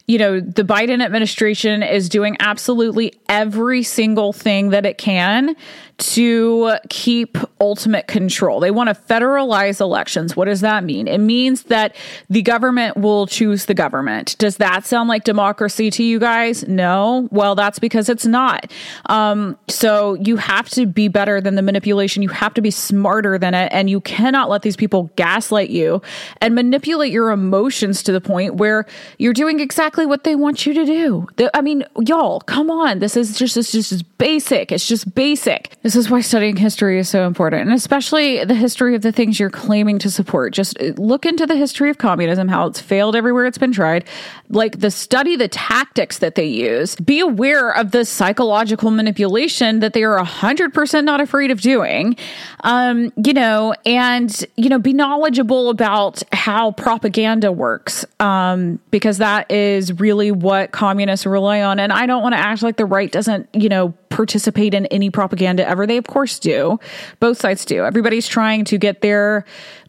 you 0.08 0.20
know, 0.20 0.40
the 0.40 0.64
Biden 0.64 1.04
administration 1.04 1.82
is 1.82 2.10
doing 2.10 2.38
absolutely 2.40 3.14
every 3.28 3.82
single 3.82 4.34
thing 4.34 4.70
that 4.70 4.86
it 4.86 5.00
can 5.00 5.56
to 5.98 6.74
keep 6.90 7.38
ultimate 7.62 8.08
control. 8.08 8.60
They 8.60 8.72
want 8.72 8.90
to 8.90 8.96
federalize 8.96 9.80
elections. 9.80 10.36
What 10.36 10.46
does 10.46 10.62
that 10.62 10.84
mean? 10.84 11.08
It 11.08 11.20
means 11.20 11.64
that 11.64 11.96
the 12.30 12.42
government 12.42 12.98
will 12.98 13.28
choose 13.28 13.66
the 13.66 13.74
government. 13.74 14.36
Does 14.38 14.58
that 14.58 14.86
sound 14.86 15.08
like 15.08 15.24
democracy 15.24 15.90
to 15.92 16.04
you 16.04 16.20
guys? 16.20 16.68
No. 16.68 17.30
Well, 17.32 17.56
that's 17.56 17.80
because 17.80 18.10
it's 18.10 18.26
not. 18.26 18.72
Um, 19.06 19.58
so 19.70 20.16
you 20.16 20.36
have 20.36 20.68
to 20.72 20.86
be 20.86 21.08
better 21.08 21.40
than 21.40 21.56
the 21.56 21.62
manipulation. 21.62 22.22
You 22.24 22.30
have 22.30 22.54
to 22.56 22.62
be 22.62 22.72
smarter 22.72 23.38
than 23.38 23.54
it. 23.54 23.70
And 23.72 23.90
you 23.90 24.02
cannot 24.02 24.50
let 24.50 24.64
these 24.64 24.76
people 24.76 25.12
gaslight 25.16 25.70
you 25.70 26.02
and 26.42 26.56
manipulate 26.56 27.14
your 27.14 27.32
emotions 27.32 28.04
to 28.04 28.12
the 28.12 28.22
point 28.22 28.56
where 28.56 28.86
you're 29.18 29.34
doing 29.34 29.62
exactly 29.62 30.06
what 30.06 30.26
they 30.26 30.36
want 30.36 30.66
you 30.66 30.74
to 30.74 30.86
do. 30.86 31.28
I 31.54 31.62
mean, 31.62 31.86
y'all, 32.02 32.42
come 32.42 32.70
on. 32.70 33.00
This 33.00 33.16
is 33.16 33.38
just, 33.38 33.56
it's 33.56 33.72
just 33.72 34.18
basic. 34.18 34.72
It's 34.72 34.88
just 34.88 35.16
basic. 35.16 35.72
This 35.86 35.96
is 35.96 36.10
why 36.10 36.22
studying 36.22 36.56
history 36.56 36.98
is 36.98 37.08
so 37.08 37.28
important, 37.28 37.62
and 37.62 37.72
especially 37.72 38.44
the 38.44 38.56
history 38.56 38.96
of 38.96 39.04
the 39.04 39.12
things 39.12 39.40
you're 39.40 39.52
claiming 39.52 40.00
to 40.00 40.10
support. 40.10 40.52
Just 40.52 40.82
uh, 40.82 40.94
look 40.98 41.28
into 41.28 41.46
the 41.46 41.56
history 41.56 41.92
of 41.92 42.00
communism, 42.00 42.48
how 42.48 42.66
it's 42.66 42.82
failed 42.82 43.16
everywhere 43.16 43.46
it's 43.46 43.60
been 43.60 43.72
tried. 43.72 44.04
Like 44.50 44.80
the 44.80 44.90
study 44.90 45.36
the 45.36 45.48
tactics 45.48 46.18
that 46.18 46.34
they 46.34 46.48
use. 46.48 46.96
Be 46.96 47.20
aware 47.20 47.70
of 47.70 47.92
the 47.92 48.04
psychological 48.04 48.90
manipulation 48.90 49.80
that 49.82 49.94
they 49.94 50.04
are 50.04 50.18
100% 50.20 51.04
not 51.04 51.22
afraid 51.22 51.52
of 51.52 51.62
doing. 51.62 52.18
Um, 52.62 53.14
you 53.24 53.34
know, 53.34 53.76
and, 53.86 54.44
you 54.56 54.70
know, 54.70 54.80
be 54.80 54.92
knowledgeable 54.92 55.70
about 55.70 56.24
how 56.34 56.72
propaganda 56.72 57.52
works, 57.52 58.08
um, 58.20 58.80
because 58.90 59.20
that 59.20 59.52
is 59.52 59.94
really 59.94 60.32
what 60.32 60.72
communists 60.72 61.28
rely 61.28 61.62
on. 61.62 61.80
And 61.80 61.94
I 61.94 62.08
don't 62.08 62.24
want 62.24 62.34
to 62.34 62.40
act 62.40 62.64
like 62.64 62.78
the 62.78 62.88
right 62.88 63.12
doesn't, 63.12 63.50
you 63.54 63.70
know, 63.70 63.94
participate 64.16 64.74
in 64.74 64.86
any 64.88 65.10
propaganda 65.10 65.68
ever. 65.68 65.86
They, 65.86 65.98
of 65.98 66.08
course, 66.08 66.40
do. 66.40 66.80
Both 67.20 67.40
sides 67.40 67.66
do. 67.66 67.84
Everybody's 67.84 68.28
trying 68.28 68.64
to 68.66 68.78
get 68.78 69.02
their 69.02 69.46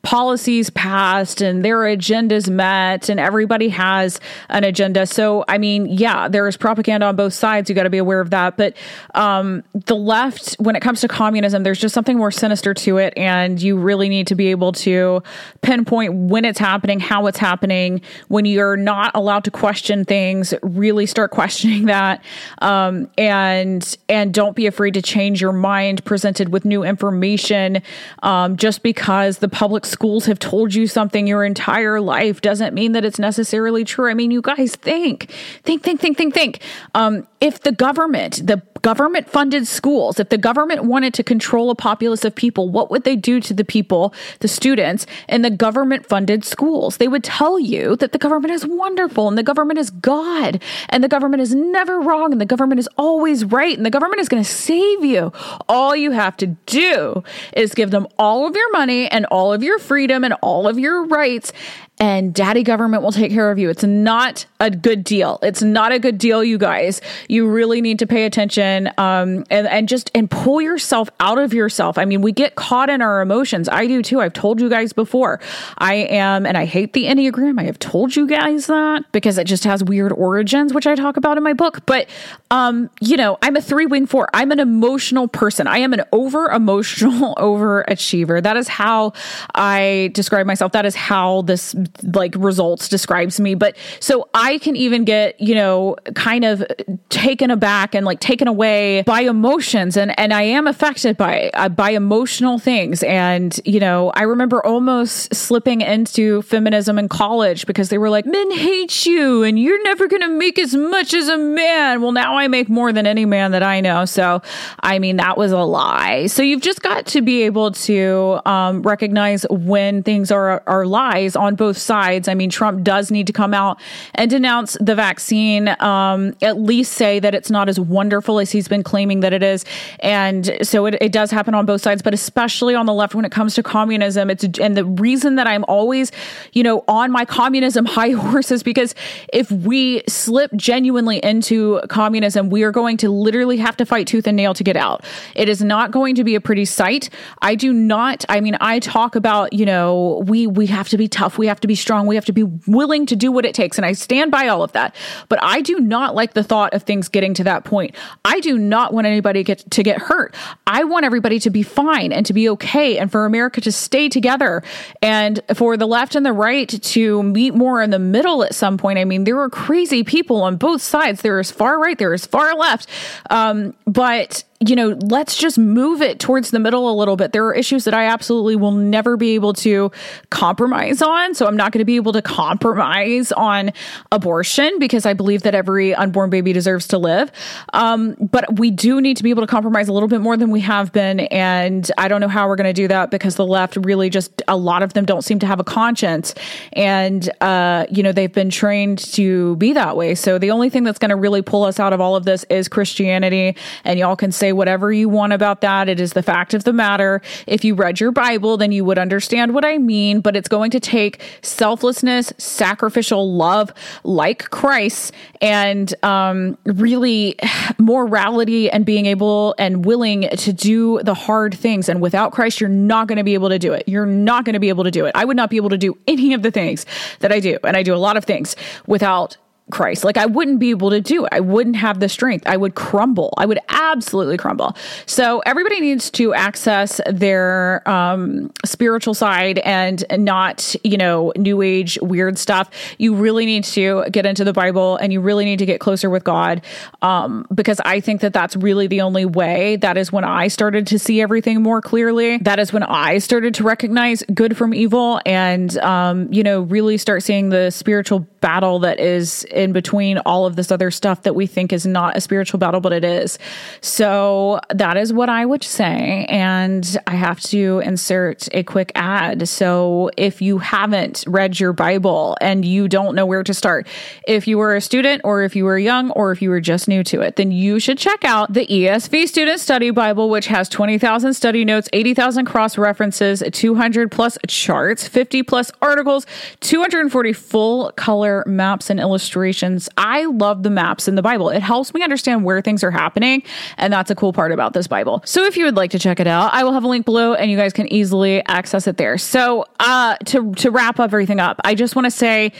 policies 0.07 0.71
passed 0.71 1.41
and 1.41 1.65
their 1.65 1.79
agendas 1.79 2.49
met 2.49 3.09
and 3.09 3.19
everybody 3.19 3.69
has 3.71 4.21
an 4.49 4.63
agenda. 4.63 5.05
So, 5.05 5.45
I 5.49 5.59
mean, 5.59 5.87
yeah, 5.87 6.29
there 6.29 6.47
is 6.47 6.57
propaganda 6.57 7.07
on 7.07 7.17
both 7.17 7.35
sides. 7.35 7.69
You 7.69 7.75
got 7.75 7.83
to 7.83 7.91
be 7.91 7.99
aware 7.99 8.21
of 8.21 8.31
that. 8.31 8.57
But 8.57 8.77
um, 9.17 9.65
the 9.75 9.97
left, 9.97 10.55
when 10.61 10.77
it 10.77 10.81
comes 10.81 11.01
to 11.01 11.09
communism, 11.09 11.65
there's 11.65 11.81
just 11.81 11.93
something 11.93 12.17
more 12.17 12.31
sinister 12.31 12.73
to 12.73 12.99
it. 12.99 13.15
And 13.17 13.61
you 13.61 13.77
really 13.77 14.09
need 14.09 14.29
to 14.29 14.37
be 14.37 14.53
able 14.53 14.71
to 14.75 15.25
pinpoint 15.63 16.15
when 16.15 16.45
it's 16.45 16.61
happening, 16.61 17.01
how 17.01 17.27
it's 17.27 17.39
happening. 17.39 18.01
When 18.29 18.45
you're 18.45 18.77
not 18.77 19.11
allowed 19.17 19.43
to 19.43 19.51
question 19.51 20.05
things, 20.05 20.55
really 20.63 21.07
start 21.07 21.33
questioning 21.33 21.87
that. 21.87 22.23
Um, 22.59 23.11
and, 23.19 23.97
and 24.09 24.33
don't 24.33 24.55
be 24.55 24.67
afraid 24.69 24.95
to 24.95 25.03
change 25.03 25.41
your 25.41 25.53
mind 25.53 26.05
presented 26.05 26.51
with 26.51 26.65
new 26.65 26.85
information 26.85 27.83
um, 28.23 28.57
just 28.57 28.85
because 28.85 29.39
the 29.39 29.49
public 29.49 29.85
schools 29.97 30.27
have 30.27 30.39
told 30.39 30.75
you 30.75 30.87
something 30.87 31.27
your 31.27 31.43
entire 31.43 32.03
life 32.03 32.43
doesn't 32.43 32.75
mean 32.75 32.93
that 32.93 33.03
it's 33.03 33.19
necessarily 33.19 33.83
true. 33.83 34.11
I 34.11 34.13
mean, 34.13 34.31
you 34.31 34.43
guys 34.43 34.77
think, 34.77 35.31
think, 35.63 35.83
think, 35.83 36.03
think, 36.03 36.19
think, 36.19 36.35
think. 36.35 36.61
Um, 36.95 37.27
if 37.41 37.63
the 37.63 37.73
government, 37.73 38.47
the 38.47 38.61
government 38.83 39.29
funded 39.29 39.67
schools, 39.67 40.21
if 40.21 40.29
the 40.29 40.39
government 40.39 40.85
wanted 40.85 41.15
to 41.15 41.23
control 41.23 41.71
a 41.71 41.75
populace 41.75 42.25
of 42.25 42.35
people, 42.35 42.69
what 42.69 42.91
would 42.91 43.05
they 43.05 43.17
do 43.17 43.41
to 43.41 43.55
the 43.55 43.65
people, 43.65 44.15
the 44.41 44.49
students 44.49 45.07
in 45.29 45.43
the 45.43 45.51
government 45.51 46.07
funded 46.07 46.45
schools? 46.45 46.97
They 46.97 47.09
would 47.09 47.25
tell 47.25 47.59
you 47.59 47.97
that 47.97 48.13
the 48.13 48.19
government 48.19 48.53
is 48.53 48.67
wonderful 48.67 49.29
and 49.29 49.39
the 49.39 49.43
government 49.43 49.79
is 49.79 49.91
God 49.91 50.63
and 50.89 51.03
the 51.03 51.09
government 51.09 51.43
is 51.43 51.55
never 51.55 52.01
wrong 52.01 52.33
and 52.33 52.41
the 52.41 52.47
government 52.47 52.79
is 52.79 52.89
always 52.97 53.45
right 53.45 53.77
and 53.77 53.87
the 53.87 53.91
government 53.91 54.21
is 54.21 54.29
going 54.29 54.43
to 54.43 54.49
save 54.49 55.05
you. 55.05 55.33
All 55.69 55.95
you 55.97 56.13
have 56.13 56.37
to 56.39 56.47
do 56.67 57.23
is 57.55 57.75
give 57.75 57.91
them 57.91 58.07
all 58.19 58.47
of 58.47 58.57
your 58.57 58.71
money 58.73 59.09
and 59.09 59.27
all 59.27 59.53
of 59.53 59.63
your 59.63 59.79
freedom 59.79 60.25
and 60.25 60.35
all 60.43 60.69
of 60.69 60.79
your 60.79 61.05
rights 61.07 61.53
and 61.99 62.35
daddy 62.35 62.63
government 62.63 63.03
will 63.03 63.13
take 63.13 63.33
care 63.33 63.51
of 63.51 63.59
you. 63.59 63.71
It's 63.71 63.85
not 63.85 64.45
a 64.61 64.71
good 64.71 65.03
deal. 65.03 65.39
It's 65.43 65.63
not 65.63 65.93
a 65.93 65.99
good 65.99 66.19
deal, 66.19 66.45
you 66.45 66.59
guys. 66.59 67.01
You 67.29 67.49
really 67.49 67.81
need 67.81 67.99
to 68.01 68.07
pay 68.07 68.25
attention 68.25 68.89
um, 68.99 69.45
and, 69.51 69.67
and 69.67 69.89
just 69.89 70.11
and 70.15 70.31
pull 70.31 70.61
yourself 70.61 71.09
out 71.21 71.39
of 71.39 71.55
yourself. 71.55 71.97
I 71.97 72.05
mean, 72.05 72.21
we 72.21 72.33
get 72.33 72.55
caught 72.55 72.91
in 72.91 73.01
our 73.01 73.23
emotions. 73.23 73.69
I 73.69 73.87
do 73.87 74.03
too. 74.03 74.21
I've 74.21 74.35
told 74.35 74.61
you 74.61 74.69
guys 74.69 74.93
before. 74.93 75.41
I 75.79 75.95
am, 75.95 76.45
and 76.45 76.59
I 76.59 76.67
hate 76.67 76.93
the 76.93 77.05
Enneagram. 77.05 77.59
I 77.59 77.65
have 77.65 77.79
told 77.79 78.15
you 78.15 78.27
guys 78.27 78.67
that 78.67 79.11
because 79.13 79.39
it 79.39 79.45
just 79.45 79.65
has 79.65 79.83
weird 79.83 80.13
origins, 80.13 80.75
which 80.75 80.87
I 80.87 80.95
talk 80.95 81.17
about 81.17 81.39
in 81.39 81.43
my 81.43 81.55
book. 81.55 81.85
But, 81.87 82.09
um, 82.51 82.91
you 83.01 83.17
know, 83.17 83.39
I'm 83.41 83.57
a 83.57 83.63
three 83.63 83.87
wing 83.87 84.07
four. 84.07 84.29
I'm 84.35 84.51
an 84.53 84.61
emotional 84.61 85.29
person. 85.29 85.67
I 85.67 85.79
am 85.79 85.95
an 85.95 86.03
over 86.13 86.47
emotional 86.51 87.35
overachiever. 87.39 88.43
That 88.43 88.57
is 88.57 88.69
how 88.69 89.15
I 89.55 90.11
describe 90.13 90.47
myself. 90.47 90.73
That 90.73 90.85
is 90.85 90.95
how 90.95 91.43
this 91.43 91.75
like 92.15 92.35
results 92.37 92.89
describes 92.89 93.41
me. 93.41 93.55
But 93.55 93.77
so 94.01 94.29
I 94.35 94.59
can 94.59 94.77
even 94.77 95.05
get, 95.05 95.41
you 95.41 95.55
know, 95.55 95.97
kind 96.15 96.45
of 96.45 96.65
taken 97.09 97.51
aback 97.51 97.95
and 97.95 98.05
like 98.07 98.21
taken 98.21 98.49
away 98.49 99.03
by 99.03 99.21
emotions. 99.23 99.97
And, 99.97 100.19
and 100.19 100.33
I 100.33 100.43
am 100.43 100.67
affected 100.67 101.17
by, 101.17 101.51
uh, 101.55 101.69
by 101.69 101.91
emotional 101.91 102.59
things. 102.59 103.03
And, 103.03 103.59
you 103.65 103.81
know, 103.81 104.11
I 104.15 104.23
remember 104.23 104.65
almost 104.65 105.35
slipping 105.35 105.81
into 105.81 106.43
feminism 106.43 106.99
in 106.99 107.09
college 107.09 107.67
because 107.67 107.89
they 107.89 107.99
were 107.99 108.11
like, 108.11 108.27
men 108.27 108.51
hate 108.53 109.07
you 109.07 109.43
and 109.43 109.59
you're 109.59 109.83
never 109.83 110.09
going 110.09 110.23
to 110.23 110.29
make 110.29 110.59
as 110.59 110.75
much 110.75 111.15
as 111.15 111.29
a 111.29 111.39
man. 111.39 112.03
Well, 112.03 112.13
now 112.13 112.37
I 112.37 112.49
make 112.49 112.69
more 112.69 112.93
than 112.93 113.07
any 113.07 113.25
man 113.25 113.53
that 113.53 113.63
I 113.63 113.81
know. 113.81 114.05
So, 114.05 114.43
I 114.81 114.99
mean, 114.99 115.17
that 115.17 115.37
was 115.37 115.53
a 115.53 115.59
lie. 115.59 116.27
So 116.27 116.43
you've 116.43 116.63
just 116.63 116.83
got 116.83 117.07
to 117.07 117.23
be 117.23 117.43
able 117.43 117.73
to 117.73 118.41
um, 118.47 118.83
recognize 118.83 119.47
when 119.51 120.03
things 120.03 120.31
are, 120.31 120.63
are 120.67 120.87
lies 120.87 121.37
on 121.37 121.55
both 121.55 121.76
sides. 121.77 122.29
I 122.29 122.35
mean, 122.35 122.51
Trump 122.51 122.83
does 122.83 123.11
need 123.11 123.27
to 123.27 123.33
come 123.33 123.55
out 123.55 123.81
and 124.15 124.31
denounce 124.31 124.77
the 124.81 124.95
vaccine, 124.95 125.69
um, 125.81 126.35
at 126.43 126.59
least 126.59 126.93
say 126.93 127.19
that 127.21 127.35
it's 127.35 127.51
not 127.51 127.69
as 127.69 127.79
wonderful 127.79 128.39
as 128.39 128.51
he's 128.51 128.69
been 128.69 128.83
claiming 128.83 129.21
that 129.21 129.33
it 129.33 129.43
is. 129.43 129.65
And 130.01 130.57
so 130.63 130.87
it, 130.87 130.97
it 131.01 131.13
does 131.13 131.31
happen 131.31 131.55
on 131.55 131.67
both 131.67 131.83
sides, 131.83 132.03
but 132.03 132.15
especially 132.15 132.75
on 132.75 132.87
the 132.87 132.95
left 132.95 133.15
when 133.15 133.25
it 133.25 133.33
comes 133.33 133.55
to 133.55 133.63
communism. 133.63 134.31
It's 134.31 134.45
and 134.59 134.77
the 134.77 134.85
reason 134.85 135.37
that 135.37 135.47
I'm 135.47 135.65
always, 135.69 136.13
you 136.53 136.63
know, 136.63 136.85
on 136.89 137.11
my 137.11 137.25
communism 137.25 137.85
high 137.97 138.11
horse 138.11 138.51
is 138.51 138.63
because 138.63 138.95
if 139.33 139.51
we 139.51 140.03
slip 140.09 140.53
genuinely 140.55 141.19
into 141.23 141.81
communism, 141.89 142.51
we 142.51 142.63
are 142.63 142.73
going 142.73 142.97
to 142.99 143.11
literally 143.11 143.57
have 143.59 143.77
to 143.79 143.87
fight 143.87 144.07
tooth 144.07 144.27
and 144.27 144.37
nail 144.37 144.55
to 144.55 144.65
get 144.65 144.77
out. 144.77 145.05
It 145.35 145.49
is 145.49 145.63
not 145.63 145.91
going 145.91 146.15
to 146.17 146.25
be 146.25 146.35
a 146.35 146.41
pretty 146.41 146.65
sight. 146.65 147.11
I 147.43 147.55
do 147.55 147.73
not. 147.73 148.25
I 148.29 148.41
mean, 148.41 148.57
I 148.61 148.79
talk 148.79 149.17
about, 149.17 149.53
you 149.53 149.67
know, 149.67 150.23
we 150.27 150.47
we 150.47 150.67
have 150.67 150.89
to 150.91 150.99
be 150.99 151.09
tough. 151.09 151.39
We 151.39 151.47
have 151.47 151.61
to 151.61 151.66
be 151.67 151.75
strong. 151.75 152.07
We 152.07 152.15
have 152.15 152.25
to 152.27 152.33
be 152.33 152.45
willing 152.67 153.07
to 153.07 153.17
do 153.17 153.33
what 153.33 153.45
it 153.45 153.55
takes. 153.55 153.79
And 153.79 153.87
I 153.87 153.93
stand 153.93 154.31
by 154.31 154.49
all 154.49 154.63
of 154.63 154.73
that. 154.73 154.95
But 155.29 155.39
I 155.43 155.61
do 155.61 155.81
not 155.81 156.15
like 156.15 156.35
the 156.35 156.43
thought 156.43 156.75
of 156.75 156.83
things 156.83 157.09
getting 157.09 157.35
to 157.35 157.45
that 157.45 157.65
point. 157.65 157.95
I 158.25 158.41
do 158.41 158.59
not 158.59 158.93
want 158.93 159.07
anybody 159.07 159.43
get, 159.43 159.71
to 159.71 159.83
get 159.83 159.99
hurt. 159.99 160.35
I 160.67 160.85
want 160.85 161.05
everybody 161.05 161.39
to 161.41 161.51
be 161.51 161.63
fine 161.63 162.13
and 162.13 162.25
to 162.27 162.33
be 162.33 162.49
okay 162.51 162.99
and 162.99 163.11
for 163.11 163.25
America 163.25 163.61
to 163.61 163.73
stay 163.73 164.09
together 164.09 164.63
and 165.03 165.41
for 165.55 165.77
the 165.77 165.87
left 165.87 166.15
and 166.15 166.25
the 166.25 166.33
right 166.33 166.69
to 166.69 167.23
meet 167.23 167.55
more 167.55 167.83
in 167.83 167.91
the 167.91 167.99
middle 167.99 168.43
at 168.43 168.55
some 168.55 168.79
point. 168.79 168.99
I 168.99 169.05
mean, 169.05 169.25
there 169.25 169.41
are 169.41 169.51
crazy 169.51 170.05
people 170.05 170.43
on 170.43 170.57
both 170.57 170.83
sides. 170.83 171.23
There 171.23 171.41
is 171.41 171.51
far 171.51 171.81
right, 171.81 171.99
there 171.99 172.15
is 172.15 172.27
far 172.27 172.55
left. 172.55 172.89
Um, 173.31 173.75
but 173.87 174.45
you 174.61 174.75
know, 174.75 174.99
let's 175.03 175.37
just 175.37 175.59
move 175.59 176.01
it 176.01 176.19
towards 176.19 176.51
the 176.51 176.59
middle 176.59 176.91
a 176.91 176.95
little 176.95 177.17
bit. 177.17 177.33
There 177.33 177.45
are 177.45 177.55
issues 177.55 177.85
that 177.85 177.93
I 177.93 178.07
absolutely 178.07 178.57
will 178.57 178.73
never 178.73 179.17
be 179.17 179.35
able 179.35 179.53
to 179.55 179.91
compromise 180.31 181.03
on. 181.03 181.35
So 181.35 181.47
I'm 181.47 181.57
not 181.57 181.73
going 181.73 181.81
to 181.81 181.85
be 181.85 181.97
able 181.97 182.13
to 182.15 182.23
compromise 182.23 183.33
on 183.33 183.73
abortion 184.11 184.79
because 184.79 185.05
I 185.05 185.13
believe 185.13 185.43
that 185.43 185.55
every 185.55 185.95
unborn 185.95 186.31
baby 186.31 186.55
deserves 186.55 186.89
to 186.89 186.99
live. 186.99 187.31
Um, 187.75 188.15
but 188.19 188.59
we 188.59 188.71
do 188.71 189.01
need 189.01 189.19
to 189.19 189.23
be 189.23 189.31
able 189.31 189.43
to 189.43 189.47
compromise 189.47 189.89
a 189.89 189.93
little 189.93 190.09
bit 190.09 190.23
more 190.23 190.39
than 190.39 190.51
we 190.51 190.61
have 190.61 190.91
been. 190.91 191.21
And 191.21 191.91
I 191.99 192.09
don't 192.09 192.23
know 192.23 192.29
how 192.29 192.49
we're 192.49 192.57
going 192.57 192.65
to 192.65 192.73
do 192.73 192.89
that 192.89 193.11
because 193.11 193.37
the 193.37 193.47
left 193.47 193.77
really 193.77 194.09
just, 194.09 194.43
a 194.49 194.57
lot 194.57 194.83
of 194.83 194.95
them 194.95 195.05
don't 195.05 195.23
seem 195.23 195.39
to 195.41 195.47
have 195.47 195.61
a 195.61 195.65
conscience. 195.65 196.35
And, 196.73 197.29
uh, 197.43 197.85
you 197.91 198.03
know, 198.03 198.13
they've 198.13 198.33
been 198.33 198.51
trained 198.51 198.99
to 199.15 199.57
be 199.57 199.75
that 199.75 199.99
way. 199.99 200.15
So 200.15 200.39
the 200.39 200.51
only 200.51 200.71
thing 200.71 200.85
that's 200.85 200.99
going 200.99 201.11
to 201.11 201.17
really 201.17 201.43
pull 201.43 201.65
us 201.65 201.79
out 201.79 201.93
of 201.93 202.01
all 202.01 202.17
of 202.17 202.25
this 202.25 202.45
is 202.45 202.69
Christianity. 202.69 203.55
And 203.85 203.99
y'all 203.99 204.17
can 204.17 204.33
say, 204.33 204.46
say 204.47 204.53
whatever 204.53 204.93
you 204.93 205.09
want 205.09 205.33
about 205.33 205.61
that. 205.61 205.89
It 205.89 205.99
is 205.99 206.13
the 206.13 206.23
fact 206.23 206.55
of 206.55 206.63
the 206.63 206.73
matter. 206.73 207.21
If 207.49 207.65
you 207.65 207.75
read 207.75 207.99
your 207.99 208.13
Bible, 208.13 208.57
then 208.57 208.71
you 208.71 208.85
would 208.85 208.99
understand 208.99 209.55
what 209.55 209.65
I 209.65 209.79
mean, 209.79 210.21
but 210.21 210.37
it's 210.37 210.49
going 210.49 210.71
to 210.71 210.79
take 210.79 211.21
selflessness, 211.43 212.33
sacrificial 212.39 213.35
love 213.35 213.73
like 214.05 214.51
Christ, 214.51 215.13
and 215.41 215.93
um, 216.05 216.57
really 216.65 217.37
morality 217.79 218.71
and 218.71 218.87
being 218.87 219.07
able 219.07 219.55
and 219.59 219.85
willing 219.85 220.29
to 220.29 220.53
do 220.53 221.03
the 221.03 221.15
hard 221.15 221.55
things. 221.55 221.89
And 221.89 222.01
without 222.01 222.33
Christ, 222.33 222.61
you're 222.61 222.71
not 222.71 223.09
going 223.09 223.19
to 223.19 223.25
be 223.25 223.35
able 223.35 223.49
to 223.49 223.59
do 223.59 223.73
it. 223.73 223.83
You're 223.89 224.07
not 224.07 224.45
going 224.45 224.55
to 224.55 224.61
be 224.61 224.69
able 224.69 224.85
to 224.85 224.93
do 224.93 225.07
it. 225.07 225.13
I 225.17 225.25
would 225.25 225.37
not 225.37 225.51
be 225.51 225.57
able 225.57 225.71
to 225.71 225.79
do 225.79 225.99
any 226.07 226.35
of 226.35 226.43
the 226.43 226.53
things 226.53 226.87
that 227.19 227.33
I 227.33 227.41
do. 227.41 227.59
And 227.65 227.77
I 227.77 227.83
do 227.83 227.95
a 227.95 227.99
lot 227.99 228.17
of 228.17 228.25
things 228.25 228.55
without 228.87 229.37
Christ. 229.73 230.05
Like 230.05 230.17
I 230.17 230.27
wouldn't 230.27 230.61
be 230.61 230.71
able 230.71 230.91
to 230.91 231.01
do 231.01 231.25
it. 231.25 231.31
I 231.33 231.41
wouldn't 231.41 231.75
have 231.77 231.99
the 231.99 232.09
strength. 232.09 232.47
I 232.47 232.57
would 232.57 232.77
crumble. 232.77 233.35
I 233.37 233.47
would 233.47 233.59
absolutely 233.69 234.37
crumble. 234.37 234.77
So 235.07 235.41
everybody 235.41 235.81
needs 235.81 236.09
to 236.13 236.35
access 236.35 237.01
their 237.07 237.83
um, 237.89 238.53
spiritual 238.65 239.13
side 239.13 239.59
and 239.59 240.05
not, 240.13 240.77
you 240.85 240.97
know, 240.97 241.33
new 241.37 241.63
age 241.63 241.99
weird 242.01 242.39
stuff. 242.39 242.71
You 242.99 243.17
really 243.17 243.45
need 243.45 243.65
to 243.65 244.05
get 244.13 244.25
into 244.25 244.45
the 244.45 244.53
Bible 244.53 244.99
and 244.99 245.13
you 245.13 245.21
really 245.21 245.45
need 245.45 245.59
to 245.59 245.67
get 245.67 245.81
closer 245.81 246.11
with 246.11 246.23
God 246.23 246.63
um, 247.03 247.45
because 247.53 247.81
I 247.85 247.99
think 247.99 248.21
that 248.21 248.33
that's 248.33 248.55
really 248.55 248.87
the 248.87 249.01
only 249.01 249.25
way. 249.25 249.77
That 249.77 249.99
is 249.99 250.13
when 250.13 250.23
I 250.23 250.47
started 250.47 250.87
to 250.89 250.99
see 250.99 251.21
everything 251.21 251.61
more 251.61 251.81
clearly. 251.81 252.39
That 252.39 252.61
is 252.61 252.73
when 252.73 252.85
I 252.85 253.19
started 253.19 253.55
to 253.55 253.65
recognize 253.65 254.23
good 254.33 254.57
from 254.57 254.73
evil 254.73 255.21
and, 255.27 255.77
um, 255.79 256.33
you 256.33 256.45
know, 256.45 256.61
really 256.61 256.99
start 256.99 257.25
seeing 257.25 257.49
the 257.49 257.71
spiritual 257.71 258.29
battle 258.47 258.79
that 258.79 259.01
is 259.01 259.43
in 259.51 259.73
between 259.73 260.19
all 260.19 260.47
of 260.47 260.55
this 260.55 260.71
other 260.71 260.93
stuff 260.93 261.23
that 261.23 261.35
we 261.35 261.49
think 261.49 261.73
is 261.73 261.85
not 261.85 262.17
a 262.17 262.21
spiritual 262.21 262.59
battle, 262.61 262.81
but 262.81 262.93
it 262.93 263.03
is. 263.03 263.41
So 263.81 264.61
that 264.73 264.97
is 264.97 265.13
what 265.13 265.29
I 265.29 265.45
would 265.45 265.65
say. 265.65 266.25
And 266.29 266.97
I 267.09 267.17
have 267.17 267.41
to 267.41 267.81
insert 267.81 268.49
a 268.53 268.63
quick 268.63 268.93
ad. 268.95 269.49
So 269.49 270.13
if 270.17 270.41
you 270.41 270.59
haven't 270.59 271.25
read 271.27 271.59
your 271.59 271.73
Bible 271.73 272.37
and 272.41 272.65
you 272.65 272.87
don't 272.87 273.17
know 273.17 273.27
where 273.27 273.43
to 273.43 273.53
start, 273.53 273.89
if 274.29 274.47
you 274.47 274.59
were 274.59 274.77
a 274.77 274.81
student 274.81 275.23
or 275.25 275.43
if 275.43 275.57
you 275.57 275.65
were 275.65 275.77
young 275.77 276.13
or 276.13 276.31
if 276.31 276.41
you 276.41 276.51
were 276.51 276.61
just 276.61 276.87
new 276.87 277.03
to 277.03 277.23
it, 277.23 277.35
then 277.35 277.51
you 277.51 277.81
should 277.81 277.99
check 277.99 278.25
out 278.25 278.53
the 278.53 278.65
ESV 278.69 279.27
Student 279.27 279.59
Study 279.59 279.91
Bible, 279.91 280.31
which 280.31 280.47
has 280.47 280.69
20,000 280.69 281.35
study 281.35 281.65
notes, 281.65 281.89
80,000 281.93 282.45
cross 282.45 282.79
references, 282.79 283.43
200 283.51 284.13
plus 284.13 284.39
charts, 284.47 285.09
50 285.09 285.43
plus 285.43 285.73
articles, 285.83 286.27
240 286.61 287.33
full 287.33 287.91
color 287.97 288.36
maps 288.47 288.91
and 288.91 289.01
illustrations. 289.01 289.89
I 289.97 290.25
love 290.27 290.63
the 290.63 290.71
maps 290.71 291.09
in 291.09 291.15
the 291.15 291.23
Bible. 291.23 291.51
It 291.51 291.63
helps 291.63 291.95
me 291.95 292.03
understand 292.03 292.45
where 292.45 292.61
things 292.61 292.83
are 292.83 292.91
happening. 292.91 293.43
And 293.77 293.93
that's 293.93 294.11
a 294.11 294.15
cool 294.15 294.33
part 294.33 294.53
about 294.53 294.73
this 294.73 294.87
Bible. 294.87 295.23
So 295.25 295.45
if 295.45 295.57
you 295.57 295.65
would 295.65 295.77
like 295.77 295.91
to 295.93 295.99
check 295.99 296.21
it 296.21 296.27
out, 296.27 296.53
I 296.53 296.65
will 296.65 296.73
have 296.73 296.85
a 296.85 296.89
link 296.89 297.05
below 297.05 297.35
and 297.35 297.51
you 297.51 297.57
guys 297.57 297.73
can 297.73 297.91
easily 297.93 298.45
access 298.47 298.87
it 298.87 298.97
there. 298.97 299.19
So 299.19 299.65
uh, 299.81 300.17
to, 300.27 300.53
to 300.55 300.71
wrap 300.71 300.99
everything 300.99 301.41
up, 301.41 301.61
I 301.65 301.75
just 301.75 301.95
want 301.95 302.07
to 302.07 302.11
say 302.11 302.53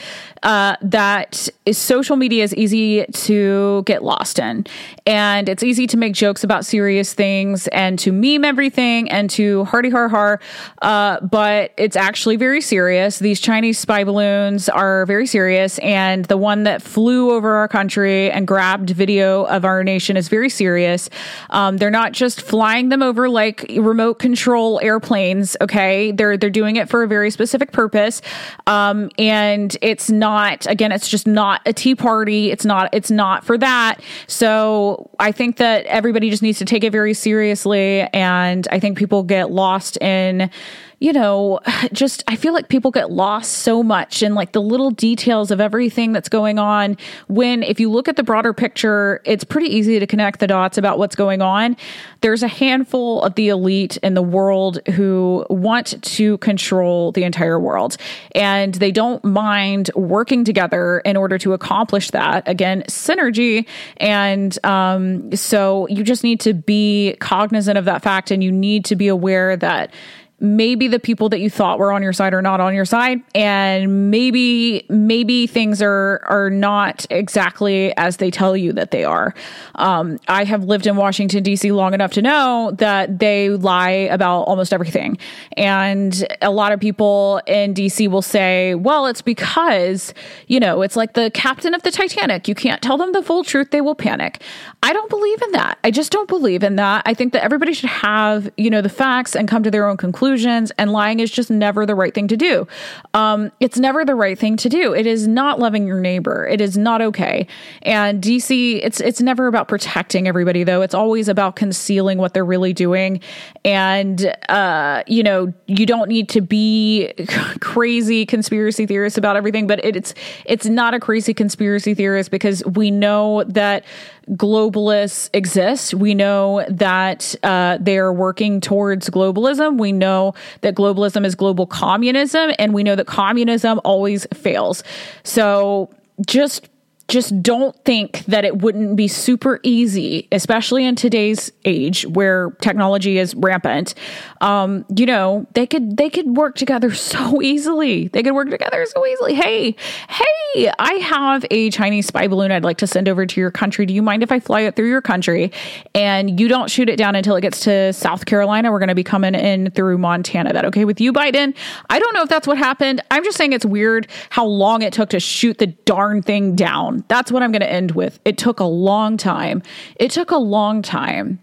uh, 0.43 0.77
that 0.83 1.49
social 1.73 2.17
media 2.17 2.45
is 2.45 2.55
easy 2.55 3.05
to 3.07 3.83
get 3.85 4.05
lost 4.05 4.39
in. 4.39 4.65
And 5.07 5.49
it's 5.49 5.63
easy 5.63 5.87
to 5.89 5.97
make 5.97 6.15
jokes 6.15 6.45
about 6.45 6.65
serious 6.65 7.15
things 7.15 7.67
and 7.69 7.99
to 7.99 8.13
meme 8.13 8.45
everything 8.45 9.11
and 9.11 9.29
to 9.31 9.65
hardy 9.65 9.91
har 9.91 10.09
har. 10.09 10.41
Uh, 10.83 11.21
but 11.21 11.73
it's 11.77 11.97
actually 11.97 12.37
very 12.37 12.61
serious. 12.61 13.19
These 13.19 13.41
Chinese 13.41 13.79
spy 13.79 14.05
balloons 14.05 14.69
are 14.69 15.05
very 15.07 15.27
serious 15.27 15.66
serious. 15.69 15.79
And 15.97 16.25
the 16.27 16.37
one 16.37 16.65
that 16.65 16.83
flew 16.83 17.31
over 17.31 17.55
our 17.55 17.69
country 17.69 18.31
and 18.31 18.47
grabbed 18.47 18.91
video 18.91 19.45
of 19.45 19.65
our 19.65 19.85
nation 19.85 20.17
is 20.17 20.29
very 20.29 20.49
serious. 20.49 21.09
Um, 21.51 21.79
they're 21.79 21.91
not 21.91 22.13
just 22.13 22.41
flying 22.41 22.89
them 22.89 23.03
over 23.03 23.29
like 23.29 23.67
remote 23.77 24.19
control 24.19 24.81
airplanes. 24.83 25.57
Okay, 25.61 26.13
they're 26.13 26.37
they're 26.37 26.51
doing 26.51 26.77
it 26.77 26.89
for 26.89 27.03
a 27.03 27.09
very 27.09 27.31
specific 27.31 27.73
purpose. 27.73 28.23
Um, 28.67 29.11
and 29.19 29.77
it's 29.83 30.11
not 30.11 30.67
again, 30.67 30.93
it's 30.93 31.09
just 31.09 31.27
not 31.27 31.61
a 31.67 31.73
tea 31.73 31.95
party. 31.95 32.51
It's 32.51 32.65
not 32.65 32.89
it's 32.93 33.11
not 33.11 33.45
for 33.45 33.59
that. 33.59 34.01
So 34.27 35.11
I 35.19 35.33
think 35.33 35.57
that 35.57 35.87
everybody 35.87 36.31
just 36.31 36.43
needs 36.43 36.59
to 36.59 36.65
take 36.65 36.85
it 36.85 36.93
very 36.93 37.15
seriously. 37.15 38.03
And 38.13 38.67
I 38.71 38.81
think 38.81 38.99
people 38.99 39.23
get 39.23 39.51
lost 39.51 39.97
in 40.01 40.51
you 40.99 41.13
know, 41.13 41.61
just 41.93 42.25
I 42.27 42.37
feel 42.37 42.53
like 42.53 42.69
people 42.69 42.91
get 42.91 43.11
lost 43.11 43.53
so 43.53 43.83
much 43.83 44.23
in 44.23 44.35
like 44.35 44.53
the 44.53 44.63
little 44.63 44.91
details 44.91 45.51
of 45.51 45.61
everything 45.61 46.13
that's 46.13 46.29
going 46.29 46.59
on. 46.59 46.97
When 47.29 47.63
if 47.63 47.81
you 47.81 47.91
look 47.91 48.09
at 48.09 48.17
the 48.17 48.23
broader 48.23 48.53
picture, 48.53 49.21
it's 49.25 49.45
pretty 49.45 49.69
easy 49.69 49.99
to 49.99 50.07
connect 50.07 50.41
the 50.41 50.47
dots 50.47 50.79
about 50.79 50.99
what's 50.99 51.17
going 51.17 51.43
on. 51.43 51.77
There's 52.21 52.43
a 52.43 52.49
handful 52.49 53.23
of 53.23 53.35
the 53.35 53.49
elite 53.49 53.97
in 53.99 54.15
the 54.15 54.23
world 54.23 54.79
who 54.95 55.45
want 55.51 56.03
to 56.03 56.39
control 56.39 57.13
the 57.13 57.25
entire 57.25 57.61
world, 57.61 57.97
and 58.35 58.75
they 58.75 58.91
don't 58.91 59.23
mind 59.25 59.91
working 59.95 60.45
together 60.45 61.01
in 61.01 61.17
order 61.17 61.39
to 61.39 61.53
accomplish 61.53 62.11
that. 62.11 62.47
Again, 62.49 62.83
synergy. 62.89 63.67
And 63.99 64.59
um, 64.65 65.35
so 65.35 65.87
you 65.89 66.03
just 66.03 66.25
need 66.25 66.41
to 66.41 66.55
be 66.55 67.17
cognizant 67.21 67.79
of 67.79 67.85
that 67.85 68.03
fact, 68.03 68.31
and 68.31 68.43
you 68.43 68.51
need 68.51 68.85
to 68.87 68.97
be 68.97 69.09
aware 69.09 69.57
that 69.57 69.93
maybe 70.39 70.87
the 70.87 70.99
people 70.99 71.31
that 71.31 71.41
you 71.41 71.49
thought 71.49 71.79
were 71.79 71.91
on 71.91 72.03
your 72.03 72.13
side 72.13 72.35
are 72.35 72.43
not 72.43 72.61
on 72.61 72.75
your 72.75 72.85
side 72.85 73.23
and 73.35 74.11
maybe 74.11 74.85
maybe 74.91 75.47
things 75.47 75.81
are 75.81 76.21
are 76.25 76.51
not 76.51 77.07
exactly 77.09 77.97
as 77.97 78.19
they 78.19 78.31
tell 78.31 78.55
you 78.55 78.71
that 78.73 78.91
they 78.91 79.03
are. 79.03 79.35
Um, 79.77 80.19
i 80.29 80.45
have 80.45 80.65
lived 80.65 80.87
in 80.87 80.97
washington 80.97 81.43
d.c 81.43 81.73
long 81.73 81.95
enough 81.95 82.13
to 82.13 82.23
know 82.23 82.73
that 82.77 83.19
they 83.19 83.49
lie 83.49 83.89
about 83.89 84.43
almost 84.43 84.75
everything. 84.75 85.17
And 85.57 86.27
a 86.43 86.51
lot 86.51 86.73
of 86.73 86.81
people 86.81 87.41
in 87.47 87.73
d.c 87.73 88.07
will 88.07 88.21
say 88.21 88.75
well 88.75 89.07
it's 89.07 89.23
because 89.23 90.13
you 90.49 90.61
know 90.61 90.83
it's 90.83 90.97
like 90.97 91.15
the 91.15 91.31
captain 91.31 91.75
of 91.75 91.83
the 91.83 91.91
titanic. 91.91 92.47
You 92.47 92.55
can't 92.55 92.83
tell 92.83 92.99
them 92.99 93.13
the 93.13 93.23
full 93.23 93.43
truth 93.43 93.71
they 93.71 93.81
will 93.81 93.95
panic. 93.95 94.43
I 94.83 94.93
don't 94.93 95.09
believe 95.09 95.41
in 95.41 95.53
that. 95.53 95.79
I 95.83 95.91
just 95.91 96.13
don't 96.13 96.29
believe 96.29 96.63
in 96.63 96.77
that. 96.77 97.03
I 97.07 97.15
think 97.15 97.33
that 97.33 97.43
everybody 97.43 97.73
should 97.73 97.89
have 97.89 98.51
you 98.59 98.69
know 98.69 98.83
the 98.83 98.91
facts 98.91 99.35
and 99.35 99.49
come 99.49 99.63
to 99.63 99.71
their 99.71 99.89
own 99.89 99.97
conclusion 99.97 100.26
conclusions, 100.27 100.73
and 100.77 100.91
lying 100.93 101.21
is 101.21 101.31
just 101.31 101.51
never 101.51 101.87
the 101.87 101.95
right 101.95 102.13
thing 102.13 102.27
to 102.27 102.37
do. 102.37 102.67
Um, 103.15 103.53
it's 103.61 103.79
never 103.79 104.05
the 104.05 104.17
right 104.17 104.37
thing 104.37 104.57
to 104.57 104.69
do. 104.69 104.93
It 104.93 105.07
is 105.07 105.29
not 105.29 105.61
loving 105.61 105.87
your 105.87 106.01
neighbor. 106.01 106.47
It 106.47 106.61
is 106.61 106.77
not 106.77 107.01
okay. 107.01 107.47
And 107.83 108.21
DC, 108.21 108.81
it's 108.83 109.01
it's 109.01 109.21
never 109.21 109.47
about 109.47 109.69
protecting 109.69 110.27
everybody 110.27 110.65
though. 110.65 110.83
It's 110.83 110.95
always 110.95 111.29
about 111.29 111.55
concealing 111.55 112.19
what 112.19 112.35
they're 112.35 112.45
really 112.45 112.73
doing. 112.73 113.21
And 113.65 114.35
uh, 114.49 115.05
you 115.07 115.23
know, 115.23 115.53
you 115.67 115.87
don't 115.87 116.09
need 116.09 116.29
to 116.31 116.41
be 116.41 117.13
crazy 117.61 118.27
conspiracy 118.27 118.85
theorists 118.85 119.17
about 119.17 119.37
everything, 119.37 119.69
but 119.69 119.85
it, 119.85 119.95
it's 119.95 120.13
it's 120.45 120.67
not 120.67 120.93
a 120.93 120.99
crazy 120.99 121.35
conspiracy 121.35 121.95
theorist 121.95 122.33
because 122.33 122.65
we 122.65 122.91
know 122.91 123.45
that 123.45 123.85
globalists 124.33 125.31
exist. 125.33 125.95
We 125.95 126.15
know 126.15 126.65
that 126.69 127.35
uh, 127.43 127.79
they 127.81 127.99
are 127.99 128.13
working 128.13 128.61
towards 128.61 129.09
globalism. 129.09 129.79
We 129.79 129.93
know 129.93 130.35
that 130.63 130.75
globalism 130.75 131.25
is 131.25 131.35
global 131.35 131.67
communism, 131.67 132.53
and 132.59 132.75
we 132.75 132.83
know 132.83 132.97
that 132.97 133.07
communism 133.07 133.81
always 133.85 134.27
fails. 134.35 134.83
So 135.23 135.91
just 136.27 136.69
just 137.09 137.41
don't 137.43 137.77
think 137.85 138.25
that 138.27 138.45
it 138.45 138.59
wouldn't 138.63 138.97
be 138.97 139.07
super 139.07 139.61
easy, 139.63 140.27
especially 140.33 140.85
in 140.85 140.97
today's 140.97 141.53
age 141.65 142.05
where 142.07 142.51
technology 142.61 143.19
is 143.19 143.35
rampant. 143.37 143.95
Um, 144.41 144.85
you 144.95 145.07
know, 145.07 145.47
they 145.55 145.67
could 145.67 145.97
they 145.97 146.11
could 146.11 146.37
work 146.37 146.57
together 146.57 146.93
so 146.95 147.41
easily. 147.43 148.09
They 148.09 148.23
could 148.23 148.35
work 148.35 148.51
together 148.51 148.85
so 148.87 149.07
easily. 149.07 149.35
Hey, 149.35 149.77
hey, 150.09 150.73
I 150.79 150.95
have 150.95 151.45
a 151.51 151.71
Chinese 151.71 152.07
spy 152.07 152.27
balloon 152.27 152.51
I'd 152.51 152.65
like 152.65 152.79
to 152.79 152.87
send 152.87 153.09
over 153.09 153.25
to 153.25 153.41
your 153.41 153.51
country. 153.51 153.87
Do 153.87 153.95
you 153.95 154.03
mind 154.03 154.23
if 154.23 154.33
I 154.33 154.41
fly 154.41 154.63
it 154.63 154.75
through 154.75 154.89
your 154.89 155.03
country 155.03 155.53
and 155.95 156.41
you 156.41 156.49
don't 156.49 156.71
shoot 156.71 156.89
it 156.89 156.97
down 156.97 157.15
until 157.15 157.37
it 157.37 157.43
gets 157.43 157.61
to 157.61 157.93
South 157.93 158.27
Carolina? 158.27 158.73
We're 158.73 158.81
going 158.81 158.89
to 158.89 158.95
be 158.95 159.05
coming 159.05 159.35
in 159.35 159.71
through 159.71 159.99
Montana. 159.99 160.53
That 160.53 160.65
okay 160.67 160.85
with 160.85 161.01
you, 161.01 161.13
Biden? 161.13 161.55
I 161.89 161.99
don't 161.99 162.15
know 162.15 162.23
if 162.23 162.29
that's 162.29 162.47
what 162.47 162.59
happened. 162.59 163.01
I'm 163.11 163.23
just 163.23 163.37
saying 163.37 163.53
it's 163.53 163.67
weird 163.67 164.09
how 164.31 164.47
long 164.47 164.83
it 164.83 164.93
took 164.93 165.11
to 165.11 165.21
shoot 165.21 165.59
the 165.59 165.69
darn 165.69 166.23
thing 166.23 166.57
down. 166.97 167.05
That's 167.09 167.33
what 167.33 167.43
I'm 167.43 167.53
going 167.53 167.61
to 167.61 167.71
end 167.71 167.93
with. 167.93 168.19
It 168.25 168.39
took 168.39 168.61
a 168.61 168.65
long 168.65 169.17
time. 169.17 169.63
It 169.97 170.11
took 170.11 170.31
a 170.31 170.37
long 170.37 170.83
time 170.83 171.41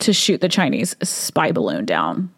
to 0.00 0.12
shoot 0.12 0.40
the 0.40 0.48
Chinese 0.48 0.96
spy 1.02 1.52
balloon 1.52 1.84
down. 1.84 2.30